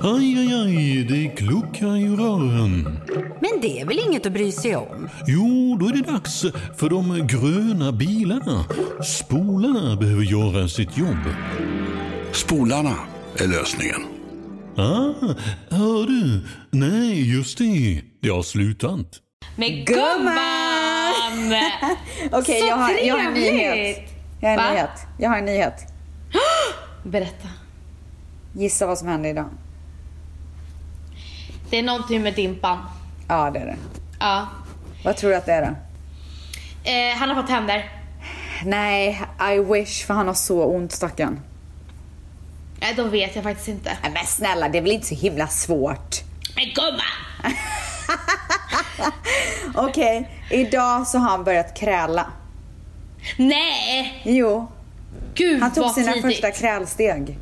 Aj, 0.00 0.38
aj, 0.38 0.52
aj, 0.54 1.04
det 1.04 1.28
kluckar 1.36 1.96
i 1.96 2.08
rören. 2.08 2.98
Men 3.40 3.60
det 3.62 3.80
är 3.80 3.86
väl 3.86 3.98
inget 4.08 4.26
att 4.26 4.32
bry 4.32 4.52
sig 4.52 4.76
om? 4.76 5.08
Jo, 5.26 5.76
då 5.80 5.86
är 5.88 5.92
det 5.92 6.12
dags 6.12 6.44
för 6.76 6.90
de 6.90 7.26
gröna 7.26 7.92
bilarna. 7.92 8.64
Spolarna 9.04 9.96
behöver 9.96 10.22
göra 10.22 10.68
sitt 10.68 10.98
jobb. 10.98 11.24
Spolarna 12.32 12.94
är 13.38 13.46
lösningen. 13.48 14.02
Ah, 14.76 15.34
hör 15.70 16.06
du? 16.06 16.40
Nej, 16.70 17.34
just 17.36 17.58
det. 17.58 18.02
Det 18.22 18.28
har 18.28 18.42
slutat. 18.42 19.06
Men 19.56 19.84
gumman! 19.84 21.54
Okej, 22.32 22.60
Så 22.60 22.66
jag, 22.66 22.76
har, 22.76 22.92
jag 23.06 23.14
har 23.16 23.26
en 23.26 23.34
nyhet. 23.34 23.98
Jag 24.40 24.48
har 24.48 24.56
en 24.56 24.64
Va? 24.64 24.70
nyhet. 24.72 24.90
Jag 25.18 25.30
har 25.30 25.36
en 25.38 25.44
nyhet. 25.44 25.74
Berätta. 27.04 27.48
Gissa 28.52 28.86
vad 28.86 28.98
som 28.98 29.08
hände 29.08 29.28
idag. 29.28 29.48
Det 31.72 31.78
är 31.78 31.82
någonting 31.82 32.22
med 32.22 32.34
Dimpan. 32.34 32.78
Ja, 33.28 33.50
det 33.50 33.58
är 33.58 33.66
det. 33.66 33.76
Ja. 34.20 34.46
Vad 35.04 35.16
tror 35.16 35.30
du 35.30 35.36
att 35.36 35.46
det 35.46 35.52
är 35.52 35.62
då? 35.62 35.76
Eh, 36.90 37.16
han 37.18 37.28
har 37.28 37.36
fått 37.36 37.46
tänder. 37.46 37.90
Nej, 38.64 39.22
I 39.54 39.58
wish 39.58 40.06
för 40.06 40.14
han 40.14 40.26
har 40.26 40.34
så 40.34 40.64
ont 40.64 40.92
stackarn. 40.92 41.40
Nej, 42.80 42.94
då 42.96 43.04
vet 43.04 43.34
jag 43.34 43.44
faktiskt 43.44 43.68
inte. 43.68 43.96
Nej, 44.02 44.12
Men 44.14 44.26
snälla, 44.26 44.68
det 44.68 44.78
är 44.78 44.82
väl 44.82 44.92
inte 44.92 45.06
så 45.06 45.14
himla 45.14 45.46
svårt? 45.46 46.16
Men 46.56 46.64
gumman! 46.74 47.56
Okej, 49.88 50.30
idag 50.50 51.06
så 51.06 51.18
har 51.18 51.30
han 51.30 51.44
börjat 51.44 51.76
kräla. 51.76 52.26
Nej! 53.36 54.22
Jo, 54.24 54.72
Gud 55.34 55.62
han 55.62 55.72
tog 55.72 55.84
vad 55.84 55.94
sina 55.94 56.12
tidigt. 56.12 56.22
första 56.22 56.50
krälsteg. 56.50 57.38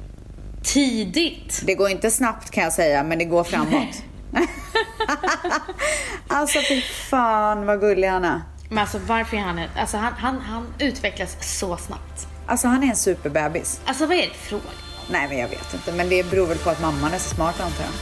Tidigt. 0.63 1.63
Det 1.67 1.75
går 1.75 1.91
inte 1.91 2.11
snabbt 2.11 2.51
kan 2.51 2.65
jag 2.65 2.73
säga, 2.73 3.03
men 3.03 3.19
det 3.19 3.25
går 3.25 3.45
framåt. 3.45 4.03
alltså 6.29 6.59
fy 6.69 6.83
fan 6.83 7.67
vad 7.67 7.81
gullig 7.81 8.09
han 8.09 8.25
är. 8.25 8.41
Men 8.69 8.79
alltså 8.79 8.99
varför 8.99 9.37
är 9.37 9.41
han 9.41 9.59
en- 9.59 9.69
Alltså 9.79 9.97
han, 9.97 10.13
han, 10.13 10.41
han 10.41 10.67
utvecklas 10.79 11.37
så 11.59 11.77
snabbt. 11.77 12.27
Alltså 12.47 12.69
han 12.69 12.83
är 12.83 12.87
en 12.87 12.97
superbebis. 12.97 13.81
Alltså 13.85 14.07
vad 14.07 14.17
är 14.17 14.23
det 14.29 14.35
frågan? 14.35 14.67
Nej 15.11 15.27
men 15.29 15.39
jag 15.39 15.49
vet 15.49 15.75
inte, 15.75 15.93
men 15.93 16.09
det 16.09 16.31
beror 16.31 16.47
väl 16.47 16.59
på 16.59 16.71
att 16.71 16.81
mamman 16.81 17.13
är 17.15 17.19
så 17.19 17.35
smart 17.35 17.61
antar 17.61 17.85
jag. 17.85 17.93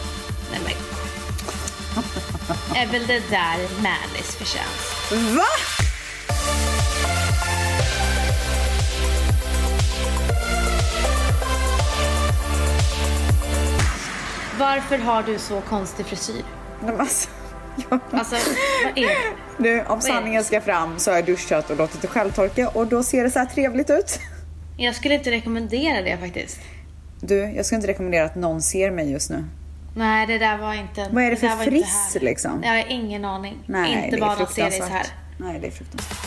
Nej 0.50 0.61
men 0.64 0.72
Är 2.83 2.86
väl 2.92 3.06
det 3.06 3.22
där 3.31 3.56
Mannys 3.83 4.36
förtjänst? 4.38 5.12
Va? 5.36 5.44
Varför 14.59 14.98
har 14.98 15.23
du 15.23 15.39
så 15.39 15.61
konstig 15.61 16.06
frisyr? 16.06 16.42
Nej, 16.83 16.92
men 16.92 17.01
Alltså, 17.01 17.28
jag... 17.91 18.01
Alltså 18.11 18.37
vad 18.84 18.98
är 18.98 19.09
det? 19.09 19.17
Nu, 19.59 19.84
om 19.84 20.00
sanningen 20.00 20.45
ska 20.45 20.61
fram 20.61 20.98
så 20.98 21.11
har 21.11 21.17
jag 21.17 21.27
duschat 21.27 21.70
och 21.70 21.77
låtit 21.77 22.03
det 22.03 22.09
självtorka 22.09 22.69
och 22.69 22.87
då 22.87 23.03
ser 23.03 23.25
det 23.25 23.31
så 23.31 23.39
här 23.39 23.47
trevligt 23.47 23.91
ut. 23.91 24.20
Jag 24.77 24.95
skulle 24.95 25.15
inte 25.15 25.31
rekommendera 25.31 26.03
det 26.03 26.17
faktiskt. 26.17 26.59
Du, 27.20 27.37
jag 27.37 27.67
skulle 27.67 27.77
inte 27.77 27.89
rekommendera 27.89 28.25
att 28.25 28.34
någon 28.34 28.62
ser 28.62 28.91
mig 28.91 29.12
just 29.12 29.31
nu. 29.31 29.45
Nej 29.97 30.27
det 30.27 30.39
där 30.39 30.59
var 30.59 30.75
inte 30.75 31.09
Vad 31.11 31.25
är 31.25 31.31
det 31.31 31.37
för 31.37 31.47
var 31.47 31.55
inte 31.55 31.70
friss, 31.70 32.17
liksom? 32.20 32.62
Jag 32.65 32.70
har 32.70 32.84
ingen 32.89 33.25
aning. 33.25 33.59
Nej, 33.67 34.05
inte 34.05 34.17
det 34.17 34.20
bara 34.20 34.33
att 34.33 34.53
se 34.53 34.62
dig 34.62 34.72
så 34.72 34.84
här. 34.84 35.06
Nej, 35.39 35.59
det 35.61 35.67
är 35.67 35.70
fruktansvärt. 35.70 36.19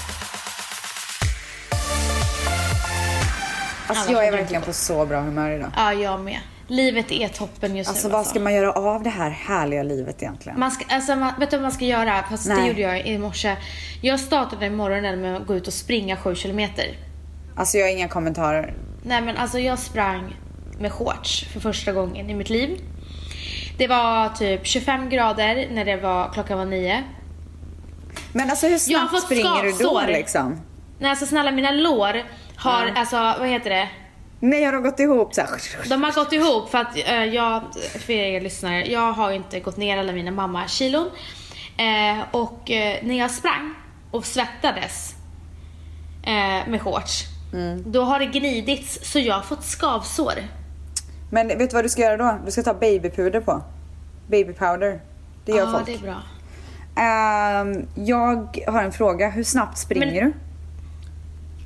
Alltså 3.88 4.12
jag 4.12 4.28
är 4.28 4.32
verkligen 4.32 4.62
på 4.62 4.73
så 4.73 5.06
bra 5.06 5.22
humör 5.22 5.50
idag. 5.50 5.72
Ja 5.76 5.94
jag 5.94 6.20
med. 6.20 6.40
Livet 6.72 7.11
är 7.11 7.27
toppen 7.27 7.75
just 7.75 7.89
Alltså 7.89 8.08
nu 8.08 8.14
vad 8.14 8.27
ska 8.27 8.39
man 8.39 8.53
göra 8.53 8.72
av 8.72 9.03
det 9.03 9.09
här 9.09 9.30
härliga 9.30 9.83
livet 9.83 10.22
egentligen? 10.22 10.59
Man 10.59 10.72
ska, 10.72 10.95
alltså, 10.95 11.16
man, 11.16 11.33
vet 11.39 11.52
du 11.52 11.58
vad 11.58 11.61
man 11.61 11.72
ska 11.72 11.86
göra? 11.86 12.23
Fast 12.30 12.47
det 12.47 12.53
Nej. 12.53 12.67
gjorde 12.67 12.81
jag 12.81 13.08
i 13.08 13.17
morse. 13.17 13.55
Jag 14.02 14.19
startade 14.19 14.69
morgonen 14.69 15.22
med 15.22 15.38
att 15.38 15.47
gå 15.47 15.55
ut 15.55 15.67
och 15.67 15.73
springa 15.73 16.17
7 16.17 16.36
kilometer. 16.36 16.86
Alltså 17.55 17.77
jag 17.77 17.86
har 17.86 17.92
inga 17.92 18.08
kommentarer. 18.08 18.73
Nej 19.04 19.21
men 19.21 19.37
alltså 19.37 19.60
jag 19.60 19.80
sprang 19.80 20.36
med 20.80 20.92
shorts 20.92 21.45
för 21.54 21.60
första 21.60 21.92
gången 21.92 22.30
i 22.30 22.33
mitt 22.33 22.49
liv. 22.49 22.81
Det 23.77 23.87
var 23.87 24.30
typ 24.30 24.67
25 24.67 25.10
grader 25.10 25.67
när 25.71 25.86
det 25.86 25.98
var, 25.98 26.33
klockan 26.33 26.58
var 26.58 26.65
nio. 26.65 27.04
Men 28.33 28.49
alltså 28.49 28.67
hur 28.67 28.77
snabbt 28.77 29.21
springer 29.21 29.64
du 29.64 29.71
då 29.71 30.02
liksom? 30.08 30.61
Nej 30.99 31.10
alltså 31.10 31.26
snälla 31.26 31.52
mina 31.52 31.71
lår 31.71 32.23
har, 32.55 32.92
alltså 32.95 33.15
vad 33.15 33.48
heter 33.48 33.70
det? 33.70 33.89
Nej, 34.44 34.64
har 34.64 34.74
de 34.74 34.84
gått 34.84 35.00
ihop 35.00 35.34
så 35.36 35.42
här? 35.42 35.50
De 35.90 36.04
har 36.04 36.12
gått 36.14 36.34
ihop 36.34 36.70
för 36.70 36.78
att 36.78 36.98
eh, 36.98 37.24
jag, 37.26 37.64
för 38.00 38.14
er 38.14 38.42
lyssnare, 38.42 38.86
jag 38.86 39.12
har 39.14 39.32
inte 39.32 39.60
gått 39.60 39.78
ner 39.78 39.98
alla 39.98 40.14
mina 40.14 40.32
mamma-kilon. 40.32 41.10
Eh, 41.78 42.24
och 42.32 42.72
eh, 42.72 42.98
när 43.04 43.18
jag 43.20 43.32
sprang 43.32 43.74
och 44.12 44.26
svettades 44.26 45.16
eh, 46.24 46.70
med 46.70 46.82
shorts, 46.82 47.24
då 47.86 48.04
har 48.04 48.20
det 48.20 48.26
gnidits 48.26 49.12
så 49.12 49.20
jag 49.20 49.36
har 49.36 49.42
fått 49.42 49.64
skavsår. 49.64 50.34
Men 51.32 51.48
vet 51.48 51.60
du 51.70 51.76
vad 51.76 51.86
du 51.86 51.90
ska 51.90 52.02
göra 52.02 52.18
då? 52.18 52.38
Du 52.46 52.52
ska 52.52 52.64
ta 52.64 52.73
babypuder 52.73 53.42
på. 53.42 53.64
Baby 54.28 54.54
powder. 54.54 55.02
Det 55.46 55.52
gör 55.52 55.60
Ja, 55.66 55.72
folk. 55.72 55.86
det 55.86 55.94
är 55.94 56.00
bra. 56.00 56.22
Ehm, 57.04 57.88
jag 57.96 58.64
har 58.68 58.84
en 58.84 58.92
fråga. 58.92 59.30
Hur 59.30 59.44
snabbt 59.44 59.78
springer 59.78 60.06
Men- 60.06 60.16
du? 60.16 60.34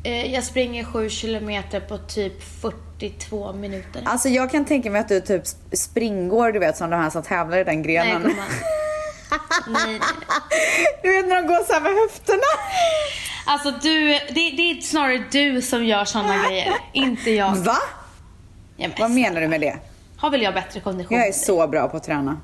Eh, 0.05 0.33
jag 0.33 0.43
springer 0.43 0.83
7 0.83 1.09
kilometer 1.09 1.79
på 1.79 1.97
typ 1.97 2.43
42 2.61 3.53
minuter. 3.53 4.01
Alltså 4.05 4.29
jag 4.29 4.51
kan 4.51 4.66
tänka 4.66 4.91
mig 4.91 5.01
att 5.01 5.09
du 5.09 5.21
typ 5.21 5.43
springgår, 5.71 6.51
du 6.51 6.59
vet 6.59 6.77
som 6.77 6.89
de 6.89 6.95
här 6.95 7.09
som 7.09 7.23
tävlar 7.23 7.57
i 7.57 7.63
den 7.63 7.83
grenen. 7.83 8.21
nej, 9.67 9.83
nej. 9.85 9.99
du 11.03 11.11
vet 11.11 11.27
när 11.27 11.35
de 11.35 11.47
går 11.47 11.63
så 11.67 11.73
här 11.73 11.81
med 11.81 11.91
höfterna. 11.91 12.41
Alltså 13.45 13.71
du, 13.71 14.07
det, 14.07 14.33
det 14.33 14.71
är 14.71 14.81
snarare 14.81 15.23
du 15.31 15.61
som 15.61 15.85
gör 15.85 16.05
såna 16.05 16.44
grejer, 16.49 16.73
inte 16.94 17.31
jag. 17.31 17.55
Va? 17.55 17.77
Ja, 18.77 18.88
men 18.88 18.91
Vad 18.99 19.11
menar 19.11 19.41
du 19.41 19.47
med 19.47 19.61
det? 19.61 19.77
Har 20.17 20.29
väl 20.29 20.41
jag 20.41 20.53
bättre 20.53 20.79
kondition? 20.79 21.17
Jag 21.17 21.27
är 21.27 21.31
så 21.31 21.67
bra 21.67 21.88
på 21.88 21.97
att 21.97 22.03
träna. 22.03 22.38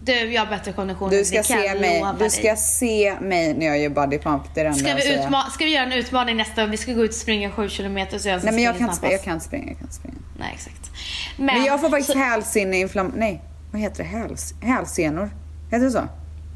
Du, 0.00 0.32
jag 0.32 0.42
har 0.42 0.50
bättre 0.50 0.72
kondition 0.72 1.10
Du 1.10 1.24
ska 1.24 1.34
dig, 1.36 1.44
kan 1.44 1.58
se 1.60 1.66
jag 1.66 1.80
mig, 1.80 1.98
lova 2.00 2.12
du 2.12 2.18
dig. 2.18 2.30
ska 2.30 2.56
se 2.56 3.14
mig 3.20 3.54
när 3.54 3.66
jag 3.66 3.78
gör 3.78 3.88
body 3.90 4.18
pump. 4.18 4.42
Det 4.54 4.60
är 4.60 4.64
det 4.64 4.74
Ska 4.74 4.94
vi, 4.94 5.16
utma- 5.16 5.50
ska 5.50 5.64
vi 5.64 5.74
göra 5.74 5.84
en 5.84 5.92
utmaning 5.92 6.36
nästa 6.36 6.62
gång? 6.62 6.70
Vi 6.70 6.76
ska 6.76 6.92
gå 6.92 7.04
ut 7.04 7.10
och 7.10 7.16
springa 7.16 7.50
7 7.50 7.68
kilometer 7.68 8.18
så 8.18 8.28
jag 8.28 8.44
Nej 8.44 8.52
men 8.54 8.62
jag 8.62 8.78
kan, 8.78 8.90
jag 9.02 9.22
kan 9.24 9.40
springa, 9.40 9.68
jag 9.68 9.78
kan 9.78 9.90
springa. 9.92 10.14
Nej, 10.38 10.50
exakt. 10.54 10.90
Men 11.36 11.64
jag 11.64 11.80
får 11.80 11.88
faktiskt 11.88 12.12
så, 12.12 12.18
hälsinneinflam... 12.18 13.12
Nej, 13.16 13.42
vad 13.72 13.80
heter 13.80 14.02
det? 14.02 14.08
Häls... 14.08 14.54
Hälsenor? 14.62 15.30
Heter 15.70 15.84
det 15.84 15.90
så? 15.90 16.02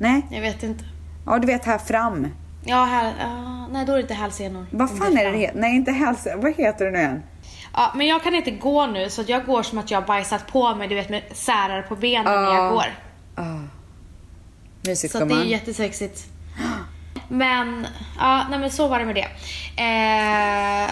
Nej? 0.01 0.23
Jag 0.31 0.41
vet 0.41 0.63
inte. 0.63 0.85
Ja, 1.27 1.39
du 1.39 1.47
vet 1.47 1.65
här 1.65 1.79
fram. 1.79 2.27
Ja, 2.65 2.85
här, 2.85 3.13
ja, 3.21 3.69
nej 3.73 3.87
då 3.87 3.93
är 3.93 3.97
det 3.97 4.03
inte 4.03 4.15
hälsenor. 4.15 4.67
Vad 4.71 4.99
fan 4.99 5.07
är 5.07 5.11
det 5.17 5.23
fram. 5.23 5.33
det 5.33 5.39
heter? 5.39 5.61
Nej, 5.61 5.77
inte 5.77 5.93
hälsen. 5.93 6.41
Vad 6.41 6.55
heter 6.57 6.85
det 6.85 6.91
nu 6.91 6.99
igen? 6.99 7.23
Ja, 7.75 7.93
men 7.97 8.07
jag 8.07 8.23
kan 8.23 8.35
inte 8.35 8.51
gå 8.51 8.87
nu 8.87 9.11
så 9.11 9.25
jag 9.27 9.47
går 9.47 9.63
som 9.63 9.79
att 9.79 9.91
jag 9.91 10.01
har 10.01 10.07
bajsat 10.07 10.47
på 10.53 10.75
mig, 10.75 10.89
du 10.89 10.95
vet 10.95 11.09
med 11.09 11.23
särar 11.33 11.83
på 11.83 11.97
benen 11.97 12.25
när 12.25 12.33
jag 12.55 12.55
Ja. 12.55 12.85
Går. 13.41 13.69
Mysigt 14.83 15.13
Så 15.13 15.25
det 15.25 15.35
är 15.35 15.45
jättesexigt. 15.45 16.27
Men, 17.29 17.87
ja, 18.19 18.47
nej 18.51 18.59
men 18.59 18.71
så 18.71 18.89
var 18.89 18.99
det 18.99 19.05
med 19.05 19.15
det. 19.15 19.29
Eh, 19.77 20.91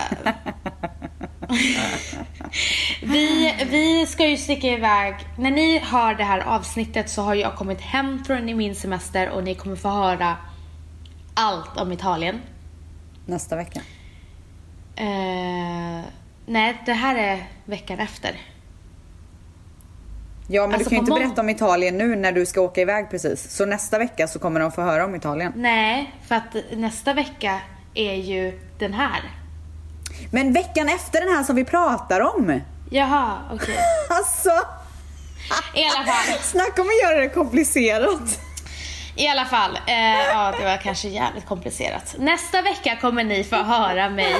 vi, 3.03 3.55
vi 3.71 4.07
ska 4.07 4.27
ju 4.27 4.37
sticka 4.37 4.67
iväg. 4.67 5.15
När 5.39 5.51
ni 5.51 5.79
hör 5.79 6.15
det 6.15 6.25
här 6.25 6.41
avsnittet 6.41 7.11
så 7.11 7.23
har 7.23 7.35
jag 7.35 7.57
kommit 7.57 7.81
hem 7.81 8.25
från 8.25 8.57
min 8.57 8.75
semester 8.75 9.31
och 9.31 9.45
ni 9.45 9.55
kommer 9.55 9.77
få 9.77 9.89
höra 9.89 10.37
allt 11.35 11.77
om 11.77 11.93
Italien. 11.93 12.41
Nästa 13.27 13.57
vecka. 13.57 13.81
Eh, 14.97 16.05
nej, 16.47 16.83
det 16.87 16.93
här 16.93 17.17
är 17.17 17.47
veckan 17.65 17.99
efter. 17.99 18.37
Ja, 20.51 20.67
men 20.67 20.75
Alltså, 20.75 20.91
du 20.91 20.97
kan 20.97 21.07
ju 21.07 21.13
inte 21.13 21.21
berätta 21.21 21.41
om 21.41 21.49
Italien 21.49 21.99
nu 21.99 22.17
när 22.17 22.33
du 22.33 22.47
ska 22.47 22.61
åka 22.61 22.81
iväg 22.81 23.11
precis. 23.11 23.57
Så 23.57 23.67
nästa 23.67 23.99
vecka 23.99 24.29
så 24.29 24.39
kommer 24.39 24.61
de 24.61 24.73
få 24.73 24.83
höra 24.83 25.05
om 25.05 25.15
Italien. 25.15 25.53
Nej, 25.57 26.15
för 26.29 26.35
att 26.35 26.57
nästa 26.77 27.15
vecka 27.15 27.61
är 27.95 28.15
ju 28.15 28.61
den 28.79 28.95
här. 28.95 29.21
Men 30.33 30.53
veckan 30.53 30.89
efter 30.89 31.21
den 31.21 31.37
här 31.37 31.43
som 31.43 31.57
vi 31.57 31.65
pratar 31.65 32.21
om. 32.21 32.61
Jaha, 32.91 33.39
okej. 33.53 33.77
Alltså, 34.11 34.51
I 35.75 35.85
alla 35.85 36.05
fall. 36.07 36.39
snacka 36.43 36.83
om 36.83 36.89
att 36.89 37.11
göra 37.11 37.21
det 37.21 37.29
komplicerat. 37.29 38.41
I 39.17 39.29
alla 39.29 39.45
fall, 39.45 39.79
eh, 39.87 39.95
ja 40.33 40.55
det 40.59 40.65
var 40.65 40.77
kanske 40.77 41.09
jävligt 41.09 41.47
komplicerat. 41.47 42.15
Nästa 42.19 42.63
vecka 42.63 42.99
kommer 43.01 43.25
ni 43.25 43.45
få 43.45 43.57
höra 43.57 44.11
mig 44.11 44.35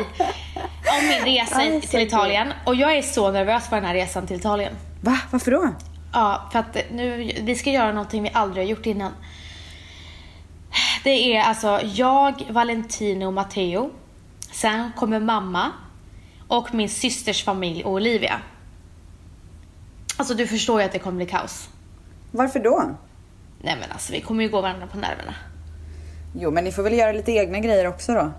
om 1.01 1.07
min 1.09 1.25
resa 1.39 1.87
till 1.91 2.01
Italien. 2.01 2.53
Och 2.65 2.75
jag 2.75 2.97
är 2.97 3.03
så 3.03 3.31
nervös 3.31 3.69
för 3.69 3.77
den 3.77 3.85
här 3.85 3.95
resan 3.95 4.27
till 4.27 4.37
Italien. 4.37 4.73
Va? 5.01 5.19
Varför 5.31 5.51
då? 5.51 5.73
Ja, 6.13 6.49
för 6.53 6.59
att 6.59 6.77
nu, 6.91 7.33
vi 7.41 7.55
ska 7.55 7.71
göra 7.71 7.93
någonting 7.93 8.23
vi 8.23 8.31
aldrig 8.33 8.65
har 8.65 8.71
gjort 8.71 8.87
innan. 8.87 9.13
Det 11.05 11.37
är 11.37 11.43
alltså 11.43 11.81
jag, 11.85 12.45
Valentino 12.51 13.27
och 13.27 13.33
Matteo. 13.33 13.91
Sen 14.53 14.93
kommer 14.97 15.21
mamma 15.21 15.73
och 16.49 16.75
min 16.75 16.89
systers 16.89 17.45
familj 17.45 17.85
och 17.85 17.93
Olivia. 17.93 18.41
Alltså 20.17 20.35
du 20.35 20.47
förstår 20.47 20.81
ju 20.81 20.87
att 20.87 20.93
det 20.93 20.99
kommer 20.99 21.17
bli 21.17 21.27
kaos. 21.27 21.69
Varför 22.31 22.61
då? 22.61 22.97
Nej 23.63 23.77
men 23.81 23.93
alltså 23.93 24.13
vi 24.13 24.21
kommer 24.21 24.43
ju 24.43 24.49
gå 24.49 24.61
varandra 24.61 24.87
på 24.87 24.99
nerverna. 24.99 25.35
Jo, 26.35 26.51
men 26.51 26.65
ni 26.65 26.73
får 26.73 26.83
väl 26.83 26.93
göra 26.93 27.13
lite 27.13 27.33
egna 27.33 27.59
grejer 27.59 27.87
också 27.87 28.15
då? 28.15 28.33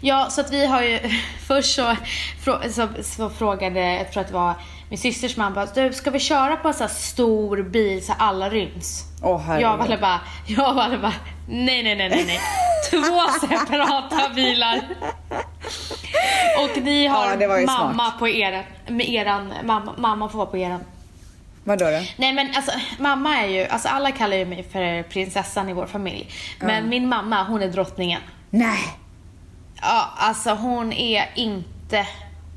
Ja, 0.00 0.26
så 0.30 0.40
att 0.40 0.52
vi 0.52 0.66
har 0.66 0.82
ju 0.82 0.98
först 1.46 1.74
så, 1.74 1.96
så, 2.70 2.88
så 3.02 3.30
frågade, 3.30 3.80
jag 3.80 4.12
tror 4.12 4.20
att 4.20 4.28
det 4.28 4.34
var 4.34 4.54
min 4.88 4.98
systers 4.98 5.36
man 5.36 5.54
bara, 5.54 5.66
du 5.66 5.92
ska 5.92 6.10
vi 6.10 6.18
köra 6.18 6.56
på 6.56 6.68
en 6.68 6.74
sån 6.74 6.86
här 6.86 6.94
stor 6.94 7.62
bil 7.62 8.06
så 8.06 8.12
alla 8.18 8.50
ryms? 8.50 9.04
Herregud. 9.22 9.62
jag 9.62 9.76
var 9.76 9.96
bara, 9.96 10.20
jag 10.46 10.74
var 10.74 10.98
bara, 10.98 11.12
nej 11.48 11.82
nej 11.82 11.96
nej 11.96 12.08
nej 12.08 12.24
nej. 12.26 12.40
Två 12.90 13.20
separata 13.46 14.28
bilar. 14.34 14.80
Och 16.62 16.82
ni 16.82 17.06
har 17.06 17.42
Ja, 17.42 17.66
mamma 17.66 17.92
smart. 17.94 18.18
på 18.18 18.28
eran, 18.28 18.62
med 18.88 19.08
eran, 19.08 19.52
mamma, 19.64 19.94
mamma 19.98 20.28
får 20.28 20.38
vara 20.38 20.46
på 20.50 20.56
eran. 20.58 20.80
Vadå 21.64 21.84
då? 21.84 22.02
Nej 22.16 22.32
men 22.32 22.48
alltså 22.56 22.72
mamma 22.98 23.36
är 23.38 23.46
ju, 23.46 23.66
alltså 23.66 23.88
alla 23.88 24.10
kallar 24.10 24.36
ju 24.36 24.44
mig 24.44 24.62
för 24.72 25.02
prinsessan 25.02 25.68
i 25.68 25.72
vår 25.72 25.86
familj. 25.86 26.28
Men 26.60 26.88
min 26.88 27.08
mamma 27.08 27.44
hon 27.44 27.62
är 27.62 27.68
drottningen. 27.68 28.20
Nej! 28.50 28.78
Ja, 29.82 30.08
alltså 30.16 30.50
hon 30.54 30.92
är 30.92 31.30
inte... 31.34 32.06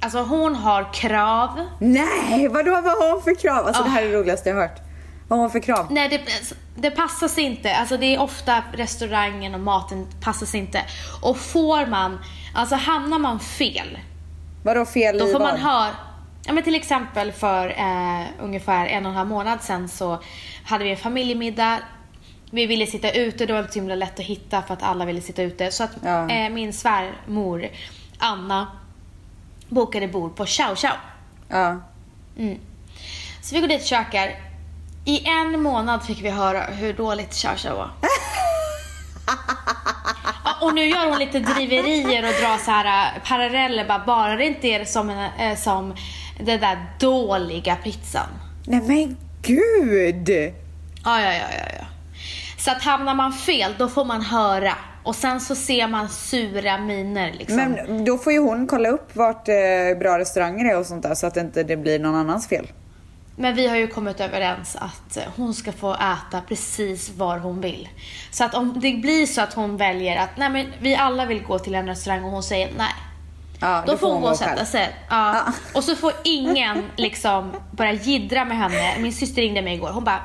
Alltså 0.01 0.19
hon 0.21 0.55
har 0.55 0.93
krav. 0.93 1.65
Nej! 1.79 2.47
Vadå, 2.47 2.71
vad 2.71 2.83
har 2.83 3.11
hon 3.13 3.21
för 3.23 3.35
krav? 3.41 3.67
Alltså 3.67 3.83
det 3.83 3.89
här 3.89 4.01
är 4.01 4.07
Ah. 4.07 4.11
det 4.11 4.17
roligaste 4.17 4.49
jag 4.49 4.55
har 4.55 4.61
hört. 4.61 4.79
Vad 5.27 5.39
har 5.39 5.43
hon 5.43 5.51
för 5.51 5.59
krav? 5.59 5.87
Nej, 5.89 6.09
det, 6.09 6.21
det 6.75 6.91
passar 6.91 7.27
sig 7.27 7.43
inte. 7.43 7.75
Alltså 7.75 7.97
det 7.97 8.15
är 8.15 8.19
ofta 8.21 8.63
restaurangen 8.73 9.53
och 9.53 9.59
maten 9.59 10.07
passar 10.21 10.45
sig 10.45 10.59
inte. 10.59 10.81
Och 11.21 11.37
får 11.37 11.85
man, 11.85 12.19
alltså 12.55 12.75
hamnar 12.75 13.19
man 13.19 13.39
fel, 13.39 13.99
Vadå 14.63 14.85
fel 14.85 15.17
då 15.17 15.27
får 15.27 15.39
man 15.39 15.57
höra... 15.57 15.87
Ja 16.45 16.53
men 16.53 16.63
till 16.63 16.75
exempel 16.75 17.31
för 17.31 17.67
eh, 17.69 18.25
ungefär 18.39 18.87
en 18.87 19.05
och 19.05 19.11
en 19.11 19.17
halv 19.17 19.29
månad 19.29 19.63
sedan 19.63 19.89
så 19.89 20.19
hade 20.65 20.83
vi 20.83 20.91
en 20.91 20.97
familjemiddag. 20.97 21.77
Vi 22.51 22.65
ville 22.65 22.85
sitta 22.85 23.11
ute, 23.11 23.45
det 23.45 23.53
var 23.53 23.59
inte 23.59 23.73
så 23.73 23.79
himla 23.79 23.95
lätt 23.95 24.19
att 24.19 24.25
hitta 24.25 24.61
för 24.61 24.73
att 24.73 24.83
alla 24.83 25.05
ville 25.05 25.21
sitta 25.21 25.41
ute. 25.41 25.71
Så 25.71 25.83
att 25.83 25.91
Ja. 26.03 26.29
eh, 26.29 26.49
min 26.49 26.73
svärmor 26.73 27.67
Anna 28.17 28.67
bokade 29.69 30.07
bord 30.07 30.35
på 30.35 30.45
Chow 30.45 30.75
Chow. 30.75 30.97
Ja. 31.47 31.81
Så 33.41 33.55
vi 33.55 33.61
går 33.61 33.67
dit 33.67 33.81
och 33.81 33.87
käkar. 33.87 34.35
I 35.05 35.27
en 35.27 35.61
månad 35.61 36.05
fick 36.05 36.21
vi 36.21 36.29
höra 36.29 36.61
hur 36.61 36.93
dåligt 36.93 37.33
Chow 37.33 37.55
Chow 37.55 37.73
var. 37.73 37.91
Och 40.61 40.75
nu 40.75 40.85
gör 40.85 41.09
hon 41.09 41.19
lite 41.19 41.39
driverier 41.39 42.23
och 42.23 42.41
drar 42.41 42.57
så 42.57 42.71
här 42.71 43.15
äh, 43.15 43.21
paralleller. 43.23 43.85
Bara, 43.87 44.05
bara 44.05 44.35
det 44.35 44.45
inte 44.45 44.67
är 44.67 44.85
som, 44.85 45.09
en, 45.09 45.51
äh, 45.51 45.57
som 45.57 45.95
den 46.39 46.59
där 46.59 46.85
dåliga 46.99 47.75
pizzan. 47.75 48.27
Nej 48.65 48.81
men 48.81 49.17
gud! 49.41 50.29
Ja, 51.03 51.21
ja, 51.21 51.33
ja, 51.33 51.47
ja, 51.51 51.65
ja. 51.79 51.85
Så 52.57 52.71
att 52.71 52.83
hamnar 52.83 53.15
man 53.15 53.33
fel, 53.33 53.75
då 53.77 53.87
får 53.87 54.05
man 54.05 54.21
höra. 54.21 54.75
Och 55.03 55.15
sen 55.15 55.41
så 55.41 55.55
ser 55.55 55.87
man 55.87 56.09
sura 56.09 56.77
miner 56.77 57.33
liksom. 57.33 57.55
Men 57.55 58.05
då 58.05 58.17
får 58.17 58.33
ju 58.33 58.39
hon 58.39 58.67
kolla 58.67 58.89
upp 58.89 59.15
vart 59.15 59.47
eh, 59.47 59.55
bra 59.99 60.19
restauranger 60.19 60.65
är 60.65 60.79
och 60.79 60.85
sånt 60.85 61.03
där 61.03 61.15
så 61.15 61.27
att 61.27 61.33
det 61.33 61.41
inte 61.41 61.63
det 61.63 61.77
blir 61.77 61.99
någon 61.99 62.15
annans 62.15 62.47
fel. 62.47 62.67
Men 63.35 63.55
vi 63.55 63.67
har 63.67 63.75
ju 63.75 63.87
kommit 63.87 64.19
överens 64.19 64.75
att 64.75 65.17
eh, 65.17 65.23
hon 65.35 65.53
ska 65.53 65.71
få 65.71 65.93
äta 65.93 66.41
precis 66.47 67.09
var 67.09 67.37
hon 67.37 67.61
vill. 67.61 67.89
Så 68.31 68.43
att 68.43 68.55
om 68.55 68.79
det 68.79 68.93
blir 68.93 69.25
så 69.25 69.41
att 69.41 69.53
hon 69.53 69.77
väljer 69.77 70.17
att 70.17 70.37
nej 70.37 70.49
men 70.49 70.65
vi 70.79 70.95
alla 70.95 71.25
vill 71.25 71.43
gå 71.43 71.59
till 71.59 71.75
en 71.75 71.87
restaurang 71.87 72.23
och 72.23 72.31
hon 72.31 72.43
säger 72.43 72.69
nej. 72.77 72.93
Ja, 73.61 73.83
Då 73.87 73.97
får 73.97 74.11
hon 74.11 74.21
gå 74.21 74.29
och 74.29 74.37
sätta 74.37 74.65
sig. 74.65 74.95
Ja. 75.09 75.35
Ja. 75.35 75.53
Och 75.73 75.83
så 75.83 75.95
får 75.95 76.13
ingen 76.23 76.83
liksom 76.95 77.51
börja 77.71 77.93
jiddra 77.93 78.45
med 78.45 78.57
henne. 78.57 78.99
Min 78.99 79.13
syster 79.13 79.41
ringde 79.41 79.61
mig 79.61 79.75
igår. 79.75 79.89
Hon 79.89 80.03
bara 80.03 80.21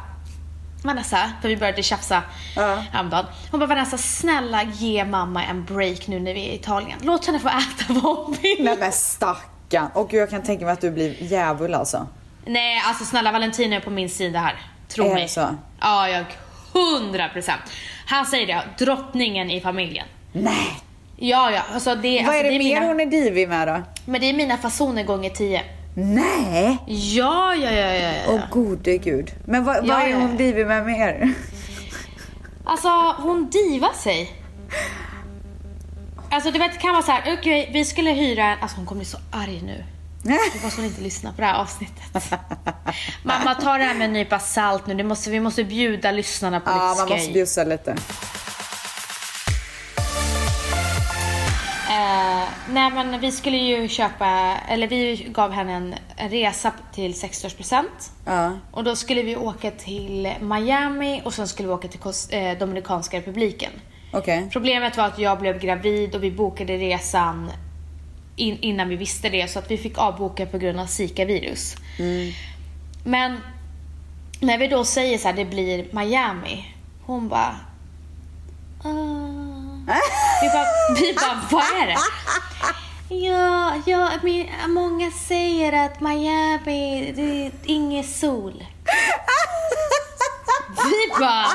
Vanessa, 0.88 1.30
för 1.42 1.48
vi 1.48 1.56
började 1.56 1.82
tjafsa 1.82 2.22
Ja. 2.56 2.74
häromdagen. 2.92 3.26
Hon 3.50 3.60
bara 3.60 3.66
Vanessa, 3.66 3.98
snälla 3.98 4.62
ge 4.62 5.04
mamma 5.04 5.44
en 5.44 5.64
break 5.64 6.06
nu 6.06 6.20
när 6.20 6.34
vi 6.34 6.48
är 6.48 6.52
i 6.52 6.54
Italien. 6.54 6.98
Låt 7.02 7.26
henne 7.26 7.38
få 7.38 7.48
äta 7.48 7.84
vad 7.88 8.16
hon 8.16 8.36
vill. 8.42 8.64
Nej 8.64 8.76
men 8.80 8.92
stackarn. 8.92 9.88
Och 9.94 10.12
jag 10.12 10.30
kan 10.30 10.42
tänka 10.42 10.64
mig 10.64 10.72
att 10.72 10.80
du 10.80 10.90
blir 10.90 11.22
djävul 11.22 11.74
alltså. 11.74 12.06
Nej, 12.46 12.82
alltså 12.86 13.04
snälla 13.04 13.32
Valentino 13.32 13.74
är 13.76 13.80
på 13.80 13.90
min 13.90 14.08
sida 14.10 14.38
här. 14.38 14.54
Tro 14.88 15.04
Är 15.04 15.14
mig. 15.14 15.28
så? 15.28 15.46
Ja, 15.80 16.08
jag 16.08 16.24
hundra 16.72 17.28
procent. 17.28 17.60
Han 18.06 18.26
säger 18.26 18.46
det, 18.46 18.84
drottningen 18.84 19.50
i 19.50 19.60
familjen. 19.60 20.06
Nej! 20.32 20.80
Ja, 21.16 21.50
ja. 21.50 21.62
Alltså 21.74 21.94
det, 21.94 22.16
Vad 22.16 22.18
alltså, 22.18 22.32
är 22.32 22.42
det, 22.44 22.48
det 22.50 22.54
är 22.54 22.58
mer 22.58 22.74
mina, 22.80 22.86
hon 22.86 23.00
är 23.00 23.06
divig 23.06 23.48
med 23.48 23.68
då? 23.68 23.82
Men 24.04 24.20
det 24.20 24.26
är 24.30 24.32
mina 24.34 24.56
fasoner 24.56 25.02
gånger 25.02 25.30
tio. 25.30 25.62
Nej! 25.94 26.78
Ja, 26.86 27.54
ja, 27.54 27.70
ja, 27.70 27.92
ja. 27.94 28.12
ja. 28.12 28.22
Åh 28.28 28.40
gode 28.50 28.98
gud. 28.98 29.30
Men 29.44 29.64
vad, 29.64 29.76
Ja, 29.76 29.94
vad 29.94 30.02
är 30.02 30.08
ja, 30.08 30.16
hon 30.16 30.30
ja. 30.30 30.36
divig 30.36 30.66
med 30.66 30.86
mer? 30.86 31.34
Alltså, 32.64 32.88
hon 33.18 33.50
divar 33.50 33.92
sig. 34.02 34.32
Alltså 36.30 36.50
du 36.50 36.58
vet, 36.58 36.72
det 36.72 36.78
kan 36.78 36.92
vara 36.92 37.02
så 37.02 37.12
här, 37.12 37.34
okej, 37.38 37.70
vi 37.72 37.84
skulle 37.84 38.10
hyra 38.10 38.44
en... 38.44 38.58
Alltså 38.60 38.76
hon 38.76 38.86
kommer 38.86 38.98
bli 39.00 39.06
så 39.10 39.18
arg 39.30 39.62
nu. 39.62 39.84
Hoppas 40.54 40.76
hon 40.76 40.84
inte 40.84 41.00
lyssnar 41.00 41.32
på 41.32 41.40
det 41.40 41.46
här 41.46 41.54
avsnittet. 41.60 42.32
Mamma, 43.22 43.54
ta 43.54 43.78
det 43.78 43.84
här 43.84 43.94
med 43.94 44.04
en 44.04 44.12
nypa 44.12 44.38
salt 44.38 44.86
nu. 44.86 44.94
Det 44.94 45.04
måste, 45.04 45.30
vi 45.30 45.40
måste 45.40 45.64
bjuda 45.64 46.10
lyssnarna 46.10 46.60
på 46.60 46.70
Ja, 46.70 46.74
lite 46.74 46.86
man 46.86 47.06
skoj. 47.06 47.16
måste 47.16 47.32
bjussa 47.32 47.64
lite. 47.64 47.96
Eh, 51.94 52.48
nej 52.70 52.90
men 52.90 53.20
vi 53.20 53.32
skulle 53.32 53.56
ju 53.56 53.88
köpa, 53.88 54.56
eller 54.68 54.88
vi 54.88 55.26
gav 55.34 55.52
henne 55.52 55.72
en, 55.72 55.94
en 56.16 56.30
resa 56.30 56.72
till 56.92 57.12
60-årspresent. 57.12 58.10
Ja. 58.26 58.52
Och 58.70 58.84
då 58.84 58.96
skulle 58.96 59.22
vi 59.22 59.36
åka 59.36 59.70
till 59.70 60.32
Miami 60.40 61.22
och 61.24 61.34
sen 61.34 61.48
skulle 61.48 61.68
vi 61.68 61.74
åka 61.74 61.88
till 61.88 62.00
Kos- 62.00 62.32
eh, 62.34 62.58
Dominikanska 62.58 63.16
republiken. 63.18 63.70
Okej. 64.12 64.48
Problemet 64.52 64.96
var 64.96 65.04
att 65.04 65.18
jag 65.18 65.38
blev 65.40 65.58
gravid 65.58 66.14
och 66.14 66.22
vi 66.24 66.30
bokade 66.30 66.76
resan 66.76 67.50
in, 68.36 68.58
innan 68.60 68.88
vi 68.88 68.96
visste 68.96 69.28
det 69.28 69.50
så 69.50 69.58
att 69.58 69.70
vi 69.70 69.78
fick 69.78 69.98
avboka 69.98 70.46
på 70.46 70.58
grund 70.58 70.80
av 70.80 70.86
Zika-virus. 70.86 71.76
Men 73.04 73.38
när 74.40 74.58
vi 74.58 74.68
då 74.68 74.84
säger 74.84 75.18
så 75.18 75.28
här, 75.28 75.34
det 75.36 75.44
blir 75.44 75.86
Miami. 75.92 76.74
Hon 77.06 77.28
bara... 77.28 77.56
"Ah." 78.84 79.53
Vi 79.86 80.48
bara, 80.48 80.66
vi 81.00 81.14
bara, 81.14 81.40
vad 81.50 81.82
är 81.82 81.86
det? 81.86 81.96
Ja, 83.14 83.72
ja 83.86 84.10
men, 84.22 84.72
många 84.72 85.10
säger 85.10 85.72
att 85.86 86.00
Miami, 86.00 87.12
det 87.16 87.46
är 87.46 87.52
ingen 87.64 88.04
sol. 88.04 88.64
Vi 90.76 91.08
bara, 91.20 91.46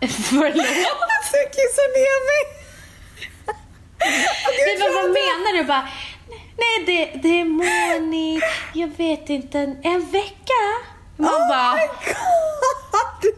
förlåt? 0.00 0.66
Jag 1.32 1.52
kissar 1.52 1.88
ner 1.98 2.18
mig. 2.26 2.42
Vi 4.66 4.80
bara, 4.80 5.02
vad 5.02 5.10
menar 5.10 5.58
du? 5.58 5.64
Bara, 5.64 5.88
nej 6.56 6.84
det, 6.86 7.20
det 7.22 7.40
är 7.40 7.44
molnigt, 7.44 8.46
jag 8.74 8.88
vet 8.88 9.30
inte, 9.30 9.58
en, 9.58 9.76
en 9.82 10.10
vecka? 10.10 10.62
Man 11.16 11.28
Oh 11.30 11.48
bara, 11.48 11.78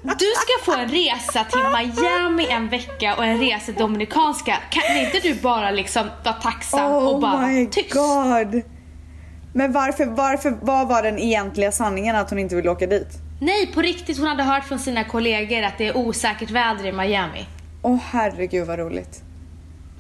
du 0.03 0.27
ska 0.37 0.73
få 0.73 0.73
en 0.81 0.89
resa 0.89 1.45
till 1.45 1.61
Miami 1.77 2.47
en 2.51 2.69
vecka 2.69 3.15
och 3.17 3.25
en 3.25 3.39
resa 3.41 3.65
till 3.65 3.75
Dominikanska. 3.75 4.57
Kan 4.71 4.97
inte 4.97 5.19
du 5.23 5.35
bara 5.35 5.71
liksom 5.71 6.07
vara 6.25 6.35
tacksam 6.35 6.93
och 6.93 7.15
Oh 7.15 7.21
bara 7.21 7.47
my 7.47 7.67
tyst? 7.67 7.95
god. 7.95 8.63
Men 9.53 9.73
varför, 9.73 10.07
varför, 10.07 10.59
vad 10.63 10.89
var 10.89 11.03
den 11.03 11.19
egentliga 11.19 11.73
sanningen 11.73 12.17
att 12.17 12.31
hon 12.31 12.39
inte 12.39 12.57
ville 12.57 12.71
åka 12.71 12.87
dit? 12.87 13.09
Nej, 13.41 13.67
på 13.67 13.83
riktigt. 13.83 14.19
Hon 14.19 14.27
hade 14.27 14.43
hört 14.43 14.65
från 14.65 14.79
sina 14.79 15.05
kollegor 15.05 15.63
att 15.63 15.79
det 15.79 15.87
är 15.87 15.97
osäkert 15.97 16.51
väder 16.51 16.87
i 16.87 16.93
Miami. 16.93 17.47
Åh 17.83 17.99
herregud 18.11 18.67
vad 18.67 18.79
roligt. 18.79 19.23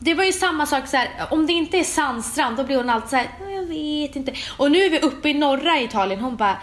Det 0.00 0.14
var 0.14 0.24
ju 0.24 0.32
samma 0.32 0.66
sak 0.66 0.86
så 0.88 0.96
här, 0.96 1.08
om 1.30 1.46
det 1.46 1.52
inte 1.52 1.78
är 1.78 1.84
sandstrand 1.84 2.56
då 2.56 2.64
blir 2.64 2.76
hon 2.76 2.90
alltid 2.90 3.10
så 3.10 3.16
här, 3.16 3.26
"Ja, 3.40 3.50
jag 3.50 3.62
vet 3.66 4.16
inte. 4.16 4.32
Och 4.56 4.70
nu 4.72 4.78
är 4.84 4.90
vi 4.90 4.98
uppe 5.00 5.28
i 5.28 5.34
norra 5.34 5.80
Italien, 5.80 6.20
hon 6.20 6.36
bara, 6.36 6.56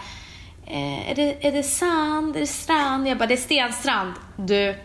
eh, 0.66 1.10
är, 1.10 1.14
det, 1.14 1.46
är 1.46 1.52
det 1.52 1.62
sand, 1.62 2.36
är 2.36 2.40
det 2.40 2.46
strand? 2.46 3.08
Jag 3.08 3.18
bara, 3.18 3.26
det 3.26 3.34
är 3.34 3.38
stenstrand. 3.38 4.12
Du, 4.36 4.76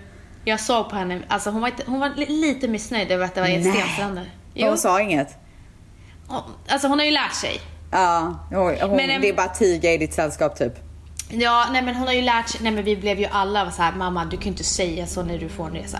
jag 0.45 0.59
såg 0.59 0.89
på 0.89 0.95
henne, 0.95 1.21
alltså 1.27 1.49
hon 1.49 1.61
var, 1.61 1.67
inte, 1.67 1.83
hon 1.87 1.99
var 1.99 2.09
li- 2.15 2.25
lite 2.41 2.67
missnöjd 2.67 3.11
över 3.11 3.25
att 3.25 3.35
det 3.35 3.41
var 3.41 3.47
Nej. 3.47 3.63
stenstränder. 3.73 4.25
Hon 4.55 4.77
sa 4.77 5.01
inget? 5.01 5.37
Hon- 6.27 6.41
Alltså 6.69 6.87
hon 6.87 6.99
har 6.99 7.05
ju 7.05 7.11
lärt 7.11 7.33
sig. 7.35 7.59
Ja, 7.91 8.39
hon, 8.49 8.57
hon, 8.81 8.95
Men, 8.95 9.09
em- 9.09 9.21
det 9.21 9.29
är 9.29 9.33
bara 9.33 9.47
tiga 9.47 9.93
i 9.93 9.97
ditt 9.97 10.13
sällskap 10.13 10.57
typ. 10.57 10.73
Ja, 11.29 11.67
nej 11.71 11.81
men 11.81 11.95
hon 11.95 12.07
har 12.07 12.13
ju 12.13 12.21
lärt 12.21 12.49
sig, 12.49 12.59
nej 12.63 12.71
men 12.71 12.83
vi 12.83 12.95
blev 12.97 13.19
ju 13.19 13.25
alla 13.31 13.71
så 13.71 13.81
här, 13.81 13.91
mamma 13.93 14.25
du 14.25 14.37
kan 14.37 14.43
ju 14.43 14.49
inte 14.49 14.63
säga 14.63 15.07
så 15.07 15.23
när 15.23 15.37
du 15.37 15.49
får 15.49 15.65
en 15.67 15.73
resa. 15.73 15.99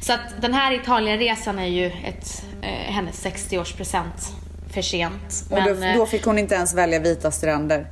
Så 0.00 0.12
att 0.12 0.20
den 0.40 0.54
här 0.54 0.72
Italienresan 0.72 1.58
är 1.58 1.66
ju 1.66 1.86
ett, 1.86 2.44
eh, 2.62 2.68
hennes 2.68 3.24
60-årspresent 3.26 4.32
för 4.74 4.82
sent. 4.82 5.44
Och 5.50 5.58
Men, 5.58 5.80
då, 5.80 5.86
eh, 5.86 5.94
då 5.96 6.06
fick 6.06 6.24
hon 6.24 6.38
inte 6.38 6.54
ens 6.54 6.74
välja 6.74 6.98
vita 6.98 7.30
stränder. 7.30 7.86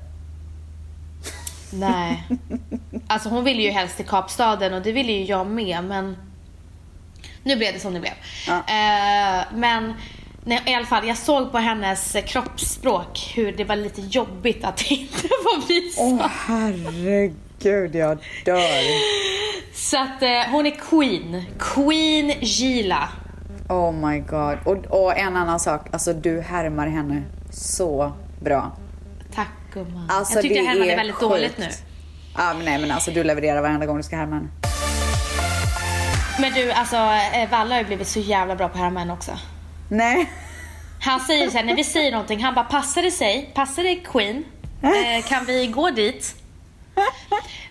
Nej. 1.73 2.25
Alltså 3.07 3.29
hon 3.29 3.45
ville 3.45 3.62
ju 3.62 3.71
helst 3.71 3.97
till 3.97 4.07
Kapstaden 4.07 4.75
och 4.75 4.83
det 4.83 4.93
ville 4.93 5.12
ju 5.12 5.25
jag 5.25 5.47
med 5.47 5.85
men 5.85 6.17
nu 7.43 7.57
blev 7.57 7.73
det 7.73 7.81
som 7.81 7.95
det 7.95 8.00
blev. 8.00 8.12
Ja. 8.47 8.57
Eh, 8.57 9.45
men 9.55 9.95
Nej, 10.45 10.62
i 10.67 10.75
alla 10.75 10.87
fall, 10.87 11.09
jag 11.09 11.17
såg 11.17 11.53
på 11.53 11.59
hennes 11.59 12.17
kroppsspråk 12.27 13.33
hur 13.37 13.53
det 13.53 13.65
var 13.65 13.77
lite 13.77 14.00
jobbigt 14.00 14.65
att 14.65 14.83
inte 14.91 15.29
få 15.29 15.67
visa. 15.69 16.03
Åh 16.03 16.27
herregud, 16.27 17.95
jag 17.95 18.19
dör. 18.45 18.83
Så 19.75 19.97
att 19.97 20.23
eh, 20.23 20.50
hon 20.50 20.67
är 20.67 20.71
queen. 20.71 21.45
Queen 21.59 22.33
Gila. 22.41 23.09
Oh 23.69 23.93
my 23.93 24.19
god. 24.19 24.59
Och, 24.65 25.03
och 25.05 25.19
en 25.19 25.37
annan 25.37 25.61
sak, 25.61 25.87
alltså 25.93 26.12
du 26.12 26.41
härmar 26.41 26.87
henne 26.87 27.23
så 27.50 28.12
bra. 28.41 28.73
Gumman. 29.73 30.11
Alltså, 30.11 30.35
jag 30.35 30.43
tyckte 30.43 30.59
det 30.59 30.65
jag 30.65 30.71
härmade 30.71 30.93
är 30.93 30.97
väldigt 30.97 31.17
sjukt. 31.17 31.31
dåligt 31.31 31.59
nu. 31.59 31.69
Ja, 32.37 32.55
men 32.55 32.65
nej 32.65 32.79
men 32.79 32.91
alltså 32.91 33.11
du 33.11 33.25
levererar 33.25 33.62
varenda 33.62 33.87
gång 33.87 33.97
du 33.97 34.03
ska 34.03 34.17
härma 34.17 34.35
henne. 34.37 34.49
Men 36.41 36.53
du, 36.53 36.73
alltså 36.73 36.97
eh, 36.97 37.50
Valle 37.50 37.75
har 37.75 37.81
ju 37.81 37.87
blivit 37.87 38.09
så 38.09 38.21
jävla 38.21 38.57
bra 38.57 38.69
på 38.69 38.75
att 38.75 38.81
härma 38.81 39.00
henne 39.00 39.12
också. 39.12 39.33
Nej. 39.89 40.31
Han 41.03 41.21
säger 41.21 41.50
så 41.50 41.57
här, 41.57 41.65
när 41.65 41.77
vi 41.77 41.85
säger 41.85 42.12
någonting, 42.12 42.45
han 42.45 42.55
bara 42.55 42.65
passar 42.65 43.03
det 43.03 43.11
sig, 43.11 43.50
passar 43.55 43.83
det 43.83 43.97
Queen? 43.97 44.45
Eh, 44.83 45.25
kan 45.29 45.45
vi 45.45 45.67
gå 45.67 45.91
dit? 45.91 46.35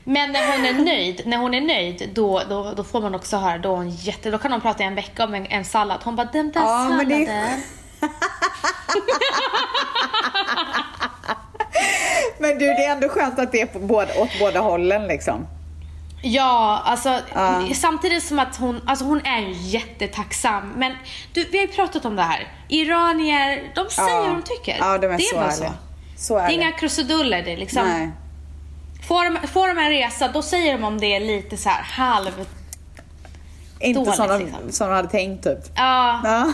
Men 0.03 0.32
när 0.32 0.51
hon 0.58 0.65
är 0.65 0.74
nöjd, 0.74 1.22
när 1.25 1.38
hon 1.38 1.53
är 1.53 1.62
nöjd 1.62 2.10
då, 2.13 2.41
då, 2.50 2.74
då 2.77 2.84
får 2.84 3.01
man 3.01 3.15
också 3.15 3.38
höra, 3.38 3.58
då, 3.58 3.75
hon 3.75 3.89
jätte, 3.89 4.32
då 4.32 4.38
kan 4.38 4.51
hon 4.51 4.62
prata 4.62 4.84
i 4.84 4.86
en 4.86 4.96
vecka 4.96 5.24
om 5.24 5.34
en, 5.34 5.46
en 5.46 5.65
sallad. 5.65 6.00
Hon 6.03 6.15
bara, 6.15 6.27
den 6.34 6.51
där 6.51 6.62
Ja, 6.62 6.88
salladen. 6.89 7.62
är- 11.79 12.41
Men 12.41 12.57
du, 12.59 12.65
det 12.65 12.86
är 12.86 12.91
ändå 12.91 13.09
skönt 13.09 13.39
att 13.39 13.51
det 13.51 13.62
är 13.62 13.65
på 13.65 13.79
båda, 13.79 14.13
åt 14.15 14.29
båda 14.39 14.59
hållen 14.59 15.07
liksom. 15.07 15.48
Ja, 16.21 16.81
alltså 16.86 17.19
Ja. 17.33 17.62
samtidigt 17.75 18.24
som 18.24 18.39
att 18.39 18.55
hon, 18.57 18.81
alltså 18.88 19.05
hon 19.05 19.25
är 19.25 19.39
ju 19.39 19.51
jättetacksam. 19.53 20.74
Men 20.77 20.93
du, 21.33 21.43
vi 21.51 21.57
har 21.57 21.65
ju 21.65 21.71
pratat 21.71 22.05
om 22.05 22.15
det 22.15 22.21
här. 22.21 22.48
Iranier, 22.67 23.71
de 23.75 23.89
säger 23.89 24.09
Ja. 24.09 24.21
vad 24.21 24.29
de 24.29 24.41
tycker. 24.41 24.77
Ja, 24.79 24.98
de 24.98 25.07
är 25.07 25.17
det 25.17 25.24
så 25.24 25.36
bara 25.36 25.51
ärliga. 25.51 25.74
Så 26.17 26.36
Det 26.38 26.41
är 26.43 26.50
inga 26.50 26.71
krusiduller. 26.71 27.43
Det 27.43 27.53
är 27.53 27.57
liksom, 27.57 27.88
Nej. 27.88 28.12
får, 29.07 29.24
de, 29.41 29.48
får 29.48 29.67
de 29.67 29.77
en 29.77 29.89
resa, 29.89 30.27
då 30.27 30.41
säger 30.41 30.77
de 30.77 30.83
om 30.83 31.00
det 31.00 31.15
är 31.15 31.19
lite 31.19 31.57
så 31.57 31.69
här 31.69 31.83
halv... 31.83 32.45
Inte 33.81 34.00
Dåligt, 34.00 34.15
som 34.15 34.27
de, 34.27 34.39
liksom. 34.39 34.71
som 34.71 34.88
de 34.89 34.95
hade 34.95 35.09
tänkt 35.09 35.43
typ. 35.43 35.59
Ja, 35.75 36.21
Ja. 36.24 36.53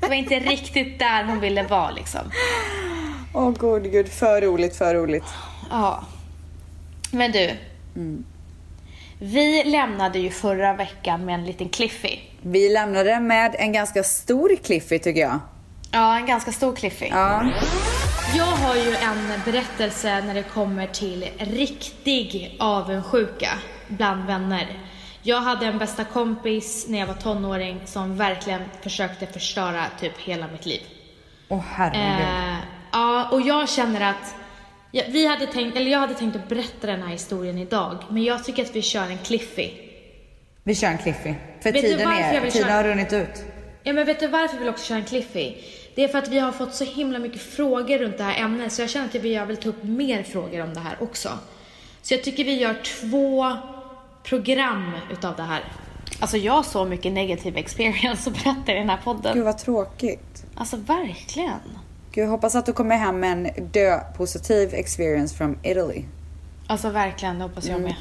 det 0.00 0.08
var 0.08 0.14
inte 0.14 0.34
riktigt 0.38 0.98
där 0.98 1.24
hon 1.24 1.40
ville 1.40 1.62
vara 1.62 1.90
liksom. 1.90 2.20
Åh 3.34 3.52
gud, 3.60 3.92
gud. 3.92 4.08
För 4.08 4.40
roligt, 4.40 4.76
för 4.76 4.94
roligt. 4.94 5.24
Ja. 5.70 6.04
Men 7.10 7.32
du. 7.32 7.50
Mm. 7.96 8.24
Vi 9.18 9.64
lämnade 9.64 10.18
ju 10.18 10.30
förra 10.30 10.74
veckan 10.74 11.24
med 11.24 11.34
en 11.34 11.44
liten 11.44 11.68
cliffy. 11.68 12.18
Vi 12.42 12.68
lämnade 12.68 13.20
med 13.20 13.56
en 13.58 13.72
ganska 13.72 14.02
stor 14.02 14.56
Cliffy 14.56 14.98
tycker 14.98 15.20
jag. 15.20 15.38
Ja, 15.90 16.16
en 16.16 16.26
ganska 16.26 16.52
stor 16.52 16.76
cliffy. 16.76 17.06
Ja. 17.10 17.50
Jag 18.34 18.44
har 18.44 18.74
ju 18.74 18.94
en 18.94 19.40
berättelse 19.44 20.20
när 20.20 20.34
det 20.34 20.42
kommer 20.42 20.86
till 20.86 21.28
riktig 21.38 22.56
avundsjuka 22.60 23.48
bland 23.88 24.26
vänner. 24.26 24.78
Jag 25.22 25.40
hade 25.40 25.66
en 25.66 25.78
bästa 25.78 26.04
kompis 26.04 26.86
när 26.88 26.98
jag 26.98 27.06
var 27.06 27.14
tonåring 27.14 27.80
som 27.84 28.16
verkligen 28.16 28.62
försökte 28.82 29.26
förstöra 29.26 29.84
typ 30.00 30.18
hela 30.18 30.46
mitt 30.52 30.66
liv. 30.66 30.80
Åh 31.48 31.62
herregud. 31.66 32.26
Eh, 32.26 32.81
ja, 32.92 33.28
och 33.32 33.40
jag 33.40 33.68
känner 33.68 34.10
att 34.10 34.34
ja, 34.90 35.02
vi 35.08 35.26
hade 35.26 35.46
tänkt, 35.46 35.76
eller 35.76 35.90
jag 35.90 35.98
hade 35.98 36.14
tänkt 36.14 36.36
att 36.36 36.48
berätta 36.48 36.86
den 36.86 37.02
här 37.02 37.08
historien 37.08 37.58
idag, 37.58 38.04
men 38.08 38.24
jag 38.24 38.44
tycker 38.44 38.62
att 38.62 38.76
vi 38.76 38.82
kör 38.82 39.10
en 39.10 39.18
cliffy. 39.18 39.70
Vi 40.64 40.74
kör 40.74 40.88
en 40.88 40.98
Cliffy. 40.98 41.34
För 41.62 41.72
Vet 41.72 41.82
tiden, 41.82 42.08
är, 42.08 42.40
tiden 42.40 42.50
köra- 42.50 42.72
har 42.72 42.84
runnit 42.84 43.12
ut. 43.12 43.44
Ja 43.82 43.92
men 43.92 44.06
vet 44.06 44.20
du 44.20 44.26
varför 44.28 44.54
vi 44.54 44.58
vill 44.58 44.68
också 44.68 44.84
köra 44.84 44.98
en 44.98 45.04
cliffy? 45.04 45.54
Det 45.94 46.04
är 46.04 46.08
för 46.08 46.18
att 46.18 46.28
vi 46.28 46.38
har 46.38 46.52
fått 46.52 46.74
så 46.74 46.84
himla 46.84 47.18
mycket 47.18 47.42
frågor 47.42 47.98
runt 47.98 48.18
det 48.18 48.24
här 48.24 48.44
ämnet 48.44 48.72
så 48.72 48.82
jag 48.82 48.90
känner 48.90 49.06
att 49.06 49.24
jag 49.24 49.46
vill 49.46 49.56
ta 49.56 49.68
upp 49.68 49.82
mer 49.82 50.22
frågor 50.22 50.62
om 50.62 50.74
det 50.74 50.80
här 50.80 50.96
också. 51.00 51.28
Så 52.02 52.14
jag 52.14 52.24
tycker 52.24 52.44
vi 52.44 52.54
gör 52.54 52.74
två 52.74 53.56
program 54.22 54.92
utav 55.12 55.36
det 55.36 55.42
här. 55.42 55.64
Alltså 56.20 56.36
jag 56.36 56.52
har 56.52 56.62
så 56.62 56.84
mycket 56.84 57.12
negativ 57.12 57.56
experience 57.56 58.30
att 58.30 58.44
berätta 58.44 58.72
i 58.72 58.74
den 58.74 58.90
här 58.90 59.00
podden. 59.04 59.34
Gud 59.34 59.44
vad 59.44 59.58
tråkigt. 59.58 60.44
Alltså 60.56 60.76
verkligen. 60.76 61.78
Gud, 62.14 62.24
jag 62.24 62.30
hoppas 62.30 62.54
att 62.54 62.66
du 62.66 62.72
kommer 62.72 62.96
hem 62.96 63.20
med 63.20 63.32
en 63.32 63.66
dö-positiv 63.66 64.74
experience 64.74 65.36
from 65.36 65.58
Italy. 65.62 66.04
Alltså 66.66 66.90
verkligen, 66.90 67.38
det 67.38 67.44
hoppas 67.44 67.64
jag 67.64 67.80
med. 67.80 67.94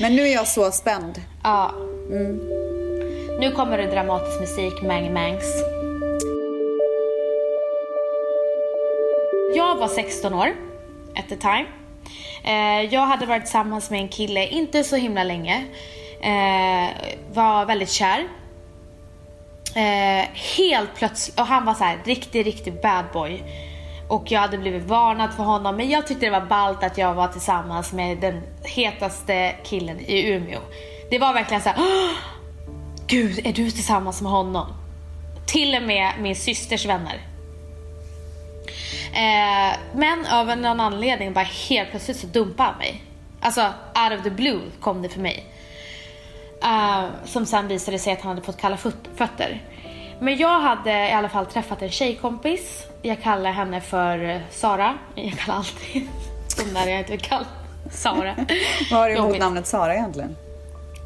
Men 0.00 0.16
nu 0.16 0.22
är 0.22 0.32
jag 0.32 0.46
så 0.46 0.70
spänd. 0.70 1.20
Ja. 1.42 1.74
Nu 3.40 3.52
kommer 3.56 3.78
det 3.78 3.86
dramatisk 3.86 4.40
musik, 4.40 4.82
Mang 4.82 5.12
Mangs. 5.12 5.44
Jag 9.56 9.76
var 9.76 9.88
16 9.88 10.34
år, 10.34 10.48
at 11.16 11.28
the 11.28 11.36
time. 11.36 11.66
Eh, 12.44 12.94
jag 12.94 13.00
hade 13.00 13.26
varit 13.26 13.42
tillsammans 13.42 13.90
med 13.90 14.00
en 14.00 14.08
kille, 14.08 14.46
inte 14.46 14.84
så 14.84 14.96
himla 14.96 15.24
länge. 15.24 15.64
Eh, 16.20 16.90
var 17.32 17.66
väldigt 17.66 17.90
kär. 17.90 18.28
Eh, 19.76 20.28
helt 20.56 20.94
plötsligt, 20.94 21.40
och 21.40 21.46
han 21.46 21.64
var 21.64 21.74
så 21.74 21.84
här 21.84 21.98
riktig, 22.04 22.46
riktig 22.46 22.82
bad 22.82 23.04
boy. 23.12 23.42
Och 24.08 24.30
jag 24.30 24.40
hade 24.40 24.58
blivit 24.58 24.84
varnad 24.84 25.34
för 25.34 25.42
honom, 25.42 25.76
men 25.76 25.90
jag 25.90 26.06
tyckte 26.06 26.26
det 26.26 26.30
var 26.30 26.46
ballt 26.46 26.84
att 26.84 26.98
jag 26.98 27.14
var 27.14 27.28
tillsammans 27.28 27.92
med 27.92 28.18
den 28.18 28.42
hetaste 28.62 29.54
killen 29.64 30.00
i 30.00 30.28
Umeå. 30.28 30.60
Det 31.10 31.18
var 31.18 31.32
verkligen 31.32 31.62
så 31.62 31.68
här. 31.68 31.78
Gud, 33.06 33.46
är 33.46 33.52
du 33.52 33.70
tillsammans 33.70 34.22
med 34.22 34.32
honom? 34.32 34.66
Till 35.46 35.74
och 35.74 35.82
med 35.82 36.12
min 36.20 36.36
systers 36.36 36.86
vänner. 36.86 37.20
Eh, 39.12 39.76
men 39.94 40.26
av 40.26 40.58
någon 40.58 40.80
anledning 40.80 41.32
bara 41.32 41.44
helt 41.68 41.90
plötsligt 41.90 42.16
så 42.16 42.26
dumpade 42.26 42.68
han 42.68 42.78
mig. 42.78 43.02
Alltså 43.40 43.60
out 43.94 44.18
of 44.18 44.24
the 44.24 44.30
blue 44.30 44.60
kom 44.80 45.02
det 45.02 45.08
för 45.08 45.20
mig. 45.20 45.46
Eh, 46.64 47.04
som 47.24 47.46
sen 47.46 47.68
visade 47.68 47.98
sig 47.98 48.12
att 48.12 48.20
han 48.20 48.28
hade 48.28 48.42
fått 48.42 48.56
kalla 48.60 48.76
föt- 48.76 49.08
fötter. 49.16 49.62
Men 50.20 50.36
jag 50.36 50.60
hade 50.60 51.08
i 51.08 51.12
alla 51.12 51.28
fall 51.28 51.46
träffat 51.46 51.82
en 51.82 51.90
tjejkompis. 51.90 52.86
Jag 53.02 53.22
kallar 53.22 53.52
henne 53.52 53.80
för 53.80 54.42
Sara. 54.50 54.98
Jag 55.14 55.32
kallar 55.38 55.58
alltid 55.58 56.08
som 56.48 56.68
när 56.72 56.86
jag 56.88 56.98
inte 56.98 57.10
vill 57.12 57.20
kalla 57.20 57.46
Sara. 57.90 58.34
Vad 58.90 59.00
har 59.00 59.08
du 59.08 59.16
emot 59.16 59.38
namnet 59.38 59.66
Sara 59.66 59.94
egentligen? 59.94 60.36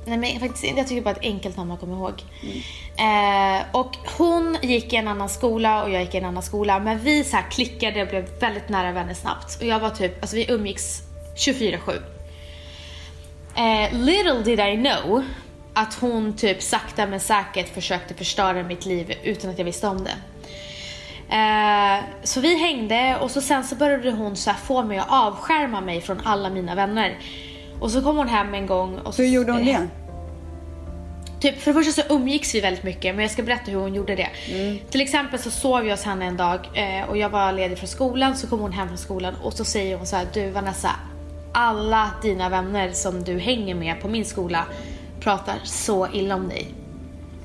Nej 0.07 0.19
men 0.19 0.41
faktiskt. 0.41 0.77
Jag 0.77 0.87
tycker 0.89 1.03
bara 1.03 1.11
ett 1.15 1.23
enkelt 1.23 1.57
namn 1.57 1.69
man 1.69 1.79
kommer 1.79 1.97
ihåg. 1.97 2.23
Eh, 2.99 3.63
och 3.73 3.97
hon 4.19 4.57
gick 4.63 4.93
i 4.93 4.97
en 4.97 5.09
annan 5.09 5.29
skola 5.29 5.83
och 5.85 5.91
jag 5.91 6.01
gick 6.03 6.15
i 6.15 6.19
en 6.19 6.25
annan 6.25 6.43
skola. 6.43 6.79
Men 6.79 6.99
vi 6.99 7.25
så 7.25 7.37
här 7.37 7.51
klickade 7.51 8.03
och 8.03 8.09
blev 8.09 8.39
väldigt 8.41 8.69
nära 8.69 8.93
vänner 8.93 9.15
snabbt. 9.15 9.57
Och 9.61 9.67
jag 9.67 9.81
var 9.81 9.91
typ, 9.91 10.21
alltså 10.23 10.37
vi 10.37 10.51
umgicks 10.51 11.03
24-7. 11.37 12.01
Eh, 13.57 13.93
little 13.93 14.43
did 14.45 14.61
I 14.61 14.77
know 14.77 15.25
att 15.79 15.95
hon 15.95 16.37
typ 16.37 16.63
sakta 16.63 17.07
men 17.07 17.21
säkert 17.21 17.75
försökte 17.75 18.15
förstöra 18.15 18.63
mitt 18.63 18.87
liv 18.87 19.13
utan 19.23 19.51
att 19.51 19.59
jag 19.59 19.65
visste 19.65 19.87
om 19.87 20.05
det. 20.05 20.15
Eh, 21.37 22.05
så 22.23 22.41
vi 22.41 22.59
hängde 22.59 23.19
och 23.21 23.31
så 23.31 23.41
sen 23.41 23.65
så 23.65 23.77
började 23.77 24.11
hon 24.11 24.37
så 24.37 24.53
få 24.53 24.83
mig 24.83 24.99
att 24.99 25.07
avskärma 25.11 25.81
mig 25.81 26.01
från 26.01 26.21
alla 26.25 26.51
mina 26.51 26.75
vänner. 26.75 27.19
Och 27.81 27.91
så 27.91 28.03
kom 28.03 28.17
hon 28.17 28.29
hem 28.29 28.55
en 28.55 28.67
gång 28.67 28.99
och 28.99 29.15
så... 29.15 29.23
Hur 29.23 29.29
gjorde 29.29 29.53
hon 29.53 29.65
det? 29.65 29.89
Typ, 31.41 31.61
för 31.61 31.73
det 31.73 31.85
första 31.85 32.03
så 32.03 32.15
umgicks 32.15 32.55
vi 32.55 32.61
väldigt 32.61 32.85
mycket, 32.85 33.15
men 33.15 33.23
jag 33.23 33.31
ska 33.31 33.43
berätta 33.43 33.71
hur 33.71 33.79
hon 33.79 33.95
gjorde 33.95 34.17
det. 34.17 34.29
Till 34.91 35.01
exempel 35.01 35.39
så 35.39 35.51
sov 35.51 35.85
jag 35.85 35.97
hos 35.97 36.05
henne 36.05 36.25
en 36.25 36.37
dag 36.37 36.61
eh, 36.75 37.09
och 37.09 37.17
jag 37.17 37.29
var 37.29 37.53
ledig 37.53 37.79
från 37.79 37.89
skolan, 37.89 38.37
så 38.37 38.47
kom 38.47 38.61
hon 38.61 38.73
hem 38.73 38.89
från 38.89 38.99
skolan 38.99 39.35
och 39.43 39.53
så 39.53 39.65
säger 39.65 39.97
hon 39.97 40.07
så 40.07 40.17
här: 40.17 40.27
du 40.33 40.51
Vanessa, 40.51 40.91
alla 41.53 42.11
dina 42.23 42.49
vänner 42.49 42.93
som 42.93 43.25
du 43.25 43.39
hänger 43.39 43.75
med 43.75 44.01
på 44.01 44.09
min 44.09 44.25
skola 44.25 44.65
pratar 45.21 45.61
så 45.65 46.09
illa 46.13 46.35
om 46.35 46.49
dig. 46.49 46.75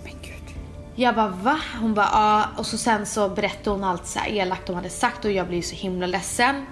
Men 0.04 0.14
gud. 0.22 0.56
Jag 0.96 1.16
bara 1.16 1.28
va? 1.28 1.60
Hon 1.82 1.94
bara 1.94 2.10
ja 2.12 2.46
och 2.58 2.66
så 2.66 2.78
sen 2.78 3.06
så 3.06 3.30
berättade 3.30 3.70
hon 3.70 3.84
allt 3.84 4.08
så 4.08 4.20
här 4.20 4.30
elakt 4.30 4.68
de 4.68 4.76
hade 4.76 4.90
sagt 4.90 5.26
och 5.26 5.32
jag 5.32 5.48
blev 5.48 5.62
så 5.62 5.76
himla 5.76 6.08
ledsen. 6.08 6.66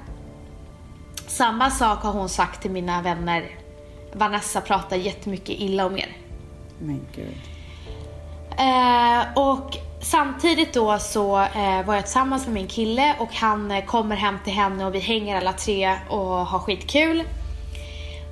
Samma 1.28 1.70
sak 1.70 2.04
har 2.04 2.12
hon 2.12 2.30
sagt 2.30 2.62
till 2.62 2.72
mina 2.72 3.02
vänner. 3.02 3.50
Vanessa 4.14 4.62
pratar 4.62 4.98
jättemycket 4.98 5.60
illa 5.60 5.86
om 5.86 5.98
er. 5.98 6.18
Men 6.80 7.06
gud. 7.16 7.38
Eh, 8.60 9.34
och 9.36 9.78
samtidigt 10.02 10.74
då 10.74 11.00
så 11.00 11.42
eh, 11.42 11.86
var 11.86 11.96
jag 11.96 12.04
tillsammans 12.04 12.46
med 12.46 12.54
min 12.54 12.68
kille 12.68 13.16
och 13.20 13.34
han 13.34 13.72
eh, 13.72 13.86
kommer 13.86 14.16
hem 14.16 14.38
till 14.44 14.54
henne 14.54 14.86
och 14.86 14.96
vi 14.96 15.00
hänger 15.00 15.38
alla 15.38 15.54
tre 15.54 15.96
och 16.10 16.26
har 16.26 16.60
skitkul. 16.60 17.24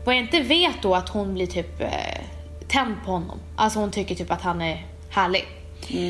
Vad 0.06 0.16
jag 0.16 0.24
inte 0.24 0.42
vet 0.42 0.82
då 0.82 0.96
att 0.96 1.10
hon 1.10 1.34
blir 1.34 1.48
typ 1.48 1.82
eh, 1.82 2.22
tänd 2.70 2.96
på 3.06 3.12
honom. 3.12 3.40
Alltså 3.56 3.80
hon 3.80 3.92
tycker 3.92 4.16
typ 4.16 4.32
att 4.32 4.42
han 4.42 4.62
är 4.62 4.86
härlig. 5.10 5.48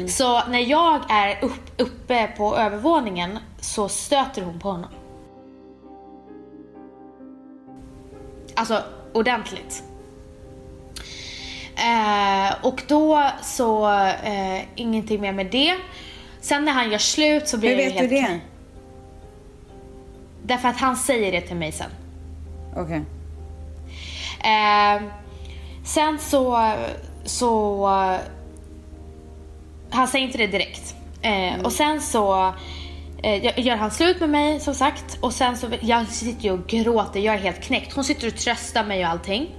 Så 0.09 0.47
när 0.47 0.59
jag 0.59 1.01
är 1.09 1.43
upp, 1.43 1.81
uppe 1.81 2.27
på 2.27 2.57
övervåningen 2.57 3.39
så 3.59 3.89
stöter 3.89 4.41
hon 4.41 4.59
på 4.59 4.71
honom. 4.71 4.89
Alltså 8.55 8.83
ordentligt. 9.13 9.83
Eh, 11.75 12.65
och 12.65 12.83
då 12.87 13.29
så, 13.41 13.91
eh, 14.23 14.61
ingenting 14.75 15.21
mer 15.21 15.33
med 15.33 15.45
det. 15.45 15.75
Sen 16.41 16.65
när 16.65 16.71
han 16.71 16.91
gör 16.91 16.97
slut 16.97 17.47
så 17.47 17.57
blir 17.57 17.69
Hur 17.69 17.83
jag 17.83 17.91
vet 17.91 17.99
du 17.99 18.07
det? 18.07 18.39
Därför 20.43 20.67
att 20.67 20.77
han 20.77 20.97
säger 20.97 21.31
det 21.31 21.41
till 21.41 21.55
mig 21.55 21.71
sen. 21.71 21.91
Okej. 22.75 23.01
Eh, 24.43 25.01
sen 25.89 26.19
så, 26.19 26.71
så... 27.25 27.87
Han 29.91 30.07
säger 30.07 30.25
inte 30.25 30.37
det 30.37 30.47
direkt. 30.47 30.95
Eh, 31.21 31.61
Och 31.63 31.71
sen 31.71 32.01
så 32.01 32.53
eh, 33.23 33.59
gör 33.65 33.75
han 33.75 33.91
slut 33.91 34.19
med 34.19 34.29
mig 34.29 34.59
som 34.59 34.75
sagt. 34.75 35.17
Och 35.21 35.33
sen 35.33 35.57
så, 35.57 35.67
jag 35.81 36.07
sitter 36.07 36.43
ju 36.43 36.51
och 36.51 36.67
gråter, 36.67 37.19
jag 37.19 37.35
är 37.35 37.39
helt 37.39 37.61
knäckt. 37.63 37.93
Hon 37.95 38.03
sitter 38.03 38.27
och 38.27 38.35
tröstar 38.35 38.83
mig 38.83 39.05
och 39.05 39.11
allting. 39.11 39.55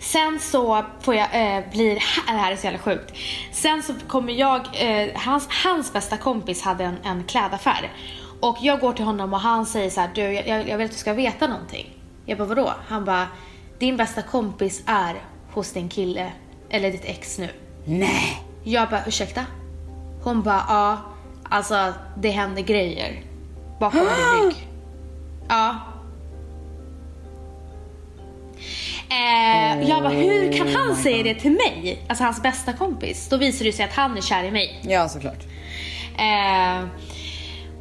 Sen 0.00 0.38
så 0.40 0.84
får 1.00 1.14
jag, 1.14 1.28
eh, 1.32 1.64
blir, 1.72 1.94
det 2.26 2.32
här 2.32 2.52
är 2.52 2.56
så 2.56 2.64
jävla 2.64 2.78
sjukt. 2.78 3.12
Sen 3.52 3.82
så 3.82 3.94
kommer 4.08 4.32
jag, 4.32 4.60
eh, 4.74 5.08
hans, 5.14 5.48
hans 5.64 5.92
bästa 5.92 6.16
kompis 6.16 6.62
hade 6.62 6.84
en, 6.84 6.96
en 7.04 7.24
klädaffär. 7.24 7.92
Och 8.40 8.56
jag 8.60 8.80
går 8.80 8.92
till 8.92 9.04
honom 9.04 9.32
och 9.32 9.40
han 9.40 9.66
säger 9.66 9.90
så 9.90 10.00
här, 10.00 10.10
du 10.14 10.22
jag, 10.22 10.68
jag 10.68 10.78
vill 10.78 10.84
att 10.84 10.92
du 10.92 10.98
ska 10.98 11.12
veta 11.12 11.46
någonting. 11.46 11.86
Jag 12.26 12.38
bara 12.38 12.48
vadå? 12.48 12.72
Han 12.88 13.04
bara, 13.04 13.26
din 13.78 13.96
bästa 13.96 14.22
kompis 14.22 14.82
är 14.86 15.14
hos 15.52 15.72
din 15.72 15.88
kille, 15.88 16.32
eller 16.70 16.90
ditt 16.92 17.04
ex 17.04 17.38
nu. 17.38 17.48
Nej. 17.84 18.42
Jag 18.64 18.88
bara, 18.90 19.06
ursäkta? 19.06 19.44
Hon 20.22 20.42
bara, 20.42 20.64
ja, 20.68 20.98
alltså 21.48 21.92
det 22.16 22.30
händer 22.30 22.62
grejer 22.62 23.22
bakom 23.80 24.00
din 24.00 24.08
rygg. 24.44 24.68
Ja. 25.48 25.76
Eh, 29.10 29.88
jag 29.88 30.02
bara, 30.02 30.12
hur 30.12 30.52
kan 30.52 30.68
han 30.68 30.96
säga 30.96 31.22
det 31.22 31.34
till 31.34 31.50
mig? 31.52 32.04
Alltså 32.08 32.24
hans 32.24 32.42
bästa 32.42 32.72
kompis. 32.72 33.28
Då 33.28 33.36
visar 33.36 33.64
det 33.64 33.72
sig 33.72 33.84
att 33.84 33.92
han 33.92 34.16
är 34.16 34.20
kär 34.20 34.44
i 34.44 34.50
mig. 34.50 34.80
Ja, 34.82 35.08
såklart. 35.08 35.44
Eh, 36.18 36.86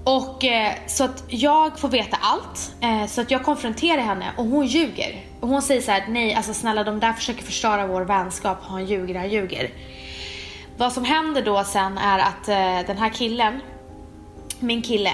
och 0.07 0.45
eh, 0.45 0.73
så 0.87 1.03
att 1.03 1.23
jag 1.27 1.79
får 1.79 1.89
veta 1.89 2.17
allt. 2.21 2.75
Eh, 2.81 3.07
så 3.07 3.21
att 3.21 3.31
jag 3.31 3.43
konfronterar 3.43 4.01
henne 4.01 4.31
och 4.37 4.45
hon 4.45 4.65
ljuger. 4.65 5.25
Och 5.39 5.47
hon 5.47 5.61
säger 5.61 5.81
så 5.81 5.91
här: 5.91 6.05
nej 6.07 6.33
alltså 6.33 6.53
snälla 6.53 6.83
de 6.83 6.99
där 6.99 7.13
försöker 7.13 7.43
förstöra 7.43 7.87
vår 7.87 8.01
vänskap. 8.01 8.57
Han 8.61 8.85
ljuger, 8.85 9.15
han 9.15 9.29
ljuger. 9.29 9.69
Vad 10.77 10.93
som 10.93 11.05
händer 11.05 11.41
då 11.41 11.63
sen 11.63 11.97
är 11.97 12.19
att 12.19 12.47
eh, 12.47 12.87
den 12.87 12.97
här 12.97 13.09
killen, 13.09 13.59
min 14.59 14.81
kille, 14.81 15.13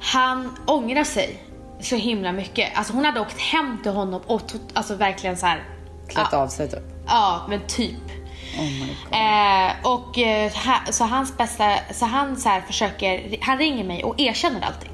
han 0.00 0.56
ångrar 0.66 1.04
sig 1.04 1.42
så 1.80 1.96
himla 1.96 2.32
mycket. 2.32 2.78
Alltså 2.78 2.92
hon 2.92 3.04
hade 3.04 3.20
åkt 3.20 3.40
hem 3.40 3.78
till 3.82 3.92
honom 3.92 4.20
och 4.26 4.42
alltså 4.72 4.94
verkligen 4.94 5.36
så 5.36 5.46
här. 5.46 5.64
Klätt 6.08 6.28
ja, 6.32 6.38
av 6.38 6.48
sig 6.48 6.70
typ. 6.70 6.82
Ja, 7.06 7.46
men 7.48 7.60
typ. 7.66 8.23
Oh. 8.58 9.18
Eh, 9.20 9.72
och 9.82 10.18
eh, 10.18 10.52
ha, 10.52 10.92
så 10.92 11.04
hans 11.04 11.36
bästa, 11.36 11.74
så 11.92 12.04
han 12.04 12.36
så 12.36 12.60
försöker, 12.66 13.36
han 13.40 13.58
ringer 13.58 13.84
mig 13.84 14.04
och 14.04 14.20
erkänner 14.20 14.66
allting. 14.66 14.90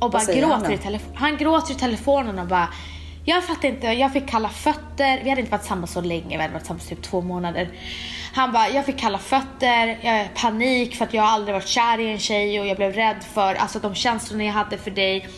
Och 0.00 0.10
bara 0.10 0.24
gråter 0.24 0.72
i 0.72 0.78
telefon. 0.78 1.12
Han 1.14 1.36
gråter 1.36 1.72
i 1.72 1.76
telefonen 1.76 2.38
och 2.38 2.46
bara, 2.46 2.68
jag 3.24 3.44
fattar 3.44 3.68
inte, 3.68 3.86
jag 3.86 4.12
fick 4.12 4.28
kalla 4.28 4.48
fötter. 4.48 5.20
Vi 5.24 5.28
hade 5.28 5.40
inte 5.40 5.52
varit 5.52 5.60
tillsammans 5.60 5.92
så 5.92 6.00
länge, 6.00 6.36
vi 6.36 6.42
hade 6.42 6.52
varit 6.52 6.62
tillsammans 6.62 6.88
typ 6.88 7.02
två 7.02 7.20
månader. 7.20 7.68
Han 8.34 8.52
bara, 8.52 8.68
jag 8.68 8.86
fick 8.86 8.98
kalla 8.98 9.18
fötter, 9.18 9.98
jag 10.02 10.34
panik 10.34 10.96
för 10.96 11.04
att 11.04 11.14
jag 11.14 11.24
aldrig 11.24 11.54
varit 11.54 11.68
kär 11.68 12.00
i 12.00 12.12
en 12.12 12.18
tjej 12.18 12.60
och 12.60 12.66
jag 12.66 12.76
blev 12.76 12.92
rädd 12.92 13.24
för 13.32 13.54
alltså, 13.54 13.78
de 13.78 13.94
känslorna 13.94 14.44
jag 14.44 14.52
hade 14.52 14.78
för 14.78 14.90
dig. 14.90 15.28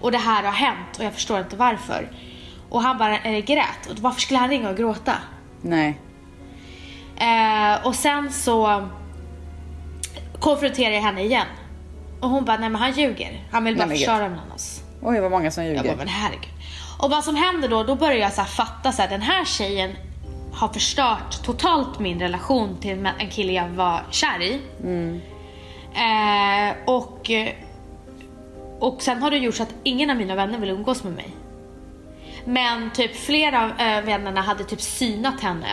Och 0.00 0.12
det 0.12 0.18
här 0.18 0.42
har 0.42 0.52
hänt 0.52 0.98
och 0.98 1.04
jag 1.04 1.14
förstår 1.14 1.38
inte 1.38 1.56
varför. 1.56 2.10
Och 2.68 2.82
han 2.82 2.98
bara 2.98 3.18
eh, 3.18 3.44
grät. 3.44 3.90
Och 3.90 3.98
varför 3.98 4.20
skulle 4.20 4.38
han 4.38 4.48
ringa 4.48 4.70
och 4.70 4.76
gråta? 4.76 5.12
Nej. 5.62 5.98
Eh, 7.20 7.86
och 7.86 7.94
sen 7.94 8.32
så 8.32 8.88
konfronterar 10.40 10.94
jag 10.94 11.02
henne 11.02 11.22
igen. 11.22 11.46
Och 12.20 12.28
hon 12.28 12.44
bara, 12.44 12.56
nej 12.56 12.68
men 12.68 12.80
han 12.82 12.92
ljuger. 12.92 13.48
Han 13.50 13.64
vill 13.64 13.76
bara 13.76 13.86
Nej, 13.86 13.96
förstöra 13.96 14.28
mellan 14.28 14.52
oss. 14.52 14.82
Oj, 15.02 15.20
vad 15.20 15.30
många 15.30 15.50
som 15.50 15.64
Jag 15.64 15.72
ljuger. 15.76 15.88
bara, 15.88 15.96
men 15.96 16.08
herregud. 16.08 16.48
Och 16.98 17.10
vad 17.10 17.24
som 17.24 17.36
händer 17.36 17.68
då, 17.68 17.82
då 17.82 17.94
börjar 17.94 18.18
jag 18.18 18.32
så 18.32 18.42
fatta 18.44 18.92
så 18.92 19.02
här, 19.02 19.08
den 19.08 19.22
här 19.22 19.44
tjejen 19.44 19.90
har 20.52 20.68
förstört 20.68 21.42
totalt 21.42 21.98
min 21.98 22.20
relation 22.20 22.76
till 22.80 23.06
en 23.18 23.28
kille 23.30 23.52
jag 23.52 23.68
var 23.68 24.02
kär 24.10 24.42
i. 24.42 24.60
Eh, 25.94 26.76
och, 26.86 27.30
och 28.80 29.02
sen 29.02 29.22
har 29.22 29.30
det 29.30 29.36
gjort 29.36 29.54
så 29.54 29.62
att 29.62 29.74
ingen 29.82 30.10
av 30.10 30.16
mina 30.16 30.34
vänner 30.34 30.58
vill 30.58 30.70
umgås 30.70 31.04
med 31.04 31.12
mig. 31.12 31.28
Men 32.44 32.90
typ 32.90 33.16
flera 33.16 33.64
av 33.64 33.70
äh, 33.70 34.02
vännerna 34.04 34.40
hade 34.40 34.64
typ 34.64 34.80
synat 34.80 35.40
henne. 35.40 35.66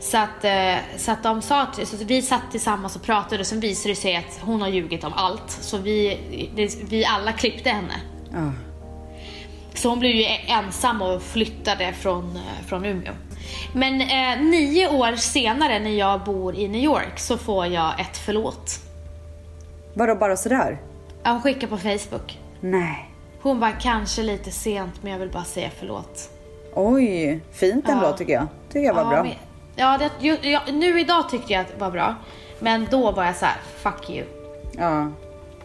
Så 0.00 0.18
att, 0.18 0.44
eh, 0.44 0.74
så 0.96 1.12
att 1.12 1.22
de 1.22 1.42
sa 1.42 1.66
till, 1.66 1.86
så 1.86 1.96
att 1.96 2.02
vi 2.02 2.22
satt 2.22 2.50
tillsammans 2.50 2.96
och 2.96 3.02
pratade 3.02 3.40
och 3.40 3.46
sen 3.46 3.60
visade 3.60 3.92
det 3.94 4.00
sig 4.00 4.16
att 4.16 4.40
hon 4.42 4.60
har 4.62 4.68
ljugit 4.68 5.04
om 5.04 5.12
allt. 5.12 5.50
Så 5.50 5.78
vi, 5.78 6.18
vi 6.88 7.04
alla 7.04 7.32
klippte 7.32 7.70
henne. 7.70 7.94
Ah. 8.34 8.50
Så 9.74 9.88
hon 9.88 9.98
blev 9.98 10.12
ju 10.12 10.24
ensam 10.46 11.02
och 11.02 11.22
flyttade 11.22 11.92
från, 11.92 12.36
eh, 12.36 12.66
från 12.66 12.84
Umeå. 12.84 13.12
Men 13.72 14.00
eh, 14.00 14.40
nio 14.42 14.88
år 14.88 15.16
senare 15.16 15.78
när 15.78 15.90
jag 15.90 16.24
bor 16.24 16.54
i 16.54 16.68
New 16.68 16.84
York 16.84 17.18
så 17.18 17.38
får 17.38 17.66
jag 17.66 18.00
ett 18.00 18.16
förlåt. 18.16 18.80
Vadå, 19.94 20.14
bara 20.14 20.36
sådär? 20.36 20.78
Ja, 21.22 21.30
Hon 21.30 21.42
skickar 21.42 21.66
på 21.66 21.78
Facebook. 21.78 22.38
Nej. 22.60 23.10
Hon 23.42 23.60
var 23.60 23.80
kanske 23.80 24.22
lite 24.22 24.50
sent 24.50 25.02
men 25.02 25.12
jag 25.12 25.18
vill 25.18 25.30
bara 25.30 25.44
säga 25.44 25.70
förlåt. 25.78 26.30
Oj, 26.74 27.40
fint 27.52 27.88
ändå 27.88 28.04
Ja. 28.04 28.12
tycker 28.12 28.32
jag. 28.32 28.46
Tycker 28.68 28.86
jag 28.86 28.94
var 28.94 29.02
ja, 29.02 29.08
bra. 29.08 29.22
Men, 29.22 29.32
ja, 29.76 29.98
det, 29.98 30.10
ju, 30.20 30.38
ja, 30.42 30.62
nu 30.72 31.00
idag 31.00 31.28
tyckte 31.30 31.52
jag 31.52 31.60
att 31.60 31.68
det 31.68 31.80
var 31.80 31.90
bra. 31.90 32.14
Men 32.58 32.86
då 32.90 33.10
var 33.10 33.24
jag 33.24 33.36
så 33.36 33.44
här: 33.44 33.56
fuck 33.82 34.10
you. 34.10 34.26
Ja. 34.72 35.12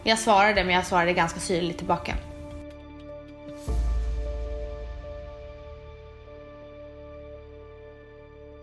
Jag 0.02 0.18
svarade 0.18 0.64
men 0.64 0.74
jag 0.74 0.86
svarade 0.86 1.12
ganska 1.12 1.40
syrligt 1.40 1.78
tillbaka. 1.78 2.14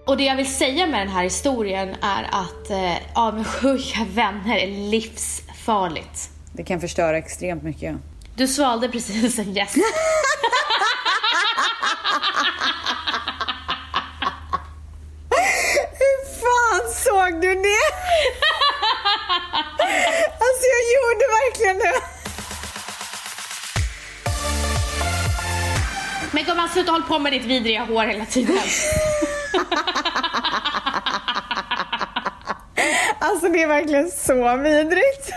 Och 0.06 0.18
det 0.18 0.24
jag 0.24 0.36
vill 0.36 0.54
säga 0.54 0.88
med 0.88 1.00
den 1.00 1.10
här 1.10 1.24
historien 1.24 1.96
är 2.02 2.24
att 2.24 2.70
eh, 2.70 2.94
avundsjuka 3.14 4.06
vänner 4.14 4.58
är 4.58 4.68
livsfarligt. 4.68 6.30
Det 6.54 6.64
kan 6.64 6.82
förstöra 6.82 7.18
extremt 7.18 7.64
mycket. 7.64 7.96
Du 8.36 8.48
svalde 8.48 8.90
precis 8.90 9.40
en 9.40 9.54
gäst. 9.54 9.76
Hur 16.00 16.26
fan 16.40 16.79
såg 16.94 17.42
du 17.42 17.56
det? 17.56 17.86
alltså 20.46 20.64
jag 20.76 20.84
gjorde 20.94 21.26
verkligen 21.40 21.78
det. 21.80 22.02
Men 26.32 26.44
gumman 26.44 26.70
sluta 26.70 26.92
hålla 26.92 27.06
på 27.06 27.20
med 27.20 27.34
ditt 27.34 27.46
vidriga 27.46 27.84
hår 27.84 28.04
hela 28.06 28.26
tiden. 28.26 28.60
Alltså 33.20 33.48
det 33.50 33.62
är 33.62 33.68
verkligen 33.68 34.12
så 34.12 34.58
vidrigt. 34.58 35.32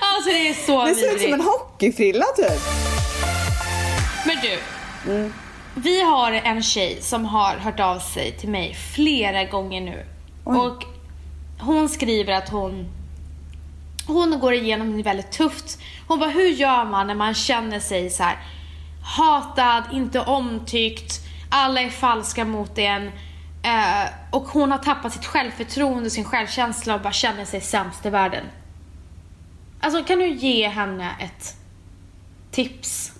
Alltså 0.00 0.30
det 0.30 0.48
är 0.48 0.54
så 0.54 0.84
Det 0.84 0.94
ser 0.94 1.02
ut 1.04 1.08
som 1.10 1.18
vidrigt. 1.18 1.34
en 1.34 1.40
hockeyfrilla 1.40 2.24
typ. 2.36 2.60
Men 4.26 4.36
du. 4.42 4.58
Vi 5.74 6.02
har 6.02 6.32
en 6.32 6.62
tjej 6.62 6.98
som 7.02 7.24
har 7.24 7.54
hört 7.56 7.80
av 7.80 7.98
sig 7.98 8.32
till 8.38 8.48
mig 8.48 8.76
flera 8.94 9.44
gånger 9.44 9.80
nu. 9.80 10.06
Oj. 10.46 10.58
Och 10.58 10.84
hon 11.58 11.88
skriver 11.88 12.32
att 12.32 12.48
hon 12.48 12.88
hon 14.06 14.40
går 14.40 14.54
igenom 14.54 14.96
det 14.96 15.02
väldigt 15.02 15.30
tufft. 15.30 15.78
Hon 16.08 16.18
bara, 16.18 16.30
hur 16.30 16.48
gör 16.48 16.84
man 16.84 17.06
när 17.06 17.14
man 17.14 17.34
känner 17.34 17.80
sig 17.80 18.10
så 18.10 18.22
här 18.22 18.38
hatad, 19.02 19.84
inte 19.92 20.20
omtyckt, 20.20 21.20
alla 21.50 21.80
är 21.80 21.90
falska 21.90 22.44
mot 22.44 22.78
en. 22.78 23.06
Eh, 23.62 24.08
och 24.30 24.42
hon 24.42 24.70
har 24.70 24.78
tappat 24.78 25.12
sitt 25.12 25.26
självförtroende, 25.26 26.10
sin 26.10 26.24
självkänsla 26.24 26.94
och 26.94 27.00
bara 27.00 27.12
känner 27.12 27.44
sig 27.44 27.60
sämst 27.60 28.06
i 28.06 28.10
världen. 28.10 28.44
Alltså 29.80 30.04
kan 30.04 30.18
du 30.18 30.28
ge 30.28 30.68
henne 30.68 31.10
ett 31.20 31.56
tips? 32.50 33.12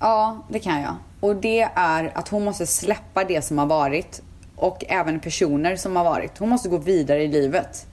Ja, 0.00 0.44
det 0.48 0.58
kan 0.58 0.80
jag. 0.80 0.94
Och 1.20 1.36
det 1.36 1.60
är 1.74 2.18
att 2.18 2.28
hon 2.28 2.44
måste 2.44 2.66
släppa 2.66 3.24
det 3.24 3.42
som 3.42 3.58
har 3.58 3.66
varit 3.66 4.22
och 4.56 4.84
även 4.88 5.20
personer 5.20 5.76
som 5.76 5.96
har 5.96 6.04
varit. 6.04 6.38
Hon 6.38 6.48
måste 6.48 6.68
gå 6.68 6.78
vidare 6.78 7.22
i 7.22 7.28
livet. 7.28 7.86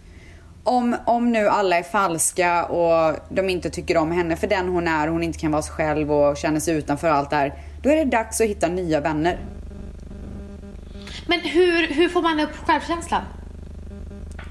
Om, 0.63 0.95
om 1.05 1.31
nu 1.31 1.47
alla 1.47 1.77
är 1.77 1.83
falska 1.83 2.65
och 2.65 3.15
de 3.29 3.49
inte 3.49 3.69
tycker 3.69 3.97
om 3.97 4.11
henne 4.11 4.35
för 4.35 4.47
den 4.47 4.67
hon 4.67 4.87
är, 4.87 5.07
hon 5.07 5.23
inte 5.23 5.39
kan 5.39 5.51
vara 5.51 5.61
sig 5.61 5.73
själv 5.73 6.11
och 6.11 6.37
känner 6.37 6.59
sig 6.59 6.75
utanför 6.75 7.07
allt 7.07 7.29
det 7.29 7.35
här. 7.35 7.53
Då 7.83 7.89
är 7.89 7.95
det 7.95 8.05
dags 8.05 8.41
att 8.41 8.47
hitta 8.47 8.67
nya 8.67 9.01
vänner. 9.01 9.39
Men 11.27 11.39
hur, 11.39 11.87
hur 11.93 12.09
får 12.09 12.21
man 12.21 12.39
upp 12.39 12.55
självkänslan? 12.67 13.21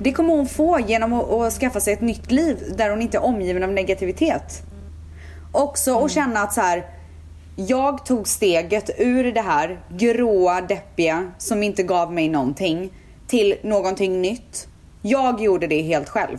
Det 0.00 0.12
kommer 0.12 0.34
hon 0.34 0.46
få 0.46 0.80
genom 0.80 1.12
att, 1.12 1.30
att 1.30 1.52
skaffa 1.52 1.80
sig 1.80 1.92
ett 1.92 2.00
nytt 2.00 2.30
liv 2.30 2.74
där 2.76 2.90
hon 2.90 3.02
inte 3.02 3.16
är 3.16 3.24
omgiven 3.24 3.62
av 3.62 3.72
negativitet. 3.72 4.62
Också 5.52 6.04
att 6.04 6.10
känna 6.10 6.40
att 6.40 6.52
så 6.52 6.60
här, 6.60 6.84
jag 7.66 8.06
tog 8.06 8.28
steget 8.28 8.90
ur 8.98 9.32
det 9.32 9.40
här 9.40 9.80
gråa, 9.88 10.60
deppiga 10.60 11.32
som 11.38 11.62
inte 11.62 11.82
gav 11.82 12.12
mig 12.12 12.28
någonting 12.28 12.90
till 13.26 13.54
någonting 13.62 14.20
nytt. 14.22 14.68
Jag 15.02 15.40
gjorde 15.40 15.66
det 15.66 15.82
helt 15.82 16.08
själv. 16.08 16.38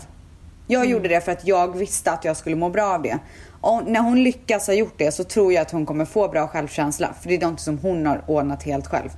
Jag 0.67 0.85
gjorde 0.85 1.09
det 1.09 1.21
för 1.21 1.31
att 1.31 1.47
jag 1.47 1.77
visste 1.77 2.11
att 2.11 2.25
jag 2.25 2.37
skulle 2.37 2.55
må 2.55 2.69
bra 2.69 2.85
av 2.85 3.01
det. 3.01 3.19
Och 3.61 3.83
när 3.87 3.99
hon 3.99 4.23
lyckas 4.23 4.67
ha 4.67 4.73
gjort 4.73 4.93
det 4.97 5.11
så 5.11 5.23
tror 5.23 5.53
jag 5.53 5.61
att 5.61 5.71
hon 5.71 5.85
kommer 5.85 6.05
få 6.05 6.27
bra 6.27 6.47
självkänsla. 6.47 7.13
För 7.21 7.29
det 7.29 7.35
är 7.35 7.47
något 7.47 7.59
som 7.59 7.77
hon 7.77 8.05
har 8.05 8.23
ordnat 8.27 8.63
helt 8.63 8.87
själv. 8.87 9.09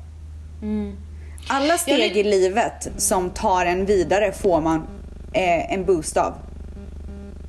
Alla 1.47 1.77
steg 1.77 2.17
i 2.17 2.23
livet 2.23 2.89
som 2.97 3.29
tar 3.29 3.65
en 3.65 3.85
vidare 3.85 4.31
får 4.31 4.61
man 4.61 4.87
eh, 5.33 5.73
en 5.73 5.85
boost 5.85 6.17
av. 6.17 6.33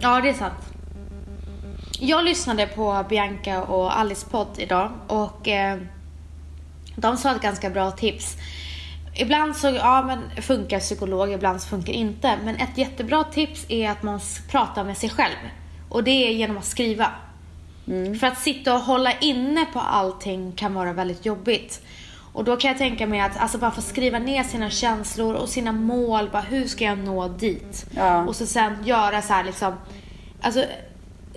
Ja, 0.00 0.20
det 0.20 0.28
är 0.28 0.34
sant. 0.34 0.71
Jag 2.04 2.24
lyssnade 2.24 2.66
på 2.66 3.04
Bianca 3.08 3.62
och 3.62 3.98
Alice 3.98 4.26
podd 4.30 4.48
idag 4.58 4.90
och 5.06 5.48
eh, 5.48 5.78
de 6.96 7.16
sa 7.16 7.34
ett 7.34 7.42
ganska 7.42 7.70
bra 7.70 7.90
tips. 7.90 8.36
Ibland 9.14 9.56
så 9.56 9.70
ja, 9.70 10.02
men 10.02 10.42
funkar 10.42 10.80
psykolog, 10.80 11.32
ibland 11.32 11.62
så 11.62 11.68
funkar 11.68 11.92
inte. 11.92 12.38
Men 12.44 12.56
ett 12.56 12.78
jättebra 12.78 13.24
tips 13.24 13.66
är 13.68 13.90
att 13.90 14.02
man 14.02 14.20
pratar 14.50 14.84
med 14.84 14.96
sig 14.98 15.10
själv. 15.10 15.36
Och 15.88 16.04
det 16.04 16.10
är 16.10 16.30
genom 16.30 16.58
att 16.58 16.64
skriva. 16.64 17.10
För 18.20 18.26
att 18.26 18.38
sitta 18.38 18.74
och 18.74 18.80
hålla 18.80 19.12
inne 19.18 19.64
på 19.72 19.80
allting 19.80 20.52
kan 20.52 20.74
vara 20.74 20.92
väldigt 20.92 21.26
jobbigt. 21.26 21.82
Och 22.32 22.44
då 22.44 22.56
kan 22.56 22.68
jag 22.68 22.78
tänka 22.78 23.06
mig 23.06 23.20
att 23.20 23.36
alltså 23.36 23.58
bara 23.58 23.70
få 23.70 23.82
skriva 23.82 24.18
ner 24.18 24.42
sina 24.42 24.70
känslor 24.70 25.34
och 25.34 25.48
sina 25.48 25.72
mål. 25.72 26.28
Bara, 26.32 26.42
hur 26.42 26.66
ska 26.66 26.84
jag 26.84 26.98
nå 26.98 27.28
dit? 27.28 27.86
Ja. 27.96 28.24
Och 28.24 28.36
så 28.36 28.46
sen 28.46 28.76
göra 28.84 29.22
så 29.22 29.32
här 29.32 29.44
liksom, 29.44 29.74
alltså 30.40 30.64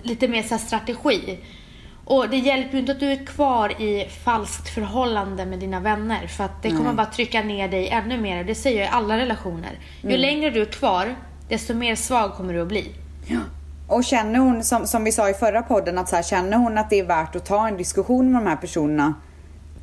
lite 0.06 0.28
mer 0.28 0.42
så 0.42 0.58
strategi. 0.58 1.38
Och 2.04 2.28
det 2.28 2.36
hjälper 2.36 2.72
ju 2.72 2.78
inte 2.78 2.92
att 2.92 3.00
du 3.00 3.12
är 3.12 3.26
kvar 3.26 3.82
i 3.82 4.08
falskt 4.24 4.68
förhållande 4.68 5.46
med 5.46 5.58
dina 5.58 5.80
vänner. 5.80 6.26
För 6.26 6.44
att 6.44 6.62
det 6.62 6.70
kommer 6.70 6.92
bara 6.92 7.06
trycka 7.06 7.42
ner 7.42 7.68
dig 7.68 7.88
ännu 7.88 8.20
mer. 8.20 8.44
Det 8.44 8.54
säger 8.54 8.80
jag 8.80 8.86
i 8.86 8.90
alla 8.92 9.16
relationer. 9.16 9.78
Ju 10.02 10.16
längre 10.16 10.50
du 10.50 10.62
är 10.62 10.66
kvar, 10.66 11.14
desto 11.48 11.74
mer 11.74 11.94
svag 11.94 12.34
kommer 12.34 12.54
du 12.54 12.62
att 12.62 12.68
bli. 12.68 12.92
Och 13.88 14.04
känner 14.04 14.38
hon, 14.38 14.64
som, 14.64 14.86
som 14.86 15.04
vi 15.04 15.12
sa 15.12 15.30
i 15.30 15.34
förra 15.34 15.62
podden, 15.62 15.98
att 15.98 16.08
så 16.08 16.16
här, 16.16 16.22
känner 16.22 16.56
hon 16.56 16.78
att 16.78 16.90
det 16.90 16.98
är 16.98 17.04
värt 17.04 17.36
att 17.36 17.46
ta 17.46 17.68
en 17.68 17.76
diskussion 17.76 18.32
med 18.32 18.42
de 18.42 18.48
här 18.48 18.56
personerna 18.56 19.14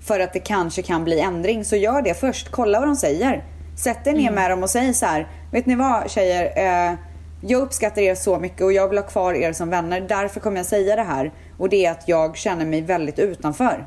för 0.02 0.20
att 0.20 0.34
det 0.34 0.40
kanske 0.40 0.82
kan 0.82 1.04
bli 1.04 1.20
ändring, 1.20 1.66
så 1.66 1.76
gör 1.76 2.02
det 2.02 2.20
först. 2.20 2.52
Kolla 2.52 2.80
vad 2.80 2.90
de 2.90 2.96
säger. 2.96 3.44
Sätt 3.78 4.04
dig 4.04 4.14
ner 4.14 4.32
med 4.32 4.50
dem 4.50 4.64
och 4.64 4.70
säg 4.70 4.94
så 4.94 5.06
här, 5.06 5.28
vet 5.52 5.66
ni 5.66 5.76
vad 5.76 6.12
tjejer? 6.12 6.44
Eh, 6.92 6.98
jag 7.48 7.62
uppskattar 7.62 8.02
er 8.02 8.16
så 8.16 8.40
mycket 8.40 8.62
och 8.62 8.74
jag 8.74 8.88
vill 8.90 8.98
ha 8.98 9.06
kvar 9.06 9.34
er 9.34 9.54
som 9.54 9.70
vänner. 9.70 10.02
Därför 10.02 10.40
kommer 10.40 10.58
jag 10.58 10.66
säga 10.66 10.96
det 10.96 11.04
här. 11.04 11.32
Och 11.58 11.70
det 11.70 11.86
är 11.86 11.92
att 11.92 12.08
jag 12.08 12.38
känner 12.38 12.66
mig 12.66 12.82
väldigt 12.82 13.20
utanför. 13.20 13.86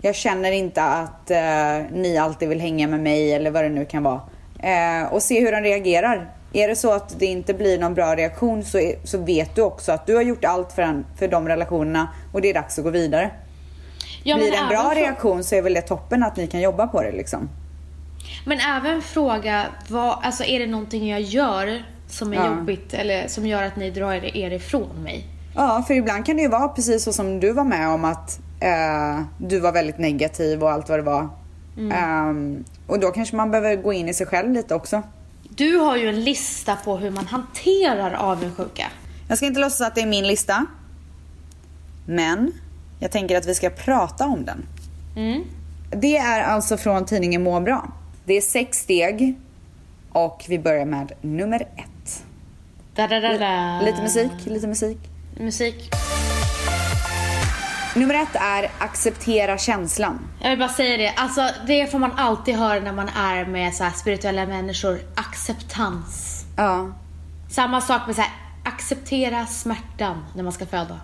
Jag 0.00 0.14
känner 0.14 0.52
inte 0.52 0.82
att 0.82 1.30
eh, 1.30 1.90
ni 1.92 2.18
alltid 2.18 2.48
vill 2.48 2.60
hänga 2.60 2.88
med 2.88 3.00
mig 3.00 3.32
eller 3.32 3.50
vad 3.50 3.64
det 3.64 3.68
nu 3.68 3.84
kan 3.84 4.02
vara. 4.02 4.20
Eh, 4.58 5.12
och 5.12 5.22
se 5.22 5.40
hur 5.40 5.52
de 5.52 5.60
reagerar. 5.60 6.30
Är 6.52 6.68
det 6.68 6.76
så 6.76 6.92
att 6.92 7.18
det 7.18 7.26
inte 7.26 7.54
blir 7.54 7.78
någon 7.78 7.94
bra 7.94 8.16
reaktion 8.16 8.64
så, 8.64 8.78
är, 8.78 8.94
så 9.04 9.18
vet 9.18 9.54
du 9.54 9.62
också 9.62 9.92
att 9.92 10.06
du 10.06 10.14
har 10.14 10.22
gjort 10.22 10.44
allt 10.44 10.72
för, 10.72 10.82
en, 10.82 11.06
för 11.18 11.28
de 11.28 11.48
relationerna 11.48 12.08
och 12.32 12.40
det 12.40 12.50
är 12.50 12.54
dags 12.54 12.78
att 12.78 12.84
gå 12.84 12.90
vidare. 12.90 13.30
Ja, 14.22 14.36
blir 14.36 14.50
det 14.50 14.56
en 14.56 14.68
bra 14.68 14.78
frå- 14.78 14.94
reaktion 14.94 15.44
så 15.44 15.54
är 15.54 15.62
väl 15.62 15.74
det 15.74 15.82
toppen 15.82 16.22
att 16.22 16.36
ni 16.36 16.46
kan 16.46 16.60
jobba 16.60 16.86
på 16.86 17.02
det 17.02 17.12
liksom. 17.12 17.48
Men 18.46 18.58
även 18.60 19.02
fråga, 19.02 19.66
vad, 19.88 20.18
alltså 20.22 20.44
är 20.44 20.58
det 20.58 20.66
någonting 20.66 21.08
jag 21.08 21.20
gör 21.20 21.82
som 22.08 22.32
är 22.32 22.36
Ja. 22.36 22.46
jobbigt 22.46 22.94
eller 22.94 23.28
som 23.28 23.46
gör 23.46 23.62
att 23.62 23.76
ni 23.76 23.90
drar 23.90 24.12
er, 24.36 24.50
ifrån 24.52 25.02
mig? 25.02 25.26
Ja, 25.54 25.84
för 25.86 25.94
ibland 25.94 26.26
kan 26.26 26.36
det 26.36 26.42
ju 26.42 26.48
vara 26.48 26.68
precis 26.68 27.04
så 27.04 27.12
som 27.12 27.40
du 27.40 27.52
var 27.52 27.64
med 27.64 27.88
om 27.88 28.04
att 28.04 28.40
eh, 28.60 29.22
du 29.38 29.60
var 29.60 29.72
väldigt 29.72 29.98
negativ 29.98 30.62
och 30.62 30.70
allt 30.70 30.88
vad 30.88 30.98
det 30.98 31.02
var. 31.02 31.28
Ehm, 31.92 32.64
och 32.86 33.00
då 33.00 33.10
kanske 33.10 33.36
man 33.36 33.50
behöver 33.50 33.76
gå 33.76 33.92
in 33.92 34.08
i 34.08 34.14
sig 34.14 34.26
själv 34.26 34.52
lite 34.52 34.74
också. 34.74 35.02
Du 35.48 35.76
har 35.76 35.96
ju 35.96 36.08
en 36.08 36.24
lista 36.24 36.76
på 36.76 36.96
hur 36.96 37.10
man 37.10 37.26
hanterar 37.26 38.14
avundsjuka. 38.14 38.86
Jag 39.28 39.36
ska 39.36 39.46
inte 39.46 39.60
låtsas 39.60 39.80
att 39.80 39.94
det 39.94 40.00
är 40.00 40.06
min 40.06 40.26
lista. 40.26 40.66
Men 42.06 42.52
jag 42.98 43.10
tänker 43.10 43.36
att 43.38 43.46
vi 43.46 43.54
ska 43.54 43.70
prata 43.70 44.26
om 44.26 44.44
den. 44.44 44.66
Mm. 45.16 45.42
Det 45.90 46.16
är 46.16 46.42
alltså 46.42 46.76
från 46.76 47.04
tidningen 47.04 47.42
Må 47.42 47.60
bra. 47.60 47.92
Det 48.24 48.34
är 48.34 48.40
sex 48.40 48.78
steg 48.78 49.34
och 50.12 50.44
vi 50.48 50.58
börjar 50.58 50.84
med 50.84 51.12
nummer 51.20 51.60
ett. 51.60 51.90
Da, 52.94 53.06
da, 53.06 53.20
da, 53.20 53.38
da. 53.38 53.80
Lite 53.84 54.02
musik, 54.02 54.32
lite 54.44 54.66
musik. 54.66 54.98
Musik. 55.36 55.90
Nummer 57.96 58.14
ett 58.14 58.36
är 58.40 58.70
acceptera 58.78 59.58
känslan. 59.58 60.18
Jag 60.42 60.50
vill 60.50 60.58
bara 60.58 60.68
säga 60.68 60.96
det, 60.96 61.12
alltså 61.16 61.48
det 61.66 61.90
får 61.90 61.98
man 61.98 62.12
alltid 62.16 62.54
höra 62.54 62.80
när 62.80 62.92
man 62.92 63.08
är 63.08 63.46
med 63.46 63.74
så 63.74 63.84
spirituella 63.96 64.46
människor. 64.46 64.98
Acceptans. 65.14 66.44
Ja, 66.56 66.92
Samma 67.50 67.80
sak 67.80 68.06
med 68.06 68.16
så 68.16 68.22
här, 68.22 68.30
acceptera 68.64 69.46
smärtan 69.46 70.24
när 70.34 70.42
man 70.42 70.52
ska 70.52 70.66
föda. 70.66 71.00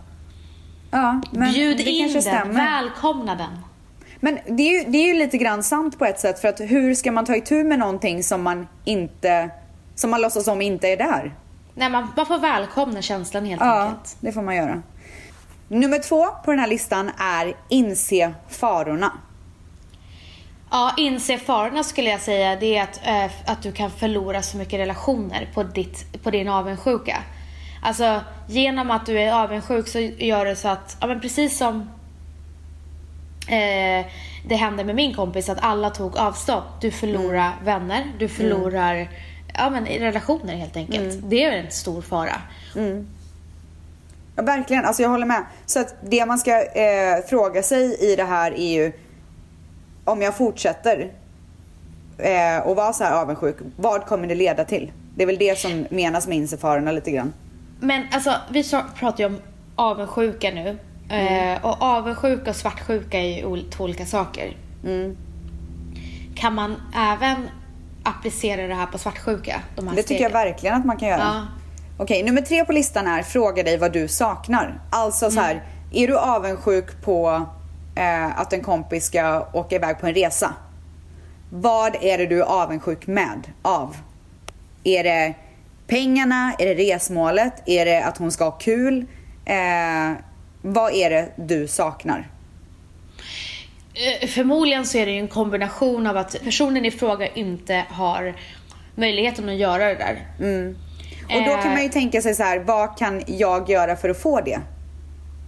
ja 0.91 1.21
men 1.31 1.53
Bjud 1.53 1.77
det 1.77 1.83
in 1.83 2.13
den, 2.13 2.23
stämmer. 2.23 2.55
välkomna 2.55 3.35
den. 3.35 3.59
Men 4.21 4.39
det 4.57 4.63
är, 4.63 4.85
ju, 4.85 4.91
det 4.91 4.99
är 4.99 5.07
ju 5.07 5.15
lite 5.15 5.39
grann 5.39 5.63
sant 5.63 5.99
på 5.99 6.05
ett 6.05 6.21
sätt 6.21 6.39
för 6.41 6.49
att 6.49 6.61
hur 6.61 6.95
ska 6.95 7.13
man 7.13 7.25
ta 7.25 7.37
itu 7.37 7.65
med 7.65 7.79
någonting 7.79 8.23
som 8.23 8.43
man 8.43 8.69
inte, 8.85 9.51
som 9.95 10.11
man 10.11 10.21
låtsas 10.21 10.49
om 10.49 10.63
inte 10.63 10.89
är 10.89 10.97
där? 10.97 11.35
Nej, 11.75 11.91
man, 11.91 12.09
man 12.17 12.27
får 12.27 12.39
välkomna 12.39 13.03
känslan 13.03 13.45
helt 13.47 13.61
Ja, 13.61 13.83
enkelt. 13.83 14.17
det 14.21 14.33
får 14.33 14.43
man 14.43 14.57
göra. 14.57 14.83
Nummer 15.69 15.99
två 15.99 16.27
på 16.45 16.51
den 16.51 16.61
här 16.61 16.67
listan 16.69 17.11
är 17.19 17.55
inse 17.69 18.35
farorna. 18.49 19.13
Ja, 20.71 20.95
inse 20.97 21.39
farorna 21.39 21.83
skulle 21.83 22.11
jag 22.11 22.21
säga. 22.21 22.57
Det 22.57 22.77
är 22.77 22.83
att, 22.83 23.01
eh, 23.07 23.53
att 23.53 23.63
du 23.63 23.73
kan 23.73 23.91
förlora 23.91 24.43
så 24.43 24.57
mycket 24.57 24.81
relationer 24.81 25.49
på, 25.55 25.63
ditt, 25.63 26.23
på 26.23 26.31
din 26.31 26.49
avundsjuka. 26.49 27.17
Alltså, 27.83 28.21
genom 28.49 28.91
att 28.91 29.07
du 29.07 29.21
är 29.21 29.33
avundsjuk 29.33 29.89
så 29.89 29.99
gör 29.99 30.45
det 30.45 30.57
så 30.57 30.69
att, 30.69 30.97
ja 31.01 31.07
men 31.07 31.21
precis 31.21 31.59
som 31.59 31.81
eh, 33.49 34.07
det 34.49 34.57
hände 34.57 34.85
med 34.85 34.95
min 34.95 35.15
kompis, 35.15 35.49
att 35.49 35.59
alla 35.63 35.91
tog 35.91 36.17
avstånd. 36.17 36.63
Du 36.81 36.91
förlorar 36.91 37.53
vänner, 37.65 38.05
du 38.19 38.29
förlorar 38.29 39.09
ja, 39.61 39.71
men, 39.71 39.87
relationer 39.87 40.55
helt 40.55 40.77
enkelt. 40.77 41.19
Det 41.23 41.45
är 41.45 41.53
en 41.53 41.71
stor 41.71 42.03
fara. 42.03 42.37
Ja, 44.37 44.43
verkligen, 44.43 44.85
alltså 44.85 45.03
jag 45.03 45.11
håller 45.11 45.27
med. 45.27 45.45
Så 45.67 45.81
att 45.81 45.95
det 46.03 46.27
man 46.27 46.39
ska 46.39 46.63
eh, 46.63 47.25
fråga 47.29 47.63
sig 47.63 48.13
i 48.13 48.17
det 48.17 48.25
här 48.25 48.53
är 48.53 48.73
ju 48.73 48.93
om 50.05 50.23
jag 50.23 50.37
fortsätter 50.37 51.13
eh, 52.19 52.67
och 52.67 52.77
vara 52.77 52.93
så 52.93 53.05
här 53.05 53.13
avundsjuk, 53.23 53.57
vad 53.77 54.07
kommer 54.07 54.27
det 54.27 54.35
leda 54.35 54.65
till? 54.65 54.93
Det 55.15 55.23
är 55.23 55.27
väl 55.27 55.39
det 55.39 55.59
som 55.59 55.87
menas 55.91 56.27
med 56.27 56.37
inse 56.37 56.57
farorna 56.57 56.93
lite 56.93 57.11
grann. 57.11 57.33
Men 57.81 58.07
alltså, 58.13 58.35
vi 58.51 58.65
pratar 58.97 59.19
ju 59.19 59.25
om 59.25 59.39
avundsjuka 59.77 60.51
nu. 60.51 60.79
Eh, 61.17 61.65
och 61.65 61.83
avundsjuka 61.83 62.51
och 62.51 62.57
svartsjuka 62.57 63.19
är 63.19 63.39
ju 63.39 63.63
två 63.63 63.85
olika 63.85 64.07
saker. 64.07 64.57
Kan 66.35 66.55
man 66.55 66.77
även 66.97 67.49
applicera 68.05 68.67
det 68.67 68.75
här 68.75 68.87
på 68.87 68.99
svartsjuka? 68.99 69.61
De 69.77 69.89
här 69.89 69.97
Det 69.97 70.03
tycker 70.03 70.23
jag 70.23 70.31
verkligen 70.31 70.77
att 70.77 70.85
man 70.85 70.97
kan 70.97 71.09
göra. 71.09 71.21
Ja. 71.21 71.47
Okej, 71.99 72.23
nummer 72.23 72.43
tre 72.43 72.65
på 72.65 72.73
listan 72.73 73.07
är 73.07 73.23
fråga 73.23 73.63
dig 73.63 73.79
vad 73.79 73.93
du 73.93 74.09
saknar. 74.09 74.81
Alltså 74.91 75.31
så 75.31 75.41
här, 75.41 75.53
Mm. 75.55 75.65
är 75.93 76.07
du 76.07 76.19
avundsjuk 76.19 77.03
på 77.03 77.47
eh, 77.97 78.41
att 78.41 78.53
en 78.53 78.63
kompis 78.63 79.05
ska 79.07 79.49
åka 79.53 79.77
iväg 79.77 80.01
på 80.01 80.07
en 80.07 80.15
resa? 80.15 80.55
Vad 81.53 81.97
är 82.01 82.19
det 82.19 82.27
du 82.27 82.39
är 82.41 82.47
avundsjuk 82.63 83.07
med 83.07 83.53
av? 83.63 83.97
Är 84.85 85.05
det 85.05 85.35
pengarna? 85.87 86.53
Är 86.59 86.67
det 86.75 86.95
resmålet? 86.95 87.53
Är 87.67 87.85
det 87.85 88.03
att 88.05 88.19
hon 88.19 88.33
ska 88.33 88.45
ha 88.45 88.51
kul? 88.51 89.07
Eh, 89.45 90.13
vad 90.63 90.93
är 90.93 91.11
det 91.11 91.29
du 91.37 91.69
saknar? 91.69 92.29
Eh, 94.23 94.29
Förmodligen 94.29 94.87
så 94.87 94.99
är 94.99 95.07
det 95.07 95.13
ju 95.13 95.19
en 95.19 95.29
kombination 95.29 96.07
av 96.07 96.17
att 96.17 96.37
personen 96.45 96.85
i 96.85 96.91
fråga 96.91 97.27
inte 97.27 97.85
har 97.89 98.35
möjligheten 98.95 99.49
att 99.49 99.55
göra 99.57 99.85
det 99.85 99.95
där. 99.95 100.27
Och 101.25 101.45
då 101.47 101.57
kan 101.57 101.67
Eh. 101.67 101.73
man 101.73 101.83
ju 101.83 101.89
tänka 101.89 102.23
sig 102.23 102.35
så 102.35 102.43
här, 102.43 102.59
vad 102.59 102.99
kan 102.99 103.23
jag 103.27 103.71
göra 103.71 103.97
för 103.97 104.09
att 104.09 104.19
få 104.23 104.41
det? 104.41 104.61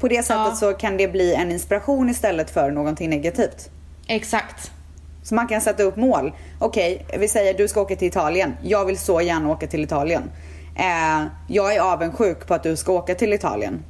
På 0.01 0.09
det 0.09 0.23
sättet 0.23 0.47
Ja. 0.51 0.55
så 0.55 0.73
kan 0.73 0.97
det 0.97 1.09
bli 1.09 1.35
en 1.35 1.51
inspiration 1.51 2.09
istället 2.11 2.51
för 2.51 2.71
någonting 2.71 3.11
negativt. 3.11 3.71
Exakt. 4.07 4.71
Så 5.23 5.35
man 5.35 5.47
kan 5.49 5.61
sätta 5.61 5.83
upp 5.83 5.97
mål. 5.97 6.33
Okej, 6.59 7.07
vi 7.19 7.29
säger 7.29 7.55
du 7.55 7.69
ska 7.69 7.81
åka 7.81 7.97
till 7.97 8.09
Italien. 8.09 8.57
Jag 8.63 8.85
vill 8.85 8.99
så 8.99 9.21
gärna 9.21 9.51
åka 9.51 9.67
till 9.67 9.83
Italien. 9.85 10.23
Eh, 10.77 11.25
jag 11.49 11.75
är 11.75 11.81
avundsjuk 11.81 12.47
på 12.47 12.55
att 12.55 12.63
du 12.63 12.77
ska 12.77 12.93
åka 12.93 13.15
till 13.15 13.33
Italien. 13.33 13.85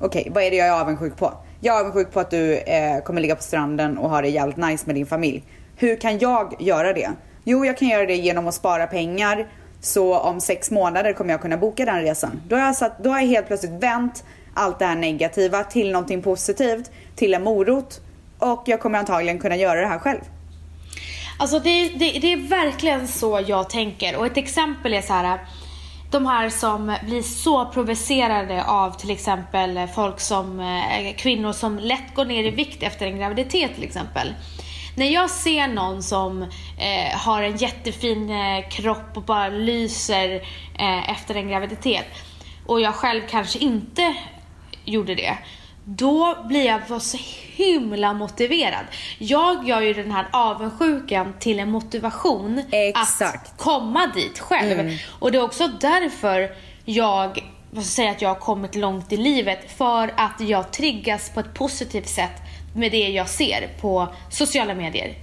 Okej, 0.00 0.28
vad 0.34 0.42
är 0.44 0.50
det 0.50 0.56
jag 0.56 0.66
är 0.68 0.80
avundsjuk 0.80 1.16
på? 1.16 1.32
Jag 1.60 1.76
är 1.76 1.80
avundsjuk 1.80 2.12
på 2.12 2.20
att 2.20 2.30
du 2.30 2.58
eh, 2.58 3.02
kommer 3.02 3.20
ligga 3.20 3.36
på 3.36 3.42
stranden 3.42 3.98
och 3.98 4.10
ha 4.10 4.20
det 4.22 4.28
jävligt 4.28 4.56
nice 4.56 4.86
med 4.86 4.94
din 4.94 5.06
familj. 5.06 5.42
Hur 5.76 5.96
kan 5.96 6.18
jag 6.18 6.56
göra 6.58 6.92
det? 6.92 7.10
Jo, 7.44 7.64
jag 7.64 7.78
kan 7.78 7.88
göra 7.88 8.06
det 8.06 8.16
genom 8.16 8.46
att 8.46 8.54
spara 8.54 8.86
pengar. 8.86 9.48
Så 9.80 10.18
om 10.18 10.40
sex 10.40 10.70
månader 10.70 11.12
kommer 11.12 11.30
jag 11.30 11.40
kunna 11.40 11.56
boka 11.56 11.84
den 11.84 12.02
resan. 12.02 12.42
Då 12.48 12.56
har 12.56 12.64
jag, 12.64 12.76
satt, 12.76 13.04
då 13.04 13.10
har 13.10 13.20
jag 13.20 13.26
helt 13.26 13.46
plötsligt 13.46 13.82
vänt 13.82 14.24
allt 14.54 14.78
det 14.78 14.86
här 14.86 14.96
negativa 14.96 15.64
till 15.64 15.92
någonting 15.92 16.22
positivt, 16.22 16.90
till 17.16 17.34
en 17.34 17.42
morot. 17.42 18.00
Och 18.38 18.62
jag 18.66 18.80
kommer 18.80 18.98
antagligen 18.98 19.38
kunna 19.38 19.56
göra 19.56 19.80
det 19.80 19.86
här 19.86 19.98
själv. 19.98 20.20
Alltså 21.38 21.58
det, 21.58 21.88
det, 21.88 22.18
det 22.18 22.32
är 22.32 22.48
verkligen 22.48 23.08
så 23.08 23.44
jag 23.46 23.70
tänker. 23.70 24.16
Och 24.16 24.26
ett 24.26 24.36
exempel 24.36 24.94
är 24.94 25.02
så 25.02 25.12
här. 25.12 25.38
De 26.10 26.26
här 26.26 26.50
som 26.50 26.96
blir 27.06 27.22
så 27.22 27.66
provocerade 27.66 28.64
av 28.64 28.90
till 28.90 29.10
exempel 29.10 29.88
folk 29.94 30.20
som, 30.20 30.60
eh, 30.60 31.14
kvinnor 31.16 31.52
som 31.52 31.78
lätt 31.78 32.14
går 32.14 32.24
ner 32.24 32.44
i 32.44 32.50
vikt 32.50 32.82
efter 32.82 33.06
en 33.06 33.18
graviditet 33.18 33.74
till 33.74 33.84
exempel. 33.84 34.34
När 34.96 35.06
jag 35.06 35.30
ser 35.30 35.68
någon 35.68 36.02
som 36.02 36.42
eh, 36.78 37.18
har 37.18 37.42
en 37.42 37.56
jättefin 37.56 38.30
eh, 38.30 38.68
kropp 38.68 39.16
och 39.16 39.22
bara 39.22 39.48
lyser 39.48 40.34
eh, 40.78 41.10
efter 41.10 41.34
en 41.34 41.48
graviditet 41.48 42.06
och 42.66 42.80
jag 42.80 42.94
själv 42.94 43.20
kanske 43.30 43.58
inte 43.58 44.14
gjorde 44.84 45.14
det 45.14 45.38
då 45.96 46.36
blir 46.44 46.64
jag 46.64 47.02
så 47.02 47.18
himla 47.56 48.12
motiverad. 48.12 48.84
Jag 49.18 49.68
gör 49.68 49.80
ju 49.80 49.94
den 49.94 50.10
här 50.10 50.26
avundsjukan 50.30 51.34
till 51.38 51.58
en 51.58 51.70
motivation 51.70 52.62
Exakt. 52.70 53.46
att 53.46 53.56
komma 53.56 54.06
dit 54.14 54.38
själv. 54.38 54.80
Mm. 54.80 54.96
Och 55.18 55.32
det 55.32 55.38
är 55.38 55.42
också 55.42 55.68
därför 55.80 56.50
jag 56.84 57.44
vad 57.70 57.84
ska 57.84 57.90
säga 57.90 58.10
att 58.10 58.22
jag 58.22 58.28
har 58.28 58.40
kommit 58.40 58.74
långt 58.74 59.12
i 59.12 59.16
livet. 59.16 59.72
För 59.76 60.14
att 60.16 60.40
jag 60.40 60.70
triggas 60.70 61.30
på 61.30 61.40
ett 61.40 61.54
positivt 61.54 62.08
sätt 62.08 62.42
med 62.74 62.92
det 62.92 63.08
jag 63.08 63.28
ser 63.28 63.68
på 63.80 64.08
sociala 64.30 64.74
medier. 64.74 65.14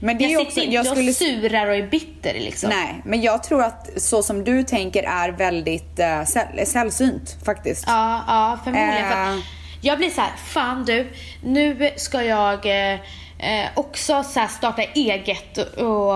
Men 0.00 0.18
det 0.18 0.24
är 0.24 0.28
jag 0.28 0.40
också, 0.42 0.50
sitter 0.50 0.62
inte 0.62 0.74
jag 0.74 0.86
skulle 0.86 1.10
och 1.10 1.16
surar 1.16 1.66
och 1.66 1.74
är 1.74 1.86
bitter 1.86 2.34
liksom. 2.34 2.70
Nej, 2.70 3.02
men 3.04 3.22
jag 3.22 3.42
tror 3.42 3.62
att 3.62 4.02
så 4.02 4.22
som 4.22 4.44
du 4.44 4.62
tänker 4.62 5.02
är 5.02 5.28
väldigt 5.28 5.98
uh, 5.98 6.24
säll- 6.24 6.66
sällsynt 6.66 7.36
faktiskt. 7.44 7.84
Ja, 7.86 8.24
ja 8.26 8.58
förmodligen. 8.64 9.10
För 9.10 9.32
Eh. 9.32 9.38
Jag 9.86 9.98
blir 9.98 10.10
så 10.10 10.20
här, 10.20 10.36
fan 10.36 10.84
du, 10.84 11.12
nu 11.42 11.90
ska 11.96 12.22
jag 12.22 12.66
eh, 12.66 13.00
eh, 13.38 13.68
också 13.74 14.22
så 14.22 14.46
starta 14.48 14.82
eget 14.82 15.58
och, 15.58 16.08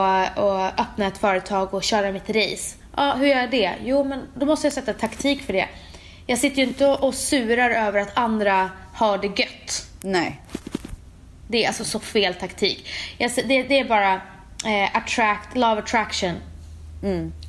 och 0.44 0.80
öppna 0.80 1.06
ett 1.06 1.18
företag 1.18 1.74
och 1.74 1.82
köra 1.82 2.12
mitt 2.12 2.30
race. 2.30 2.76
Ja, 2.96 3.14
hur 3.18 3.26
gör 3.26 3.36
jag 3.36 3.50
det? 3.50 3.72
Jo, 3.84 4.04
men 4.04 4.26
då 4.34 4.46
måste 4.46 4.66
jag 4.66 4.72
sätta 4.74 4.92
taktik 4.92 5.42
för 5.42 5.52
det. 5.52 5.68
Jag 6.26 6.38
sitter 6.38 6.56
ju 6.56 6.62
inte 6.68 6.86
och, 6.86 7.14
surar 7.14 7.70
över 7.70 8.00
att 8.00 8.18
andra 8.18 8.70
har 8.94 9.18
det 9.18 9.40
gött. 9.40 9.86
Nej. 10.00 10.40
Det 11.48 11.64
är 11.64 11.68
alltså 11.68 11.84
så 11.84 12.00
fel 12.00 12.34
taktik. 12.34 12.88
Jag, 13.18 13.30
det, 13.34 13.62
det 13.62 13.78
är 13.78 13.84
bara 13.84 14.14
eh, 14.64 14.96
attract, 14.96 15.56
love 15.56 15.82
attraction. 15.82 16.34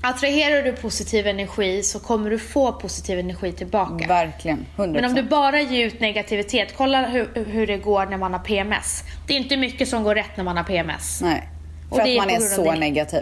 Attraherar 0.02 0.64
du 0.64 0.72
positiv 0.72 1.28
energi 1.28 1.84
så 1.84 2.00
kommer 2.00 2.30
du 2.30 2.40
få 2.40 2.72
positiv 2.72 3.20
energi 3.20 3.52
tillbaka. 3.52 4.08
Verkligen. 4.08 4.66
100%. 4.78 4.94
Men 4.94 5.06
om 5.06 5.16
du 5.16 5.24
bara 5.24 5.62
ger 5.62 5.86
ut 5.88 6.00
negativitet, 6.00 6.74
kolla 6.78 7.06
hur, 7.06 7.46
hur 7.46 7.68
det 7.68 7.78
går 7.78 8.06
när 8.06 8.18
man 8.18 8.34
har 8.34 8.40
PMS. 8.40 9.04
Det 9.28 9.34
är 9.34 9.38
inte 9.38 9.58
mycket 9.58 9.88
som 9.88 10.04
går 10.04 10.16
rätt 10.16 10.38
när 10.38 10.44
man 10.44 10.58
har 10.58 10.64
PMS. 10.64 11.22
Nej. 11.22 11.50
Och 11.90 11.98
För 11.98 12.06
det 12.06 12.20
att 12.20 12.28
man 12.28 12.36
är 12.36 12.40
så 12.40 12.72
din- 12.72 12.80
negativ. 12.80 13.22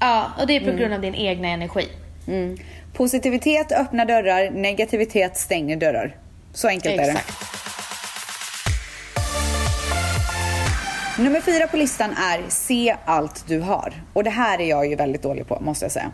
Ja, 0.00 0.26
och 0.40 0.46
det 0.46 0.56
är 0.56 0.60
på 0.60 0.76
grund 0.76 0.94
av 0.94 1.00
din 1.00 1.14
egna 1.14 1.48
energi. 1.48 1.88
Mm. 2.28 2.56
Positivitet 2.92 3.72
öppnar 3.72 4.04
dörrar, 4.06 4.50
negativitet 4.50 5.36
stänger 5.36 5.76
dörrar. 5.76 6.16
Så 6.52 6.68
enkelt 6.68 7.00
är 7.00 7.06
det. 7.06 7.20
Nummer 11.20 11.40
fyra 11.40 11.66
på 11.66 11.76
listan 11.76 12.10
är 12.10 12.42
se 12.48 12.96
allt 13.04 13.44
du 13.46 13.60
har. 13.60 13.92
Och 14.12 14.24
det 14.24 14.30
här 14.30 14.60
är 14.60 14.68
jag 14.68 14.86
ju 14.86 14.96
väldigt 14.96 15.22
dålig 15.22 15.48
på 15.48 15.58
måste 15.60 15.84
jag 15.84 15.92
säga. 15.92 16.10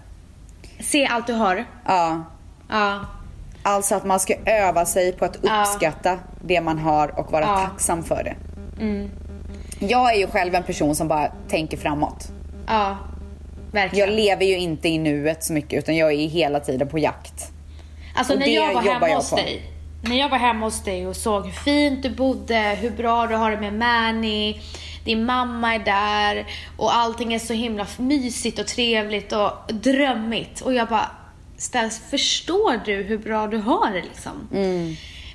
Se 0.80 1.06
allt 1.06 1.26
du 1.26 1.32
har. 1.32 1.64
Ja. 1.86 2.24
Ja. 2.70 3.00
Alltså 3.62 3.94
att 3.94 4.04
man 4.04 4.20
ska 4.20 4.34
öva 4.46 4.86
sig 4.86 5.12
på 5.12 5.24
att 5.24 5.36
Ja. 5.42 5.62
uppskatta 5.62 6.18
det 6.44 6.60
man 6.60 6.78
har 6.78 7.18
och 7.20 7.32
vara 7.32 7.44
Ja. 7.44 7.56
tacksam 7.56 8.02
för 8.04 8.24
det. 8.24 8.34
Jag 9.78 10.14
är 10.14 10.18
ju 10.18 10.26
själv 10.26 10.54
en 10.54 10.62
person 10.62 10.94
som 10.94 11.08
bara 11.08 11.32
tänker 11.48 11.76
framåt. 11.76 12.28
Ja. 12.66 12.96
Verkligen. 13.72 14.08
Jag 14.08 14.16
lever 14.16 14.44
ju 14.44 14.56
inte 14.58 14.88
i 14.88 14.98
nuet 14.98 15.44
så 15.44 15.52
mycket 15.52 15.78
utan 15.78 15.96
jag 15.96 16.12
är 16.12 16.28
hela 16.28 16.60
tiden 16.60 16.88
på 16.88 16.98
jakt. 16.98 17.52
Alltså 18.14 18.32
Och 18.32 18.38
när 18.38 18.46
jag 18.48 18.74
var 18.74 18.82
hemma 18.82 19.08
jag 19.08 19.16
hos 19.16 19.30
dig. 19.30 19.62
När 20.02 20.16
jag 20.18 20.28
var 20.28 20.38
hemma 20.38 20.66
hos 20.66 20.84
dig 20.84 21.06
och 21.06 21.16
såg 21.16 21.44
hur 21.44 21.52
fint 21.52 22.02
du 22.02 22.10
bodde, 22.10 22.78
hur 22.80 22.90
bra 22.90 23.26
du 23.26 23.34
har 23.34 23.50
det 23.50 23.60
med 23.60 23.74
Manny, 23.74 24.60
din 25.06 25.24
mamma 25.24 25.74
är 25.74 25.78
där 25.78 26.46
och 26.76 26.94
allting 26.94 27.34
är 27.34 27.38
så 27.38 27.52
himla 27.52 27.86
mysigt 27.96 28.58
och 28.58 28.66
trevligt 28.66 29.32
och 29.32 29.74
drömmigt. 29.74 30.60
Och 30.60 30.74
jag 30.74 30.88
bara, 30.88 31.10
Ställs, 31.58 32.02
förstår 32.10 32.80
du 32.84 33.02
hur 33.02 33.18
bra 33.18 33.46
du 33.46 33.56
har 33.56 33.90
det 33.90 34.02
liksom? 34.02 34.48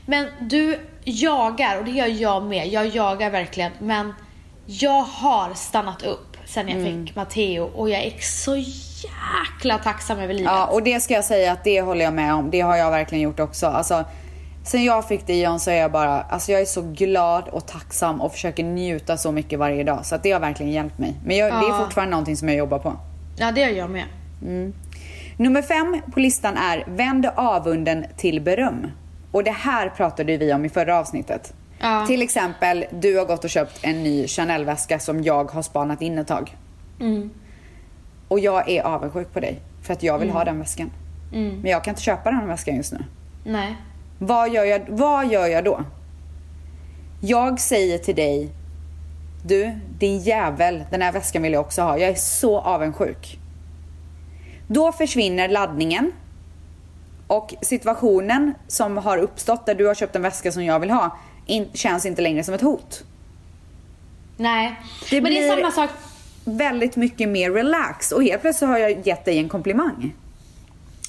Men 0.05 0.27
du 0.39 0.79
jagar, 1.03 1.77
och 1.77 1.85
det 1.85 1.91
gör 1.91 2.07
jag 2.07 2.43
med. 2.43 2.67
Jag 2.67 2.87
jagar 2.87 3.29
verkligen. 3.29 3.71
Men 3.79 4.13
jag 4.65 5.01
har 5.01 5.53
stannat 5.53 6.03
upp 6.03 6.37
sen 6.45 6.69
jag 6.69 7.05
fick 7.05 7.15
Matteo 7.15 7.63
och 7.63 7.89
jag 7.89 8.03
är 8.03 8.13
så 8.19 8.55
jäkla 8.55 9.77
tacksam 9.77 10.19
över 10.19 10.33
livet. 10.33 10.51
Ja, 10.51 10.65
och 10.65 10.83
det 10.83 10.99
ska 10.99 11.13
jag 11.13 11.25
säga 11.25 11.51
att 11.51 11.63
det 11.63 11.81
håller 11.81 12.05
jag 12.05 12.13
med 12.13 12.33
om. 12.33 12.51
Det 12.51 12.61
har 12.61 12.75
jag 12.75 12.91
verkligen 12.91 13.21
gjort 13.21 13.39
också. 13.39 13.67
Alltså, 13.67 14.05
sen 14.63 14.83
jag 14.83 15.07
fick 15.07 15.27
Dion 15.27 15.59
så 15.59 15.71
är 15.71 15.75
jag 15.75 15.91
bara, 15.91 16.21
alltså 16.21 16.51
jag 16.51 16.61
är 16.61 16.65
så 16.65 16.81
glad 16.81 17.47
och 17.47 17.65
tacksam 17.67 18.21
och 18.21 18.31
försöker 18.31 18.63
njuta 18.63 19.17
så 19.17 19.31
mycket 19.31 19.59
varje 19.59 19.83
dag. 19.83 20.05
Så 20.05 20.15
att 20.15 20.23
det 20.23 20.31
har 20.31 20.39
verkligen 20.39 20.71
hjälpt 20.71 20.97
mig. 20.97 21.15
Men 21.25 21.37
jag, 21.37 21.51
det 21.53 21.57
är 21.65 21.69
Ja. 21.69 21.79
fortfarande 21.83 22.11
någonting 22.11 22.37
som 22.37 22.47
jag 22.49 22.57
jobbar 22.57 22.79
på. 22.79 22.93
ja, 23.37 23.51
det 23.51 23.61
gör 23.61 23.69
jag 23.69 23.89
med. 23.89 24.05
Nummer 25.37 25.61
fem 25.61 26.01
på 26.13 26.19
listan 26.19 26.57
är 26.57 26.83
vänd 26.87 27.25
avunden 27.35 28.05
till 28.17 28.41
beröm. 28.41 28.87
Och 29.31 29.43
det 29.43 29.51
här 29.51 29.89
pratade 29.89 30.37
vi 30.37 30.53
om 30.53 30.65
i 30.65 30.69
förra 30.69 30.99
avsnittet. 30.99 31.53
Ja. 31.79 32.05
Till 32.07 32.21
exempel, 32.21 32.85
du 32.91 33.17
har 33.17 33.25
gått 33.25 33.43
och 33.43 33.49
köpt 33.49 33.79
en 33.81 34.03
ny 34.03 34.27
Chanel-väska 34.27 34.99
som 34.99 35.23
jag 35.23 35.51
har 35.51 35.61
spanat 35.61 36.01
in 36.01 36.17
ett 36.17 36.27
tag. 36.27 36.55
Mm. 36.99 37.29
Och 38.27 38.39
jag 38.39 38.69
är 38.69 38.83
avundsjuk 38.83 39.33
på 39.33 39.39
dig 39.39 39.59
för 39.83 39.93
att 39.93 40.03
jag 40.03 40.17
vill 40.17 40.27
Mm. 40.29 40.35
ha 40.37 40.43
den 40.45 40.59
väskan. 40.59 40.91
Men 41.31 41.65
jag 41.71 41.83
kan 41.83 41.91
inte 41.91 42.01
köpa 42.01 42.31
den 42.31 42.47
väskan 42.47 42.75
just 42.75 42.93
nu. 42.93 42.99
Nej. 43.45 43.75
Vad 44.23 44.53
gör, 44.53 44.65
jag, 44.65 44.85
vad 44.89 45.27
gör 45.31 45.47
jag 45.47 45.63
då? 45.63 45.83
Jag 47.21 47.59
säger 47.59 47.97
till 47.97 48.15
dig, 48.15 48.49
du 49.45 49.79
din 49.99 50.19
jävel, 50.19 50.83
den 50.91 51.01
här 51.01 51.11
väskan 51.11 51.41
vill 51.41 51.53
jag 51.53 51.61
också 51.61 51.81
ha. 51.81 51.97
Jag 51.97 52.09
är 52.09 52.15
så 52.15 52.59
avundsjuk. 52.59 53.39
Då 54.67 54.91
försvinner 54.91 55.47
laddningen 55.47 56.11
och 57.27 57.53
situationen 57.61 58.53
som 58.67 58.97
har 58.97 59.17
uppstått 59.17 59.65
där 59.65 59.75
du 59.75 59.87
har 59.87 59.95
köpt 59.95 60.15
en 60.15 60.21
väska 60.21 60.51
som 60.51 60.65
jag 60.65 60.79
vill 60.79 60.91
ha 60.91 61.17
in, 61.45 61.69
känns 61.73 62.05
inte 62.05 62.21
längre 62.21 62.43
som 62.43 62.53
ett 62.53 62.61
hot. 62.61 63.03
Nej. 64.37 64.79
Det 65.09 65.21
Men 65.21 65.33
det 65.33 65.43
är 65.43 65.55
samma 65.55 65.71
sak. 65.71 65.89
Väldigt 66.45 66.95
mycket 66.95 67.29
mer 67.29 67.51
relax 67.51 68.11
och 68.11 68.23
helt 68.23 68.41
plötsligt 68.41 68.69
har 68.69 68.77
jag 68.77 69.07
gett 69.07 69.25
dig 69.25 69.37
en 69.37 69.49
komplimang. 69.49 70.13